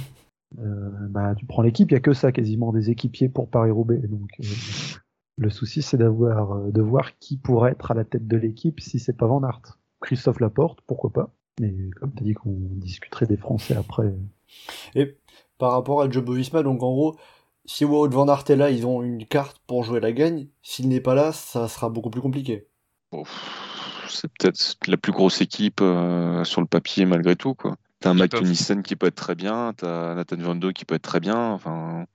Euh, 0.60 0.90
bah, 1.10 1.34
tu 1.34 1.44
prends 1.44 1.60
l'équipe, 1.60 1.90
il 1.90 1.94
y 1.94 1.96
a 1.96 2.00
que 2.00 2.14
ça 2.14 2.30
quasiment 2.30 2.72
des 2.72 2.88
équipiers 2.88 3.28
pour 3.28 3.48
Paris-Roubaix. 3.48 3.98
Donc 3.98 4.30
euh, 4.40 4.44
le 5.36 5.50
souci, 5.50 5.82
c'est 5.82 5.98
d'avoir 5.98 6.52
euh, 6.52 6.70
de 6.70 6.82
voir 6.82 7.18
qui 7.18 7.36
pourrait 7.36 7.72
être 7.72 7.90
à 7.90 7.94
la 7.94 8.04
tête 8.04 8.26
de 8.26 8.36
l'équipe 8.36 8.80
si 8.80 8.98
c'est 8.98 9.16
pas 9.16 9.26
Van 9.26 9.42
Aert. 9.42 9.78
Christophe 10.00 10.40
Laporte, 10.40 10.80
pourquoi 10.86 11.10
pas. 11.10 11.30
Mais 11.60 11.72
comme 12.00 12.12
tu 12.14 12.22
as 12.22 12.24
dit 12.24 12.34
qu'on 12.34 12.56
discuterait 12.72 13.26
des 13.26 13.36
Français 13.36 13.76
après. 13.76 14.14
Et 14.94 15.16
par 15.58 15.72
rapport 15.72 16.02
à 16.02 16.10
Jumbo 16.10 16.32
Visma, 16.34 16.62
donc 16.62 16.82
en 16.82 16.92
gros, 16.92 17.16
si 17.64 17.84
Wout 17.84 18.08
van 18.08 18.28
Aert 18.28 18.44
est 18.48 18.56
là, 18.56 18.70
ils 18.70 18.86
ont 18.86 19.02
une 19.02 19.26
carte 19.26 19.60
pour 19.66 19.82
jouer 19.82 20.00
la 20.00 20.12
gagne. 20.12 20.48
S'il 20.62 20.88
n'est 20.88 21.00
pas 21.00 21.14
là, 21.14 21.32
ça 21.32 21.68
sera 21.68 21.88
beaucoup 21.88 22.10
plus 22.10 22.20
compliqué. 22.20 22.68
C'est 24.08 24.30
peut-être 24.38 24.76
la 24.86 24.96
plus 24.96 25.12
grosse 25.12 25.40
équipe 25.40 25.80
euh, 25.80 26.44
sur 26.44 26.60
le 26.60 26.66
papier 26.66 27.06
malgré 27.06 27.36
tout. 27.36 27.54
quoi. 27.54 27.76
T'as 28.00 28.10
un 28.10 28.14
Mike 28.14 28.40
Nissen 28.42 28.82
qui 28.82 28.94
peut 28.94 29.06
être 29.06 29.14
très 29.14 29.34
bien, 29.34 29.72
t'as 29.76 30.14
Nathan 30.14 30.36
Van 30.36 30.54
Doe 30.54 30.72
qui 30.72 30.84
peut 30.84 30.94
être 30.94 31.02
très 31.02 31.20
bien, 31.20 31.50
enfin 31.52 32.06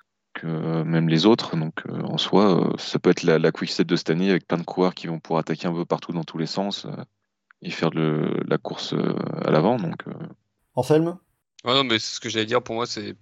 euh, 0.46 0.84
même 0.84 1.10
les 1.10 1.26
autres. 1.26 1.56
Donc 1.56 1.84
euh, 1.88 2.02
en 2.02 2.18
soi, 2.18 2.74
euh, 2.74 2.78
ça 2.78 3.00
peut 3.00 3.10
être 3.10 3.24
la, 3.24 3.40
la 3.40 3.52
quick 3.52 3.70
set 3.72 3.88
de 3.88 3.96
cette 3.96 4.10
année 4.10 4.30
avec 4.30 4.48
plein 4.48 4.58
de 4.58 4.64
coureurs 4.64 4.94
qui 4.96 5.08
vont 5.08 5.20
pouvoir 5.20 5.42
attaquer 5.42 5.68
un 5.68 5.74
peu 5.74 5.86
partout 5.86 6.12
dans 6.14 6.24
tous 6.24 6.38
les 6.38 6.48
sens 6.48 6.86
euh, 6.86 6.92
et 7.62 7.72
faire 7.72 7.92
de 7.92 8.42
la 8.48 8.58
course 8.58 8.94
euh, 8.94 9.16
à 9.46 9.52
l'avant. 9.52 9.78
Donc 9.78 10.08
euh, 10.08 10.14
Anselme? 10.76 11.18
Ouais, 11.64 11.74
non, 11.74 11.84
mais 11.84 12.00
c'est 12.00 12.16
ce 12.16 12.20
que 12.20 12.30
j'allais 12.30 12.46
dire 12.46 12.62
pour 12.64 12.76
moi, 12.76 12.88
c'est 12.88 13.16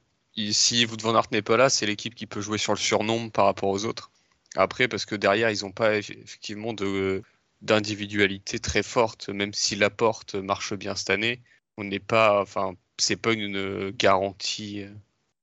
si 0.51 0.85
Wout 0.85 1.01
van 1.01 1.15
Aert 1.15 1.27
n'est 1.31 1.41
pas 1.41 1.57
là, 1.57 1.69
c'est 1.69 1.85
l'équipe 1.85 2.15
qui 2.15 2.25
peut 2.25 2.39
jouer 2.41 2.57
sur 2.57 2.71
le 2.73 2.77
surnombre 2.77 3.31
par 3.31 3.45
rapport 3.45 3.69
aux 3.69 3.83
autres. 3.85 4.11
Après, 4.55 4.87
parce 4.87 5.05
que 5.05 5.15
derrière, 5.15 5.49
ils 5.51 5.63
n'ont 5.63 5.71
pas 5.71 5.99
eff- 5.99 6.17
effectivement 6.17 6.73
de 6.73 7.21
d'individualité 7.61 8.59
très 8.59 8.83
forte, 8.83 9.27
même 9.27 9.53
si 9.53 9.75
la 9.75 9.89
porte 9.89 10.35
marche 10.35 10.73
bien 10.73 10.95
cette 10.95 11.09
année, 11.09 11.41
on 11.75 11.83
n'est 11.83 11.99
pas, 11.99 12.41
enfin, 12.41 12.73
c'est 12.97 13.17
pas 13.17 13.33
une 13.33 13.91
garantie 13.91 14.85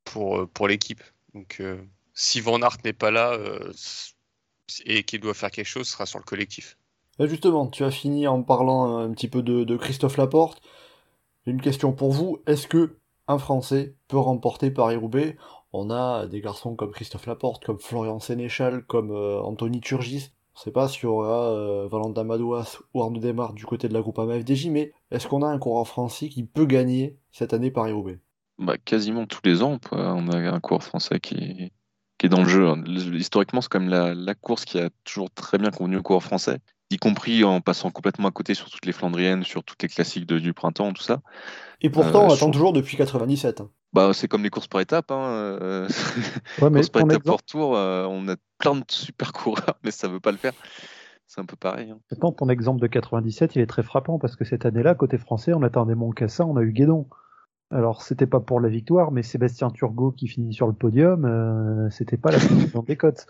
pour 0.05 0.49
pour 0.49 0.67
l'équipe. 0.69 1.03
Donc, 1.37 1.59
euh, 1.61 1.77
si 2.15 2.41
Van 2.41 2.63
Aert 2.63 2.79
n'est 2.83 2.95
pas 2.95 3.11
là 3.11 3.33
euh, 3.33 3.71
et 4.87 5.05
qu'il 5.05 5.21
doit 5.21 5.35
faire 5.35 5.51
quelque 5.51 5.67
chose, 5.67 5.87
ce 5.87 5.93
sera 5.93 6.07
sur 6.07 6.19
le 6.19 6.25
collectif. 6.25 6.79
Justement, 7.21 7.67
tu 7.67 7.85
as 7.85 7.91
fini 7.91 8.27
en 8.27 8.43
parlant 8.43 8.97
un 8.97 9.11
petit 9.13 9.29
peu 9.29 9.43
de, 9.43 9.77
Christophe 9.77 10.17
Laporte. 10.17 10.63
J'ai 11.45 11.53
une 11.53 11.61
question 11.61 11.93
pour 11.93 12.13
vous. 12.13 12.39
Est-ce 12.47 12.67
que 12.67 12.97
un 13.29 13.39
Français 13.39 13.95
peut 14.09 14.17
remporter 14.17 14.71
Paris-Roubaix 14.71 15.37
On 15.75 15.91
a 15.91 16.27
des 16.27 16.41
garçons 16.41 16.75
comme 16.75 16.91
Christophe 16.91 17.27
Laporte, 17.27 17.67
comme 17.67 17.81
Florian 17.81 18.19
Sénéchal, 18.19 18.85
comme 18.87 19.11
euh, 19.11 19.39
Anthony 19.43 19.81
Turgis. 19.81 20.31
On 20.55 20.61
ne 20.61 20.65
sait 20.65 20.71
pas 20.71 20.89
s'il 20.89 21.03
y 21.03 21.07
aura 21.07 21.53
euh, 21.53 21.87
Valentin 21.87 22.25
Madouas 22.25 22.79
ou 22.95 23.03
Arnaud 23.03 23.21
Desmar 23.21 23.53
du 23.53 23.67
côté 23.67 23.89
de 23.89 23.95
la 23.95 24.01
groupe 24.01 24.19
FDJ, 24.19 24.69
mais 24.69 24.95
est-ce 25.11 25.29
qu'on 25.29 25.43
a 25.43 25.49
un 25.49 25.59
coureur 25.59 25.87
français 25.87 26.31
qui 26.31 26.45
peut 26.45 26.65
gagner 26.65 27.19
cette 27.31 27.53
année 27.53 27.71
Paris-Roubaix 27.71 28.21
bah, 28.59 28.77
quasiment 28.79 29.27
tous 29.27 29.41
les 29.45 29.63
ans, 29.63 29.79
quoi, 29.79 30.15
on 30.15 30.29
a 30.29 30.37
un 30.39 30.61
coureur 30.61 30.83
français 30.83 31.21
qui 31.21 31.35
est, 31.35 31.73
qui 32.19 32.27
est 32.27 32.29
dans 32.29 32.43
le 32.43 32.49
jeu. 32.49 32.67
Historiquement, 33.15 33.61
c'est 33.61 33.69
quand 33.69 33.81
même 33.81 33.89
la, 33.91 34.15
la 34.15 34.35
course 34.35 34.65
qui 34.65 34.79
a 34.79 34.91
toujours 35.05 35.31
très 35.31 35.59
bien 35.59 35.71
convenu 35.71 35.97
aux 35.97 36.03
coureurs 36.03 36.23
français, 36.23 36.59
y 36.91 36.97
compris 36.97 37.45
en 37.45 37.61
passant 37.61 37.91
complètement 37.91 38.29
à 38.29 38.33
côté 38.33 38.55
sur 38.55 38.71
toutes 38.71 38.87
les 38.87 38.93
Flandriennes, 38.93 39.45
sur 39.45 39.65
toutes 39.65 39.83
les 39.83 39.89
classiques 39.89 40.27
de- 40.27 40.39
du 40.39 40.55
printemps, 40.55 40.93
tout 40.93 41.03
ça. 41.03 41.21
Et 41.83 41.91
pourtant, 41.91 42.21
Euh, 42.21 42.29
on 42.29 42.33
attend 42.33 42.51
toujours 42.51 42.73
depuis 42.73 42.97
97. 42.97 43.61
hein. 43.61 43.71
Bah, 43.93 44.13
c'est 44.13 44.29
comme 44.29 44.43
les 44.43 44.51
courses 44.51 44.69
par 44.69 44.81
étapes. 44.81 45.11
Hein. 45.11 45.29
euh, 45.29 45.89
Ouais, 46.63 46.71
mais 46.71 46.81
courses 46.81 46.89
par 46.91 47.03
étapes 47.03 47.23
exemple, 47.23 47.29
pour 47.29 47.43
tour, 47.43 47.77
euh, 47.77 48.07
on 48.09 48.29
a 48.29 48.37
plein 48.59 48.75
de 48.77 48.85
super 48.89 49.33
coureurs, 49.33 49.79
mais 49.85 49.91
ça 49.91 50.09
veut 50.09 50.21
pas 50.21 50.33
le 50.33 50.39
faire. 50.39 50.53
C'est 51.27 51.41
un 51.41 51.45
peu 51.45 51.57
pareil. 51.57 51.91
hein. 51.91 51.99
Maintenant, 52.11 52.33
ton 52.33 52.49
exemple 52.49 52.81
de 52.81 52.87
97, 52.87 53.57
il 53.57 53.63
est 53.63 53.67
très 53.67 53.83
frappant 53.83 54.19
parce 54.19 54.37
que 54.37 54.45
cette 54.45 54.65
année-là, 54.65 54.95
côté 54.95 55.19
français, 55.19 55.53
on 55.55 55.63
attendait 55.63 55.95
Moncassin, 55.95 56.45
on 56.45 56.57
a 56.57 56.63
eu 56.63 56.73
Guédon. 56.73 57.09
Alors, 57.71 58.03
c'était 58.03 58.27
pas 58.27 58.41
pour 58.41 58.61
la 58.61 58.69
victoire, 58.69 59.11
mais 59.11 59.23
Sébastien 59.23 59.71
Turgot 59.71 60.13
qui 60.13 60.29
finit 60.29 60.55
sur 60.55 60.67
le 60.69 60.73
podium, 60.73 61.25
euh, 61.25 61.91
c'était 61.91 62.17
pas 62.17 62.31
la 62.31 62.39
position 62.39 62.83
des 62.83 62.97
cotes. 62.97 63.27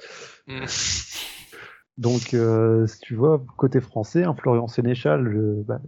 Donc, 1.99 2.35
euh, 2.35 2.87
si 2.87 2.99
tu 3.01 3.15
vois, 3.15 3.43
côté 3.57 3.81
français, 3.81 4.25
un 4.25 4.35
Florian 4.35 4.69
Sénéchal, 4.69 5.31
je, 5.33 5.63
bah, 5.63 5.81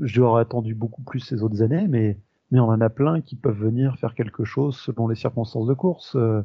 je 0.00 0.20
attendu 0.40 0.74
beaucoup 0.74 1.02
plus 1.02 1.20
ces 1.20 1.42
autres 1.44 1.62
années, 1.62 1.86
mais, 1.88 2.18
mais 2.50 2.58
on 2.58 2.64
en 2.66 2.80
a 2.80 2.90
plein 2.90 3.20
qui 3.20 3.36
peuvent 3.36 3.56
venir 3.58 3.96
faire 3.98 4.14
quelque 4.14 4.44
chose 4.44 4.76
selon 4.76 5.06
les 5.06 5.14
circonstances 5.14 5.68
de 5.68 5.74
course. 5.74 6.16
Euh, 6.16 6.42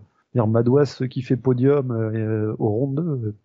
Madouas 0.48 1.02
qui 1.10 1.24
fait 1.24 1.38
podium 1.38 1.92
euh, 1.92 2.54
au 2.60 2.70
rond 2.70 2.88
2, 2.92 3.36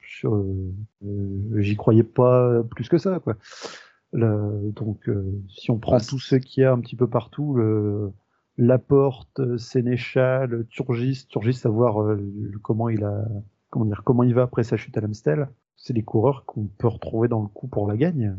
je- 0.00 0.26
euh, 0.26 1.60
j'y 1.62 1.76
croyais 1.76 2.02
pas 2.02 2.62
plus 2.64 2.90
que 2.90 2.98
ça, 2.98 3.18
quoi. 3.20 3.36
Le- 4.12 4.72
donc, 4.74 5.08
euh, 5.08 5.40
si 5.48 5.70
on 5.70 5.78
prend 5.78 5.96
Ouais, 5.96 6.02
tous 6.06 6.18
ceux 6.18 6.38
qu'il 6.38 6.62
y 6.62 6.66
a 6.66 6.72
un 6.72 6.80
petit 6.80 6.96
peu 6.96 7.08
partout, 7.08 7.54
le, 7.54 8.12
Laporte, 8.58 9.56
Sénéchal, 9.56 10.66
Turgis, 10.68 11.26
Turgis, 11.28 11.54
savoir 11.54 12.02
euh, 12.02 12.14
le- 12.16 12.58
comment 12.58 12.88
il 12.88 13.02
a, 13.04 13.24
comment 13.70 13.86
dire, 13.86 14.02
comment 14.04 14.22
il 14.22 14.34
va 14.34 14.42
après 14.42 14.62
sa 14.62 14.76
chute 14.76 14.96
à 14.98 15.00
l'Amstel, 15.00 15.48
c'est 15.76 15.94
des 15.94 16.02
coureurs 16.02 16.44
qu'on 16.44 16.66
peut 16.66 16.88
retrouver 16.88 17.28
dans 17.28 17.40
le 17.40 17.48
coup 17.48 17.66
pour 17.66 17.88
la 17.88 17.96
gagne. 17.96 18.36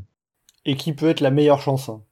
Et 0.66 0.76
qui 0.76 0.94
peut 0.94 1.08
être 1.10 1.22
la 1.22 1.32
meilleure 1.32 1.60
chance 1.60 1.90
hein. 1.90 2.04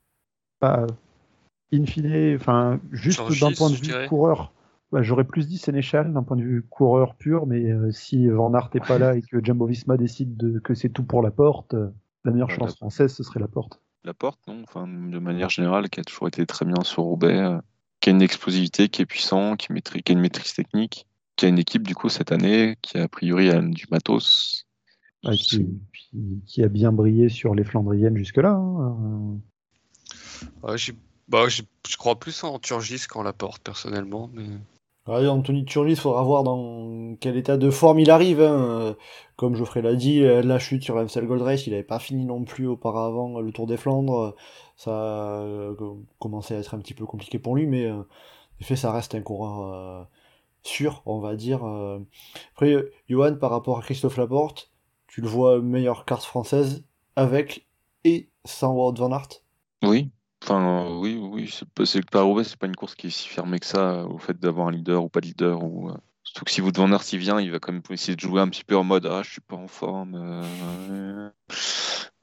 In 1.74 1.86
fine, 1.86 2.36
enfin, 2.36 2.80
juste 2.91 3.22
d'un 3.39 3.51
point 3.53 3.70
de 3.70 3.76
vue 3.76 3.82
dirais. 3.82 4.07
coureur. 4.07 4.51
bah, 4.91 5.01
J'aurais 5.01 5.24
plus 5.24 5.47
dit 5.47 5.57
Sénéchal 5.57 6.12
d'un 6.12 6.24
point 6.24 6.36
de 6.36 6.43
vue 6.43 6.64
coureur 6.64 7.16
pur, 7.16 7.47
mais 7.47 7.72
euh, 7.72 7.91
si 7.91 8.28
Van 8.28 8.53
Aert 8.53 8.70
n'est 8.74 8.82
pas 8.82 8.97
là 8.97 9.16
et 9.16 9.22
que 9.22 9.43
Jumbo 9.43 9.68
Visma 9.68 9.95
décide 9.95 10.36
de, 10.36 10.59
que 10.59 10.74
c'est 10.74 10.89
tout 10.89 11.03
pour 11.03 11.22
la 11.22 11.32
porte, 11.32 11.76
euh, 11.76 11.89
la 12.24 12.32
meilleure 12.32 12.49
chance 12.51 12.76
française, 12.76 13.13
ce 13.13 13.24
serait 13.24 13.39
la 13.39 13.47
porte. 13.47 13.82
La 14.03 14.13
porte, 14.13 14.39
non 14.47 14.63
enfin, 14.63 14.88
de 14.88 15.19
manière 15.19 15.49
générale, 15.49 15.89
qui 15.89 15.99
a 15.99 16.03
toujours 16.03 16.28
été 16.28 16.45
très 16.45 16.65
bien 16.65 16.84
sur 16.84 17.03
Roubaix, 17.03 17.38
euh, 17.38 17.59
qui 17.99 18.09
a 18.09 18.13
une 18.13 18.22
explosivité, 18.22 18.89
qui 18.89 19.01
est 19.03 19.05
puissant, 19.05 19.55
qui, 19.55 19.72
maîtrise, 19.72 20.01
qui 20.03 20.11
a 20.11 20.13
une 20.13 20.22
maîtrise 20.22 20.53
technique, 20.53 21.05
qui 21.36 21.45
a 21.45 21.49
une 21.49 21.59
équipe 21.59 21.86
du 21.88 21.93
coup 21.95 22.09
cette 22.09 22.32
année 22.32 22.78
qui 22.82 22.97
a 22.97 23.07
priori 23.07 23.49
a 23.49 23.61
du 23.61 23.86
matos 23.91 24.65
Ah, 25.24 25.32
qui, 25.34 25.67
qui, 25.93 26.41
qui 26.47 26.63
a 26.63 26.67
bien 26.67 26.91
brillé 26.91 27.30
sur 27.30 27.53
les 27.53 27.63
Flandriennes 27.63 28.17
jusque-là. 28.17 28.53
hein. 28.53 29.38
Ouais, 30.63 30.78
j'ai- 30.78 30.95
bah, 31.28 31.47
je 31.47 31.97
crois 31.97 32.19
plus 32.19 32.43
en 32.43 32.57
Turgis 32.59 33.05
qu'en 33.07 33.22
Laporte, 33.24 33.61
personnellement. 33.63 34.30
Mais... 34.34 34.47
Ouais, 35.08 35.28
Anthony 35.28 35.66
Turgis, 35.66 35.93
il 35.93 35.99
faudra 35.99 36.22
voir 36.24 36.43
dans 36.43 37.16
quel 37.20 37.36
état 37.36 37.58
de 37.58 37.72
forme 37.72 37.99
il 37.99 38.12
arrive. 38.12 38.39
hein. 38.41 38.82
Euh, 38.82 38.93
Comme 39.36 39.56
Geoffrey 39.56 39.82
l'a 39.82 39.95
dit, 39.95 40.24
euh, 40.24 40.43
la 40.43 40.60
chute 40.60 40.84
sur 40.84 40.97
Amstel 40.97 41.26
Gold 41.26 41.41
Race, 41.41 41.66
il 41.66 41.72
n'avait 41.72 41.84
pas 41.84 41.97
fini 41.99 42.24
non 42.26 42.43
plus 42.43 42.68
auparavant 42.68 43.38
euh, 43.38 43.41
le 43.41 43.52
Tour 43.52 43.66
des 43.66 43.78
Flandres. 43.78 44.36
Ça 44.76 44.91
a 44.91 45.74
commencé 46.20 46.56
à 46.56 46.60
être 46.60 46.76
un 46.76 46.80
petit 46.80 46.93
peu 46.93 47.06
compliqué 47.06 47.39
pour 47.39 47.56
lui, 47.56 47.66
mais 47.68 47.89
en 47.91 48.06
effet, 48.60 48.76
ça 48.76 48.91
reste 48.91 49.16
un 49.16 49.22
coureur 49.22 50.08
sûr, 50.64 51.04
on 51.06 51.20
va 51.20 51.36
dire. 51.36 51.64
Après, 52.54 52.76
Johan, 53.08 53.36
par 53.36 53.52
rapport 53.52 53.78
à 53.78 53.82
Christophe 53.82 54.18
Laporte, 54.18 54.72
tu 55.08 55.22
le 55.22 55.28
vois 55.28 55.62
meilleure 55.62 56.06
carte 56.06 56.24
française 56.24 56.84
avec 57.16 57.68
et 58.06 58.30
sans 58.45 58.74
Wout 58.74 58.93
van 58.97 59.12
Aert? 59.12 59.43
Oui, 59.84 60.10
enfin 60.44 60.86
euh, 60.88 60.96
oui, 60.98 61.18
oui, 61.22 61.50
c'est 61.54 61.68
pas- 61.70 61.86
c'est 61.86 62.02
que 62.02 62.06
Paris-Roubaix, 62.12 62.44
c'est 62.44 62.58
pas 62.58 62.68
une 62.68 62.76
course 62.76 62.96
qui 62.96 63.08
est 63.08 63.10
si 63.12 63.28
fermée 63.28 63.60
que 63.60 63.66
ça 63.66 63.92
euh, 64.02 64.04
au 64.06 64.18
fait 64.18 64.39
d'avoir 64.39 64.68
un 64.68 64.72
leader 64.72 65.04
ou 65.04 65.10
pas 65.10 65.22
de 65.22 65.28
leader. 65.28 65.64
Ou, 65.64 65.89
euh, 65.89 65.98
Surtout 66.24 66.46
que 66.46 66.52
si 66.52 66.62
van 66.62 66.92
Aert 66.92 67.04
il 67.12 67.20
vient, 67.20 67.42
il 67.42 67.52
va 67.52 67.60
quand 67.60 67.74
même 67.74 67.82
essayer 67.89 68.16
de 68.16 68.22
jouer 68.22 68.42
un 68.42 68.48
petit 68.48 68.64
peu 68.64 68.78
en 68.78 68.84
mode 68.84 69.06
ah 69.06 69.22
je 69.24 69.32
suis 69.32 69.42
pas 69.42 69.56
en 69.58 69.68
forme. 69.68 70.16
euh, 70.16 71.30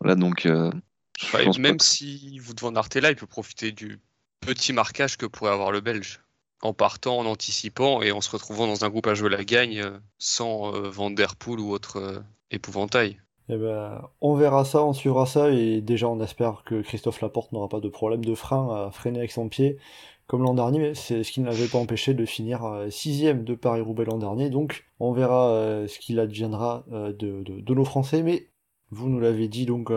Voilà 0.01 0.15
donc 0.15 0.47
euh, 0.47 0.71
je 1.19 1.33
Bah, 1.33 1.45
pense 1.45 1.59
même 1.59 1.77
que- 1.79 1.85
si 1.85 2.39
vous 2.39 2.55
devant 2.55 2.75
Aert 2.75 2.89
est 2.95 3.01
là, 3.01 3.11
il 3.11 3.17
peut 3.17 3.27
profiter 3.27 3.73
du 3.73 4.01
petit 4.41 4.73
marquage 4.73 5.17
que 5.17 5.27
pourrait 5.27 5.53
avoir 5.53 5.73
le 5.73 5.81
Belge. 5.81 6.21
En 6.63 6.73
partant, 6.73 7.19
en 7.19 7.27
anticipant 7.27 8.03
et 8.03 8.11
en 8.13 8.21
se 8.21 8.31
retrouvant 8.31 8.67
dans 8.67 8.85
un 8.85 8.89
groupe 8.89 9.07
à 9.07 9.15
jouer 9.15 9.31
la 9.31 9.45
gagne 9.45 9.85
sans 10.19 10.75
euh, 10.75 10.89
Van 10.91 11.11
Der 11.11 11.37
Poel 11.37 11.61
ou 11.61 11.71
autre 11.71 11.97
euh, 11.99 12.21
épouvantail. 12.51 13.21
Eh 13.51 13.57
ben, 13.57 14.03
on 14.21 14.35
verra 14.35 14.65
ça, 14.65 14.85
on 14.85 14.93
suivra 14.93 15.25
ça, 15.25 15.51
et 15.51 15.81
déjà 15.81 16.09
on 16.09 16.21
espère 16.21 16.63
que 16.65 16.83
Christophe 16.83 17.23
Laporte 17.23 17.53
n'aura 17.53 17.69
pas 17.69 17.81
de 17.81 17.89
problème 17.89 18.25
de 18.25 18.35
frein 18.35 18.69
à 18.69 18.91
freiner 18.91 19.21
avec 19.21 19.31
son 19.31 19.49
pied, 19.49 19.79
comme 20.27 20.43
l'an 20.43 20.53
dernier, 20.53 20.79
mais 20.79 20.95
c'est 20.95 21.25
ce 21.25 21.33
qui 21.33 21.41
ne 21.41 21.47
l'avait 21.47 21.67
pas 21.67 21.79
empêché 21.79 22.13
de 22.13 22.27
finir 22.27 22.65
euh, 22.65 22.91
sixième 22.91 23.45
de 23.45 23.55
Paris-Roubaix 23.55 24.05
l'an 24.05 24.19
dernier, 24.19 24.51
donc 24.51 24.85
on 25.01 25.13
verra 25.13 25.49
euh, 25.49 25.89
ce 25.89 25.99
qu'il 25.99 26.21
adviendra 26.21 26.85
euh, 26.93 27.15
de, 27.15 27.75
nos 27.75 27.85
Français, 27.85 28.23
mais 28.23 28.49
vous 28.91 29.09
nous 29.09 29.19
l'avez 29.19 29.49
dit, 29.49 29.65
donc 29.65 29.91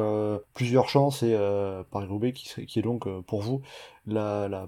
plusieurs 0.53 0.89
chances, 0.89 1.23
et 1.23 1.33
Paris-Roubaix 1.91 2.33
qui, 2.33 2.79
est 2.79 2.81
donc 2.81 3.07
pour 3.21 3.41
vous 3.41 3.61
la, 4.05 4.67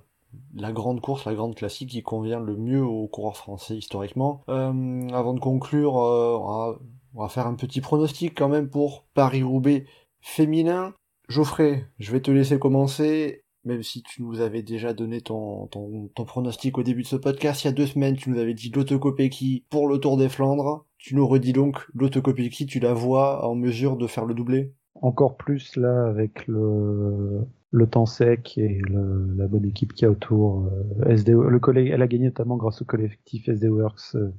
grande 0.71 1.01
course, 1.01 1.25
la 1.25 1.33
grande 1.33 1.55
classique 1.55 1.89
qui 1.89 2.03
convient 2.03 2.39
le 2.39 2.55
mieux 2.55 2.81
aux 2.81 3.07
coureurs 3.07 3.35
français 3.35 3.75
historiquement. 3.75 4.41
Avant 4.47 5.33
de 5.33 5.41
conclure, 5.41 6.79
on 7.13 7.21
va 7.21 7.29
faire 7.29 7.47
un 7.47 7.55
petit 7.55 7.81
pronostic 7.81 8.35
quand 8.37 8.49
même 8.49 8.69
pour 8.69 9.05
Paris-Roubaix 9.13 9.85
féminin. 10.21 10.93
Geoffrey, 11.29 11.85
je 11.99 12.11
vais 12.11 12.21
te 12.21 12.31
laisser 12.31 12.59
commencer, 12.59 13.43
même 13.63 13.83
si 13.83 14.03
tu 14.03 14.23
nous 14.23 14.41
avais 14.41 14.61
déjà 14.63 14.93
donné 14.93 15.21
ton, 15.21 15.67
ton, 15.67 16.09
ton 16.15 16.25
pronostic 16.25 16.77
au 16.77 16.83
début 16.83 17.03
de 17.03 17.07
ce 17.07 17.15
podcast. 17.15 17.63
Il 17.63 17.67
y 17.67 17.69
a 17.69 17.73
deux 17.73 17.87
semaines, 17.87 18.15
tu 18.15 18.29
nous 18.29 18.39
avais 18.39 18.53
dit 18.53 18.71
Kopecky 18.71 19.65
pour 19.69 19.87
le 19.87 19.99
Tour 19.99 20.17
des 20.17 20.29
Flandres. 20.29 20.85
Tu 20.97 21.15
nous 21.15 21.27
redis 21.27 21.53
donc 21.53 21.87
Kopecky, 21.93 22.65
tu 22.65 22.79
la 22.79 22.93
vois 22.93 23.47
en 23.47 23.55
mesure 23.55 23.97
de 23.97 24.07
faire 24.07 24.25
le 24.25 24.33
doublé? 24.33 24.73
Encore 25.01 25.37
plus 25.37 25.75
là 25.75 26.07
avec 26.07 26.47
le, 26.47 27.45
le 27.71 27.87
temps 27.87 28.05
sec 28.05 28.57
et 28.57 28.79
la 28.87 29.47
bonne 29.47 29.65
équipe 29.65 29.93
qu'il 29.93 30.05
y 30.05 30.07
a 30.07 30.11
autour. 30.11 30.65
euh, 31.05 31.49
le 31.49 31.59
collègue, 31.59 31.89
elle 31.93 32.01
a 32.01 32.07
gagné 32.07 32.25
notamment 32.25 32.55
grâce 32.57 32.81
au 32.81 32.85
collectif 32.85 33.49
SD 33.49 33.67
Works 33.67 34.15
euh, 34.15 34.31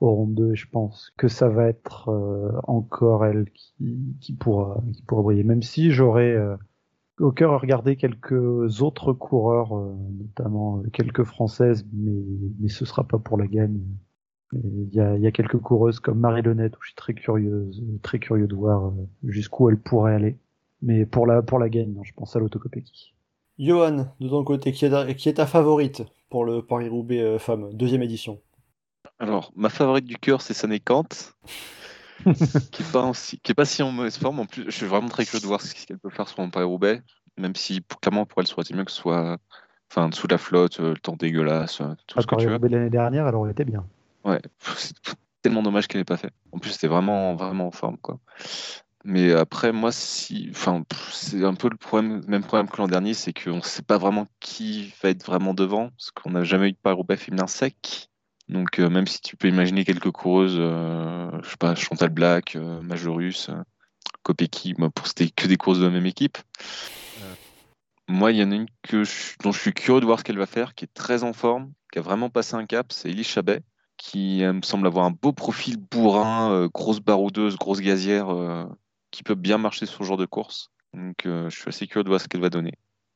au 0.00 0.10
round 0.10 0.34
2 0.34 0.52
et 0.52 0.56
je 0.56 0.68
pense 0.68 1.12
que 1.16 1.28
ça 1.28 1.48
va 1.48 1.68
être 1.68 2.08
euh, 2.08 2.52
encore 2.64 3.24
elle 3.24 3.46
qui, 4.20 4.32
pourra 4.34 4.82
briller. 5.08 5.44
Même 5.44 5.62
si 5.62 5.90
j'aurais 5.90 6.32
euh, 6.32 6.56
au 7.18 7.32
cœur 7.32 7.52
à 7.52 7.58
regarder 7.58 7.96
quelques 7.96 8.82
autres 8.82 9.12
coureurs, 9.12 9.76
euh, 9.76 9.94
notamment 10.18 10.82
quelques 10.92 11.24
françaises, 11.24 11.86
mais 11.92 12.22
mais 12.60 12.68
ce 12.68 12.84
sera 12.84 13.04
pas 13.04 13.18
pour 13.18 13.38
la 13.38 13.46
gagne. 13.46 13.80
Il 14.52 14.94
y 14.94 15.00
a, 15.00 15.16
y 15.16 15.26
a 15.26 15.32
quelques 15.32 15.58
coureuses 15.58 15.98
comme 15.98 16.20
Marie 16.20 16.42
Lenette 16.42 16.76
où 16.76 16.80
je 16.80 16.88
suis 16.88 16.94
très 16.94 17.14
curieuse, 17.14 17.82
très 18.02 18.20
curieux 18.20 18.46
de 18.46 18.54
voir 18.54 18.92
jusqu'où 19.24 19.68
elle 19.68 19.78
pourrait 19.78 20.14
aller. 20.14 20.38
Mais 20.82 21.04
pour 21.04 21.26
la 21.26 21.68
gagne, 21.68 21.98
je 22.04 22.12
pense 22.14 22.36
à 22.36 22.38
l'autocopéki. 22.38 23.14
Johan, 23.58 24.06
de 24.20 24.28
ton 24.28 24.44
côté, 24.44 24.70
qui 24.70 24.84
est 24.84 24.90
ta, 24.90 25.12
qui 25.14 25.28
est 25.28 25.34
ta 25.34 25.46
favorite 25.46 26.04
pour 26.30 26.44
le 26.44 26.62
Paris-Roubaix 26.62 27.38
femme, 27.38 27.72
deuxième 27.72 28.02
édition? 28.02 28.38
Alors, 29.18 29.50
ma 29.56 29.68
favorite 29.68 30.04
du 30.04 30.16
cœur, 30.16 30.42
c'est 30.42 30.54
Sané 30.54 30.78
Kant, 30.80 31.08
qui 32.72 32.82
est 32.82 33.54
pas 33.54 33.64
si 33.64 33.82
en 33.82 33.90
mauvaise 33.92 34.18
forme. 34.18 34.40
En 34.40 34.46
plus, 34.46 34.64
je 34.66 34.70
suis 34.70 34.86
vraiment 34.86 35.08
très 35.08 35.24
curieux 35.24 35.40
de 35.40 35.46
voir 35.46 35.60
ce 35.60 35.74
qu'elle 35.86 35.98
peut 35.98 36.10
faire 36.10 36.28
sur 36.28 36.40
mon 36.40 36.50
Paris-Roubaix, 36.50 37.02
même 37.38 37.54
si 37.54 37.80
pour- 37.80 38.00
clairement 38.00 38.26
pour 38.26 38.40
elle, 38.40 38.46
ça 38.46 38.54
aurait 38.54 38.62
été 38.62 38.74
mieux 38.74 38.84
que 38.84 38.90
ce 38.90 38.98
soit, 38.98 39.38
enfin, 39.90 40.08
de 40.08 40.16
la 40.28 40.38
flotte, 40.38 40.80
euh, 40.80 40.90
le 40.90 40.98
temps 40.98 41.16
dégueulasse, 41.16 41.80
euh, 41.80 41.94
tout 42.06 42.18
À 42.18 42.22
ce 42.22 42.26
que 42.26 42.36
tu 42.36 42.46
veux. 42.46 42.58
L'année 42.68 42.90
dernière, 42.90 43.26
elle 43.26 43.34
aurait 43.34 43.52
été 43.52 43.64
bien. 43.64 43.86
Ouais, 44.24 44.40
c'est 44.76 44.94
tellement 45.40 45.62
dommage 45.62 45.86
qu'elle 45.86 46.00
n'ait 46.00 46.04
pas 46.04 46.16
fait. 46.16 46.32
En 46.52 46.58
plus, 46.58 46.70
c'était 46.72 46.88
vraiment, 46.88 47.34
vraiment 47.36 47.68
en 47.68 47.72
forme, 47.72 47.96
quoi. 47.98 48.18
Mais 49.04 49.32
après, 49.32 49.70
moi, 49.70 49.92
si, 49.92 50.48
enfin, 50.50 50.82
c'est 51.12 51.44
un 51.44 51.54
peu 51.54 51.68
le 51.70 51.76
problème, 51.76 52.22
même 52.26 52.42
problème 52.42 52.68
que 52.68 52.76
l'an 52.78 52.88
dernier, 52.88 53.14
c'est 53.14 53.32
qu'on 53.32 53.56
ne 53.58 53.60
sait 53.60 53.82
pas 53.82 53.98
vraiment 53.98 54.26
qui 54.40 54.92
va 55.00 55.10
être 55.10 55.24
vraiment 55.24 55.54
devant, 55.54 55.90
parce 55.90 56.10
qu'on 56.10 56.30
n'a 56.30 56.42
jamais 56.42 56.70
eu 56.70 56.72
de 56.72 56.78
Paris-Roubaix 56.82 57.16
féminin 57.16 57.46
sec. 57.46 58.10
Donc, 58.48 58.78
euh, 58.78 58.88
même 58.88 59.06
si 59.06 59.20
tu 59.20 59.36
peux 59.36 59.48
imaginer 59.48 59.84
quelques 59.84 60.10
coureuses, 60.10 60.56
euh, 60.58 61.30
je 61.42 61.50
sais 61.50 61.56
pas, 61.56 61.74
Chantal 61.74 62.10
Black, 62.10 62.56
euh, 62.56 62.80
Majorus, 62.80 63.48
euh, 63.48 63.54
Kopecky, 64.22 64.74
moi, 64.78 64.90
pour 64.90 65.06
c'était 65.06 65.28
que 65.28 65.46
des 65.46 65.56
courses 65.56 65.78
de 65.78 65.84
la 65.84 65.90
même 65.90 66.06
équipe. 66.06 66.38
Euh, 67.22 67.34
moi, 68.08 68.30
il 68.32 68.38
y 68.38 68.42
en 68.42 68.52
a 68.52 68.54
une 68.54 68.66
que 68.82 69.04
je- 69.04 69.34
dont 69.42 69.52
je 69.52 69.60
suis 69.60 69.72
curieux 69.72 70.00
de 70.00 70.06
voir 70.06 70.20
ce 70.20 70.24
qu'elle 70.24 70.38
va 70.38 70.46
faire, 70.46 70.74
qui 70.74 70.84
est 70.84 70.94
très 70.94 71.24
en 71.24 71.32
forme, 71.32 71.72
qui 71.92 71.98
a 71.98 72.02
vraiment 72.02 72.30
passé 72.30 72.54
un 72.54 72.66
cap, 72.66 72.92
c'est 72.92 73.10
Elise 73.10 73.26
Chabet 73.26 73.62
qui 73.96 74.42
me 74.42 74.60
semble 74.62 74.86
avoir 74.86 75.06
un 75.06 75.10
beau 75.10 75.32
profil 75.32 75.78
bourrin, 75.78 76.52
euh, 76.52 76.68
grosse 76.68 77.00
baroudeuse, 77.00 77.56
grosse 77.56 77.80
gazière, 77.80 78.28
euh, 78.28 78.66
qui 79.10 79.22
peut 79.22 79.34
bien 79.34 79.58
marcher 79.58 79.86
sur 79.86 79.98
ce 79.98 80.04
genre 80.04 80.16
de 80.18 80.26
course. 80.26 80.70
Donc 80.92 81.26
euh, 81.26 81.48
je 81.48 81.58
suis 81.58 81.68
assez 81.68 81.86
curieux 81.86 82.04
de 82.04 82.08
voir 82.08 82.20
ce 82.20 82.28
qu'elle 82.28 82.40
va 82.40 82.50
donner. 82.50 82.74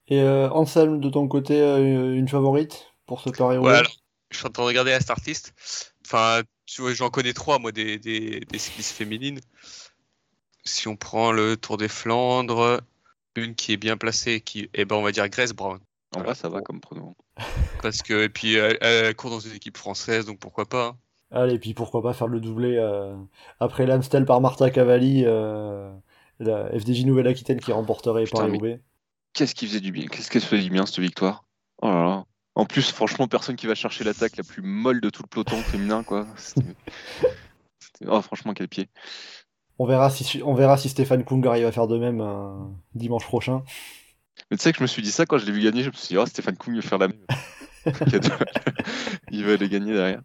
Et 0.09 0.22
euh, 0.22 0.49
Anselme, 0.51 1.01
de 1.01 1.11
ton 1.11 1.28
côté, 1.28 1.61
euh, 1.61 2.14
une 2.14 2.28
favorite 2.28 2.87
pour 3.07 3.20
ce 3.20 3.31
Paris-Roubaix 3.31 3.70
Ouais, 3.70 3.78
alors, 3.78 3.93
je 4.31 4.39
suis 4.39 4.47
en 4.47 4.51
train 4.51 4.62
de 4.64 4.68
regarder 4.68 4.91
la 4.93 5.01
startlist. 5.01 5.55
Enfin, 6.07 6.43
tu 6.66 6.83
vois, 6.83 6.93
j'en 6.95 7.11
connais 7.11 7.33
trois, 7.33 7.59
moi, 7.59 7.72
des, 7.72 7.99
des, 7.99 8.41
des 8.41 8.59
cyclistes 8.59 8.93
féminines. 8.93 9.41
Si 10.64 10.89
on 10.89 10.97
prend 10.97 11.33
le 11.33 11.57
Tour 11.57 11.76
des 11.76 11.89
Flandres, 11.89 12.81
une 13.35 13.55
qui 13.55 13.72
est 13.72 13.76
bien 13.76 13.97
placée, 13.97 14.41
qui, 14.41 14.68
eh 14.74 14.85
ben, 14.85 14.97
on 14.97 15.03
va 15.03 15.12
dire 15.12 15.28
Grace 15.28 15.53
Brown. 15.53 15.78
En 16.12 16.18
Voilà. 16.18 16.26
vrai, 16.28 16.35
ça 16.35 16.49
va 16.49 16.61
comme 16.61 16.81
pronom. 16.81 17.14
Parce 17.83 18.03
que, 18.03 18.24
et 18.24 18.28
puis, 18.28 18.55
elle, 18.55 18.78
elle 18.81 19.14
court 19.14 19.31
dans 19.31 19.41
une 19.41 19.53
équipe 19.55 19.76
française, 19.78 20.26
donc 20.26 20.39
pourquoi 20.39 20.66
pas. 20.68 20.87
hein. 20.89 20.99
Allez, 21.33 21.59
puis 21.59 21.74
pourquoi 21.74 22.03
pas 22.03 22.12
faire 22.12 22.26
le 22.26 22.41
doublé 22.41 22.76
euh, 22.76 23.16
après 23.61 23.87
l'Amstel 23.87 24.24
par 24.26 24.41
Marta 24.41 24.70
Cavalli, 24.70 25.24
euh, 25.24 25.91
la 26.41 26.68
FDJ 26.78 27.05
Nouvelle-Aquitaine 27.05 27.61
qui 27.61 27.70
remporterait 27.72 28.24
Putain, 28.24 28.39
Paris-Roubaix. 28.39 28.81
Qu'est-ce 29.33 29.55
qui 29.55 29.66
faisait 29.68 29.81
du 29.81 29.93
bien 29.93 30.09
Qu'est-ce 30.09 30.28
qu'elle 30.28 30.43
faisait 30.43 30.62
du 30.64 30.70
bien 30.70 30.87
cette 30.87 30.99
victoire? 30.99 31.45
Oh 31.83 31.87
là 31.89 32.03
là. 32.05 32.24
En 32.61 32.67
plus, 32.67 32.93
franchement, 32.93 33.27
personne 33.27 33.57
qui 33.57 33.67
va 33.67 33.75
chercher 33.75 34.05
l'attaque 34.05 34.37
la 34.37 34.45
plus 34.45 34.61
molle 34.61 35.01
de 35.01 35.09
tout 35.09 35.23
le 35.23 35.29
peloton 35.29 35.57
féminin, 35.63 36.03
quoi. 36.03 36.27
Oh, 38.07 38.21
franchement, 38.21 38.53
quel 38.53 38.69
pied. 38.69 38.91
On 39.79 39.87
verra 39.87 40.11
si, 40.11 40.43
on 40.45 40.53
verra 40.53 40.77
si 40.77 40.91
Stéphane 40.91 41.25
Kung 41.25 41.47
arrive 41.47 41.65
à 41.65 41.73
faire 41.73 41.87
de 41.87 41.97
même 41.97 42.21
euh, 42.21 42.51
dimanche 42.95 43.25
prochain. 43.25 43.63
Mais 44.51 44.59
tu 44.59 44.63
sais 44.63 44.73
que 44.73 44.79
je 44.79 44.83
me 44.83 44.89
suis 44.89 45.01
dit 45.01 45.11
ça 45.11 45.25
quand 45.25 45.39
je 45.39 45.47
l'ai 45.47 45.53
vu 45.53 45.63
gagner, 45.63 45.83
je 45.83 45.89
me 45.89 45.95
suis 45.95 46.09
dit, 46.09 46.19
oh, 46.19 46.27
Stéphane 46.27 46.59
Kung 46.59 46.77
va 46.77 46.83
faire 46.83 46.99
la 46.99 47.09
même. 47.09 47.25
Il 49.31 49.47
va 49.47 49.55
aller 49.55 49.71
gagner 49.71 49.95
derrière. 49.95 50.21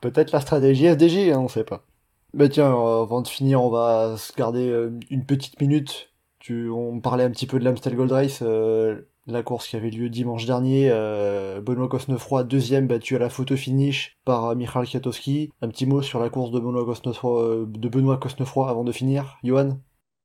Peut-être 0.00 0.32
la 0.32 0.40
stratégie 0.40 0.88
FDJ, 0.88 1.28
hein, 1.28 1.40
on 1.40 1.48
sait 1.48 1.64
pas. 1.64 1.84
Bah 2.32 2.48
tiens, 2.48 2.74
euh, 2.74 3.02
avant 3.02 3.20
de 3.20 3.28
finir, 3.28 3.62
on 3.62 3.68
va 3.68 4.16
se 4.16 4.32
garder 4.32 4.66
euh, 4.66 4.98
une 5.10 5.26
petite 5.26 5.60
minute. 5.60 6.10
Tu, 6.38 6.70
on 6.70 7.00
parlait 7.00 7.24
un 7.24 7.30
petit 7.30 7.46
peu 7.46 7.58
de 7.58 7.66
l'Amstel 7.66 7.96
Gold 7.96 8.12
Race, 8.12 8.38
euh, 8.40 9.02
la 9.26 9.42
course 9.42 9.68
qui 9.68 9.76
avait 9.76 9.90
lieu 9.90 10.08
dimanche 10.08 10.46
dernier. 10.46 10.88
euh, 10.90 11.60
Benoît 11.60 11.88
Cosnefroy, 11.88 12.44
deuxième, 12.44 12.86
battu 12.86 13.16
à 13.16 13.18
la 13.18 13.30
photo 13.30 13.56
finish 13.56 14.16
par 14.24 14.46
euh, 14.46 14.54
Michal 14.54 14.86
Kwiatkowski. 14.86 15.52
Un 15.62 15.68
petit 15.68 15.86
mot 15.86 16.02
sur 16.02 16.20
la 16.20 16.30
course 16.30 16.50
de 16.50 16.60
Benoît 16.60 16.84
Cosnefroy, 16.84 18.66
euh, 18.66 18.70
avant 18.70 18.84
de 18.84 18.92
finir. 18.92 19.38
Johan? 19.42 19.78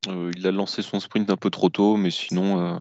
Il 0.07 0.45
a 0.45 0.51
lancé 0.51 0.81
son 0.81 0.99
sprint 0.99 1.29
un 1.29 1.37
peu 1.37 1.49
trop 1.49 1.69
tôt, 1.69 1.97
mais 1.97 2.11
sinon, 2.11 2.79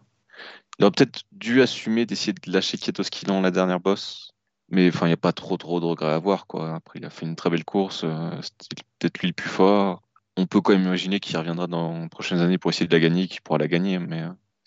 il 0.79 0.85
aurait 0.85 0.93
peut-être 0.93 1.23
dû 1.33 1.63
assumer 1.63 2.05
d'essayer 2.05 2.35
de 2.35 2.53
lâcher 2.53 2.77
Kwiatkowski 2.77 3.25
dans 3.25 3.41
la 3.41 3.51
dernière 3.51 3.81
bosse. 3.81 4.31
Mais 4.69 4.89
enfin, 4.89 5.07
il 5.07 5.11
n'y 5.11 5.15
a 5.15 5.19
pas 5.19 5.33
trop 5.33 5.57
trop 5.57 5.81
de 5.81 5.85
regrets 5.85 6.13
à 6.13 6.15
avoir, 6.17 6.47
quoi. 6.47 6.75
Après, 6.75 6.99
il 6.99 7.05
a 7.05 7.11
fait 7.11 7.27
une 7.27 7.37
très 7.37 7.51
belle 7.51 7.65
course, 7.65 8.05
c'était 8.41 8.83
peut-être 8.99 9.19
lui 9.21 9.29
le 9.29 9.35
plus 9.35 9.49
fort. 9.49 10.03
On 10.37 10.47
peut 10.47 10.61
quand 10.61 10.73
même 10.73 10.83
imaginer 10.83 11.21
qu'il 11.21 11.37
reviendra 11.37 11.67
dans 11.67 12.03
les 12.03 12.09
prochaines 12.09 12.41
années 12.41 12.59
pour 12.59 12.71
essayer 12.71 12.87
de 12.87 12.95
la 12.95 13.01
gagner, 13.01 13.29
qu'il 13.29 13.41
pourra 13.41 13.59
la 13.59 13.69
gagner, 13.69 13.99
mais 13.99 14.23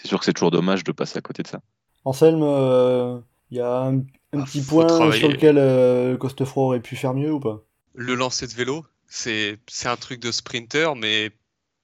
c'est 0.08 0.12
sûr 0.12 0.20
que 0.20 0.26
c'est 0.26 0.34
toujours 0.34 0.52
dommage 0.52 0.84
de 0.86 0.92
passer 0.94 1.18
à 1.18 1.22
côté 1.22 1.44
de 1.44 1.48
ça. 1.48 1.60
Anselme, 2.06 2.42
euh, 2.44 3.20
il 3.52 3.58
y 3.58 3.60
a 3.60 3.70
un, 3.82 3.98
un 3.98 4.04
Ah, 4.32 4.44
petit 4.46 4.62
point 4.62 4.86
travailler. 4.88 5.20
sur 5.20 5.28
lequel 5.30 5.58
euh, 5.58 6.16
Cosnefroy 6.18 6.64
aurait 6.64 6.80
pu 6.80 6.96
faire 6.96 7.14
mieux 7.14 7.34
ou 7.34 7.40
pas? 7.40 7.62
Le 7.96 8.16
lancer 8.16 8.48
de 8.48 8.54
vélo, 8.54 8.86
c'est 9.08 9.60
c'est 9.68 9.90
un 9.90 9.98
truc 9.98 10.20
de 10.22 10.32
sprinter, 10.32 10.96
mais 10.96 11.32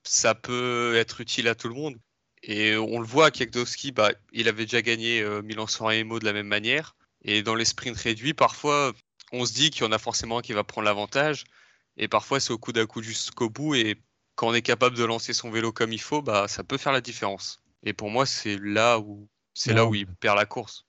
ça 0.03 0.35
peut 0.35 0.95
être 0.95 1.19
utile 1.21 1.47
à 1.49 1.55
tout 1.55 1.67
le 1.67 1.75
monde. 1.75 1.97
Et 2.43 2.75
on 2.77 2.99
le 2.99 3.05
voit, 3.05 3.31
Kwiatkowski, 3.31 3.91
bah, 3.91 4.11
il 4.33 4.47
avait 4.49 4.65
déjà 4.65 4.81
gagné 4.81 5.21
euh, 5.21 5.41
Milan-San 5.41 5.87
Remo 5.87 6.19
de 6.19 6.25
la 6.25 6.33
même 6.33 6.47
manière. 6.47 6.95
Et 7.23 7.41
dans 7.43 7.55
les 7.55 7.65
sprints 7.65 7.97
réduits, 7.97 8.33
parfois, 8.33 8.93
on 9.31 9.45
se 9.45 9.53
dit 9.53 9.69
qu'il 9.71 9.83
y 9.83 9.87
en 9.87 9.93
a 9.93 9.97
forcément 9.97 10.39
un 10.39 10.41
qui 10.41 10.53
va 10.53 10.63
prendre 10.65 10.85
l'avantage. 10.85 11.45
Et 11.97 12.07
parfois, 12.09 12.39
c'est 12.41 12.51
au 12.53 12.57
coup 12.57 12.73
d'un 12.73 12.85
coup 12.85 13.01
jusqu'au 13.01 13.49
bout. 13.49 13.75
Et 13.75 13.97
quand 14.35 14.49
on 14.49 14.53
est 14.53 14.61
capable 14.61 14.97
de 14.97 15.05
lancer 15.05 15.33
son 15.33 15.51
vélo 15.51 15.71
comme 15.71 15.93
il 15.93 16.01
faut, 16.01 16.21
bah, 16.21 16.47
ça 16.49 16.63
peut 16.65 16.77
faire 16.77 16.91
la 16.93 17.01
différence. 17.01 17.62
Et 17.83 17.93
pour 17.93 18.09
moi, 18.09 18.25
c'est 18.25 18.57
là 18.61 18.99
où 18.99 19.27
c'est 19.53 19.73
là 19.73 19.85
où 19.85 19.93
il 19.93 20.07
perd 20.07 20.37
la 20.37 20.45
course. 20.45 20.85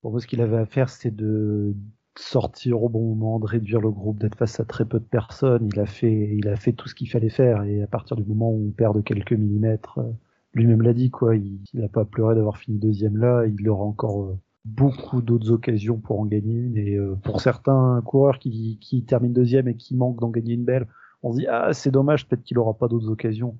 Pour 0.00 0.10
moi, 0.10 0.20
ce 0.20 0.26
qu'il 0.26 0.40
avait 0.40 0.56
à 0.56 0.66
faire, 0.66 0.88
c'était 0.88 1.10
de 1.10 1.74
sortir 2.18 2.82
au 2.82 2.88
bon 2.88 3.14
moment, 3.14 3.38
de 3.38 3.46
réduire 3.46 3.80
le 3.80 3.90
groupe, 3.90 4.18
d'être 4.18 4.36
face 4.36 4.58
à 4.60 4.64
très 4.64 4.84
peu 4.84 4.98
de 4.98 5.04
personnes. 5.04 5.68
Il 5.72 5.80
a 5.80 5.86
fait, 5.86 6.34
il 6.36 6.48
a 6.48 6.56
fait 6.56 6.72
tout 6.72 6.88
ce 6.88 6.94
qu'il 6.94 7.08
fallait 7.08 7.30
faire. 7.30 7.62
Et 7.62 7.82
à 7.82 7.86
partir 7.86 8.16
du 8.16 8.24
moment 8.24 8.50
où 8.50 8.66
on 8.68 8.70
perd 8.70 8.96
de 8.96 9.00
quelques 9.00 9.32
millimètres, 9.32 9.98
euh, 9.98 10.10
lui-même 10.54 10.82
l'a 10.82 10.92
dit, 10.92 11.10
quoi. 11.10 11.36
Il 11.36 11.60
n'a 11.74 11.88
pas 11.88 12.04
pleuré 12.04 12.34
d'avoir 12.34 12.58
fini 12.58 12.78
deuxième 12.78 13.16
là. 13.16 13.44
Il 13.46 13.68
aura 13.68 13.84
encore 13.84 14.24
euh, 14.24 14.38
beaucoup 14.64 15.22
d'autres 15.22 15.50
occasions 15.50 15.98
pour 15.98 16.20
en 16.20 16.26
gagner 16.26 16.54
une. 16.54 16.76
Et 16.76 16.96
euh, 16.96 17.14
pour 17.22 17.40
certains 17.40 18.02
coureurs 18.04 18.38
qui, 18.38 18.78
qui 18.80 19.04
terminent 19.04 19.34
deuxième 19.34 19.68
et 19.68 19.76
qui 19.76 19.94
manquent 19.94 20.20
d'en 20.20 20.30
gagner 20.30 20.54
une 20.54 20.64
belle, 20.64 20.88
on 21.22 21.32
se 21.32 21.38
dit 21.38 21.46
ah 21.46 21.72
c'est 21.72 21.90
dommage, 21.90 22.26
peut-être 22.26 22.42
qu'il 22.42 22.58
aura 22.58 22.74
pas 22.74 22.88
d'autres 22.88 23.08
occasions. 23.08 23.56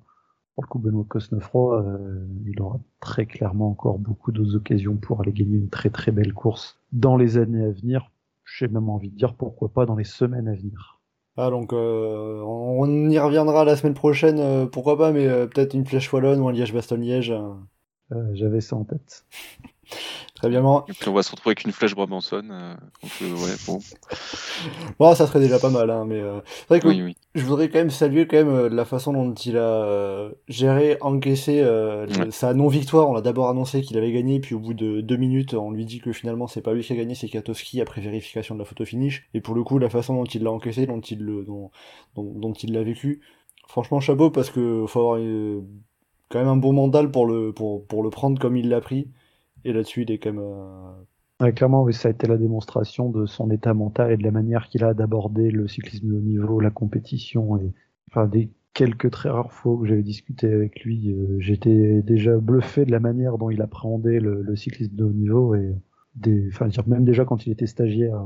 Pour 0.55 0.63
le 0.63 0.67
coup, 0.67 0.79
Benoît 0.79 1.05
Cosnefroy, 1.07 1.81
euh, 1.81 2.27
il 2.45 2.61
aura 2.61 2.79
très 2.99 3.25
clairement 3.25 3.69
encore 3.69 3.97
beaucoup 3.97 4.31
d'autres 4.31 4.55
occasions 4.55 4.95
pour 4.95 5.21
aller 5.21 5.33
gagner 5.33 5.57
une 5.57 5.69
très 5.69 5.89
très 5.89 6.11
belle 6.11 6.33
course 6.33 6.79
dans 6.91 7.17
les 7.17 7.37
années 7.37 7.63
à 7.63 7.71
venir. 7.71 8.11
J'ai 8.45 8.67
même 8.67 8.89
envie 8.89 9.09
de 9.09 9.15
dire 9.15 9.33
pourquoi 9.33 9.69
pas 9.69 9.85
dans 9.85 9.95
les 9.95 10.03
semaines 10.03 10.47
à 10.47 10.53
venir. 10.53 10.99
Ah 11.35 11.49
donc 11.49 11.73
euh, 11.73 12.43
on 12.45 13.09
y 13.09 13.17
reviendra 13.17 13.65
la 13.65 13.75
semaine 13.75 13.95
prochaine, 13.95 14.39
euh, 14.39 14.65
pourquoi 14.67 14.97
pas, 14.97 15.11
mais 15.11 15.27
peut-être 15.47 15.73
une 15.73 15.85
flèche 15.85 16.13
wallonne 16.13 16.39
ou 16.39 16.47
un 16.47 16.51
Liège-Bastogne-Liège. 16.51 17.33
Euh, 18.11 18.29
J'avais 18.33 18.61
ça 18.61 18.75
en 18.75 18.83
tête. 18.83 19.25
Très 20.43 20.49
bien. 20.49 20.83
Et 20.89 20.91
puis 20.91 21.07
on 21.07 21.13
va 21.13 21.23
se 21.23 21.31
retrouver 21.31 21.51
avec 21.51 21.63
une 21.63 21.71
flèche 21.71 21.95
Brabançonne. 21.95 22.51
Euh, 22.51 22.73
euh, 23.21 23.31
ouais, 23.33 23.51
bon. 23.65 23.79
Bon, 24.99 25.15
ça 25.15 25.25
serait 25.25 25.39
déjà 25.39 25.57
pas 25.57 25.69
mal, 25.69 25.89
hein, 25.89 26.03
mais 26.05 26.19
euh, 26.19 26.41
c'est 26.45 26.67
vrai 26.67 26.79
que 26.81 26.87
Oui, 26.89 27.01
oui. 27.01 27.15
je 27.33 27.45
voudrais 27.45 27.69
quand 27.69 27.79
même 27.79 27.89
saluer 27.89 28.27
quand 28.27 28.35
même 28.35 28.49
euh, 28.49 28.67
la 28.69 28.83
façon 28.83 29.13
dont 29.13 29.33
il 29.33 29.55
a 29.55 29.61
euh, 29.61 30.31
géré, 30.49 30.97
encaissé 30.99 31.61
euh, 31.61 32.07
Ouais. 32.07 32.29
sa 32.31 32.53
non-victoire. 32.53 33.09
On 33.09 33.15
a 33.15 33.21
d'abord 33.21 33.47
annoncé 33.47 33.81
qu'il 33.83 33.97
avait 33.97 34.11
gagné, 34.11 34.41
puis 34.41 34.53
au 34.53 34.59
bout 34.59 34.73
de 34.73 34.99
deux 34.99 35.15
minutes, 35.15 35.53
on 35.53 35.71
lui 35.71 35.85
dit 35.85 36.01
que 36.01 36.11
finalement 36.11 36.47
c'est 36.47 36.61
pas 36.61 36.73
lui 36.73 36.83
qui 36.83 36.91
a 36.91 36.97
gagné, 36.97 37.15
c'est 37.15 37.29
Katowski 37.29 37.79
après 37.79 38.01
vérification 38.01 38.53
de 38.55 38.59
la 38.59 38.65
photo 38.65 38.83
finish. 38.83 39.25
Et 39.33 39.39
pour 39.39 39.55
le 39.55 39.63
coup, 39.63 39.79
la 39.79 39.89
façon 39.89 40.13
dont 40.15 40.25
il 40.25 40.43
l'a 40.43 40.51
encaissé, 40.51 40.85
dont 40.87 40.99
il 40.99 41.19
le, 41.23 41.45
dont, 41.45 41.71
dont, 42.15 42.33
dont 42.35 42.51
il 42.53 42.73
l'a 42.73 42.83
vécu, 42.83 43.21
franchement 43.69 44.01
chapeau 44.01 44.29
parce 44.29 44.49
que 44.49 44.83
faut 44.87 44.99
avoir 44.99 45.19
quand 46.27 46.39
même 46.39 46.49
un 46.49 46.57
bon 46.57 46.73
mental 46.73 47.11
pour 47.11 47.25
le 47.27 47.53
pour 47.53 47.85
pour 47.87 48.03
le 48.03 48.09
prendre 48.09 48.37
comme 48.41 48.57
il 48.57 48.67
l'a 48.67 48.81
pris. 48.81 49.07
Et 49.65 49.73
là-dessus, 49.73 50.03
il 50.03 50.11
est 50.11 50.17
quand 50.17 50.33
même 50.33 50.43
euh, 50.43 50.93
Ouais, 51.39 51.53
clairement, 51.53 51.91
ça 51.91 52.09
a 52.09 52.11
été 52.11 52.27
la 52.27 52.37
démonstration 52.37 53.09
de 53.09 53.25
son 53.25 53.49
état 53.49 53.73
mental 53.73 54.11
et 54.11 54.17
de 54.17 54.23
la 54.23 54.31
manière 54.31 54.69
qu'il 54.69 54.83
a 54.83 54.93
d'aborder 54.93 55.51
le 55.51 55.67
cyclisme 55.67 56.07
de 56.07 56.13
haut 56.13 56.21
niveau, 56.21 56.59
la 56.59 56.69
compétition 56.69 57.59
enfin 58.09 58.27
des 58.27 58.51
quelques 58.73 59.11
très 59.11 59.29
rares 59.29 59.53
fois 59.53 59.77
que 59.79 59.85
j'avais 59.85 60.03
discuté 60.03 60.51
avec 60.51 60.81
lui, 60.83 61.11
euh, 61.11 61.37
j'étais 61.39 62.01
déjà 62.01 62.37
bluffé 62.37 62.85
de 62.85 62.91
la 62.91 62.99
manière 62.99 63.37
dont 63.37 63.49
il 63.49 63.61
appréhendait 63.61 64.19
le, 64.19 64.55
cyclisme 64.55 64.95
de 64.95 65.03
haut 65.03 65.13
niveau 65.13 65.55
et 65.55 65.75
des, 66.15 66.47
enfin, 66.49 66.69
même 66.87 67.05
déjà 67.05 67.25
quand 67.25 67.45
il 67.45 67.51
était 67.51 67.67
stagiaire, 67.67 68.23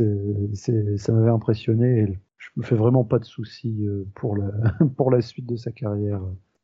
euh, 0.00 0.54
ça 0.54 1.12
m'avait 1.12 1.30
impressionné 1.30 2.00
et 2.00 2.18
je 2.38 2.48
me 2.56 2.62
fais 2.62 2.76
vraiment 2.76 3.04
pas 3.04 3.18
de 3.18 3.24
soucis 3.24 3.84
euh, 3.86 4.06
pour 4.14 4.36
pour 4.96 5.10
la 5.10 5.20
suite 5.20 5.46
de 5.46 5.56
sa 5.56 5.72
carrière. 5.72 6.22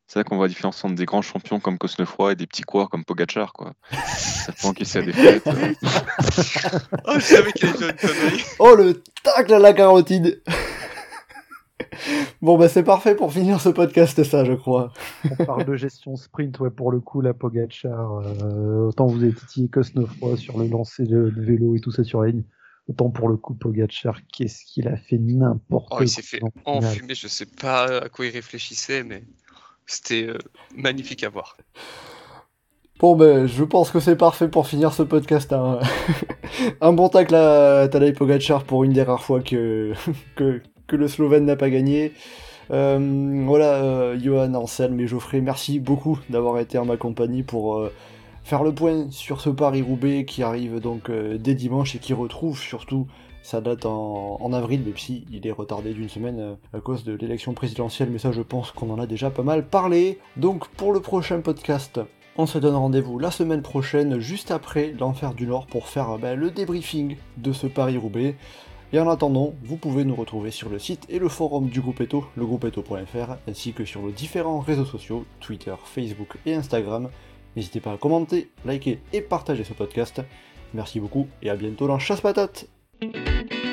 C'est 0.09 0.21
là 0.21 0.25
qu'on 0.25 0.37
voit 0.37 0.45
la 0.47 0.51
différence 0.51 0.85
entre 0.85 0.95
des 0.95 1.05
grands 1.05 1.21
champions 1.23 1.59
comme 1.59 1.79
Cosnefroy 1.79 2.33
et 2.33 2.37
des 2.37 2.47
petits 2.47 2.63
coureurs 2.63 2.89
comme 2.91 3.05
Pogachar, 3.05 3.53
quoi. 3.53 3.75
Ça 4.17 4.53
peut 4.53 4.69
encaisser 4.69 5.01
la 5.01 5.07
défaite. 5.07 5.47
euh. 5.49 5.75
Oh, 7.07 7.15
je 7.17 7.21
savais 7.21 7.53
qu'il 7.53 7.69
allait 7.69 7.79
faire 7.79 7.91
une 7.91 7.97
connerie. 7.97 8.43
Oh 8.61 8.75
le 8.77 9.03
tacle 9.25 9.55
à 9.55 9.59
la 9.59 9.73
carotide 9.73 10.43
Bon 12.43 12.57
bah 12.59 12.69
c'est 12.69 12.83
parfait 12.83 13.15
pour 13.15 13.33
finir 13.33 13.61
ce 13.61 13.69
podcast 13.71 14.23
ça 14.23 14.45
je 14.45 14.53
crois. 14.53 14.93
On 15.39 15.45
parle 15.45 15.65
de 15.65 15.77
gestion 15.77 16.17
sprint, 16.17 16.59
ouais, 16.61 16.71
pour 16.71 16.93
le 16.93 17.01
coup, 17.01 17.21
la 17.21 17.35
Pogachar, 17.35 18.19
euh, 18.43 18.89
autant 18.89 19.07
vous 19.07 19.23
avez 19.23 19.33
titillé 19.33 19.69
Cosnefroy 19.69 20.37
sur 20.37 20.59
le 20.59 20.69
lancer 20.69 21.05
de, 21.05 21.31
de 21.31 21.43
vélo 21.43 21.75
et 21.75 21.81
tout 21.81 21.91
ça 21.91 22.05
sur 22.05 22.23
la 22.23 22.31
ligne, 22.31 22.45
autant 22.89 23.11
pour 23.11 23.29
le 23.29 23.37
coup, 23.37 23.55
Pogachar, 23.55 24.21
qu'est-ce 24.33 24.65
qu'il 24.67 24.89
a 24.89 24.97
fait 24.97 25.19
n'importe 25.19 25.89
Oh, 25.91 25.97
quoi. 25.97 26.05
il 26.05 26.09
s'est 26.09 26.23
fait 26.23 26.41
enfumer, 26.65 27.15
je 27.15 27.29
sais 27.29 27.47
pas 27.47 27.85
à 28.05 28.09
quoi 28.09 28.27
il 28.27 28.31
réfléchissait, 28.33 29.03
mais 29.03 29.25
c'était 29.87 30.27
euh, 30.27 30.39
magnifique 30.75 31.25
à 31.25 31.29
voir. 31.29 31.57
Bon 32.99 33.15
ben 33.15 33.47
je 33.47 33.63
pense 33.63 33.91
que 33.91 34.01
c'est 34.01 34.17
parfait 34.17 34.49
pour 34.49 34.67
finir 34.67 34.93
ce 34.93 35.03
podcast. 35.03 35.53
hein. 35.53 35.81
Un 36.81 36.93
bon 36.93 37.09
tacle 37.09 37.35
à 37.35 37.89
Tadej 37.89 38.15
Pogacar 38.15 38.65
pour 38.65 38.85
une 38.85 38.93
des 38.93 39.03
rares 39.03 39.23
fois 39.23 39.41
que, 39.43 39.93
le 40.91 41.09
Slovène 41.09 41.45
n'a 41.45 41.57
pas 41.57 41.71
gagné. 41.71 42.13
Euh, 42.71 43.45
voilà, 43.47 43.75
euh, 43.75 44.19
Johan, 44.19 44.55
Anselme 44.55 44.99
et 45.01 45.07
Geoffrey, 45.07 45.41
merci 45.41 45.79
beaucoup 45.79 46.19
d'avoir 46.31 46.59
été 46.59 46.79
en 46.79 46.85
ma 46.85 46.97
compagnie 46.97 47.43
pour 47.43 47.81
faire 48.45 48.65
le 48.65 48.75
point 48.75 49.09
sur 49.11 49.41
ce 49.41 49.51
Paris-Roubaix 49.51 50.25
qui 50.25 50.43
arrive 50.43 50.81
donc 50.81 51.11
dès 51.11 51.55
dimanche 51.55 51.95
et 51.97 51.99
qui 51.99 52.15
retrouve 52.15 52.59
surtout 52.59 53.07
sa 53.47 53.61
date 53.61 53.87
en, 53.87 54.39
en 54.41 54.53
avril, 54.53 54.83
même 54.83 54.97
si 54.97 55.25
il 55.31 55.47
est 55.47 55.53
retardé 55.53 55.95
d'une 55.95 56.09
semaine 56.09 56.41
euh, 56.41 56.55
à 56.77 56.81
cause 56.81 57.05
de 57.05 57.13
l'élection 57.13 57.55
présidentielle, 57.55 58.11
mais 58.11 58.19
ça 58.19 58.33
je 58.33 58.43
pense 58.43 58.73
qu'on 58.73 58.91
en 58.91 58.99
a 58.99 59.07
déjà 59.07 59.31
pas 59.31 59.45
mal 59.45 59.65
parlé. 59.65 60.19
Donc 60.37 60.67
pour 60.71 60.93
le 60.93 61.01
prochain 61.01 61.41
podcast, 61.41 62.01
on 62.37 62.47
se 62.47 62.59
donne 62.59 62.75
rendez-vous 62.75 63.21
la 63.21 63.31
semaine 63.31 63.63
prochaine, 63.63 64.19
juste 64.19 64.51
après 64.51 64.93
l'Enfer 64.99 65.33
du 65.33 65.47
Nord, 65.47 65.67
pour 65.67 65.87
faire 65.87 66.11
euh, 66.11 66.19
ben, 66.19 66.39
le 66.39 66.51
débriefing 66.51 67.17
de 67.37 67.53
ce 67.53 67.69
Paris-Roubaix. 67.69 68.35
Et 68.93 68.99
en 69.01 69.09
attendant, 69.09 69.55
vous 69.63 69.77
pouvez 69.77 70.05
nous 70.05 70.15
retrouver 70.15 70.51
sur 70.51 70.69
le 70.69 70.81
site 70.81 71.07
et 71.09 71.21
le 71.21 71.29
forum 71.29 71.69
du 71.69 71.81
groupe 71.81 72.01
Eto, 72.01 72.25
legroupeeto.fr, 72.37 73.37
ainsi 73.49 73.73
que 73.73 73.85
sur 73.85 74.03
nos 74.03 74.11
différents 74.11 74.61
réseaux 74.61 74.85
sociaux, 74.85 75.25
Twitter, 75.41 75.75
Facebook 75.85 76.37
et 76.47 76.55
Instagram. 76.55 77.11
N'hésitez 77.55 77.81
pas 77.81 77.93
à 77.93 77.97
commenter, 77.97 78.51
liker 78.65 79.01
et 79.13 79.21
partager 79.21 79.65
ce 79.65 79.73
podcast. 79.73 80.21
Merci 80.75 81.01
beaucoup 81.01 81.27
et 81.43 81.51
à 81.51 81.57
bientôt 81.57 81.87
dans 81.87 81.99
Chasse 81.99 82.21
Patate 82.21 82.69
Thank 83.01 83.53
you. 83.53 83.66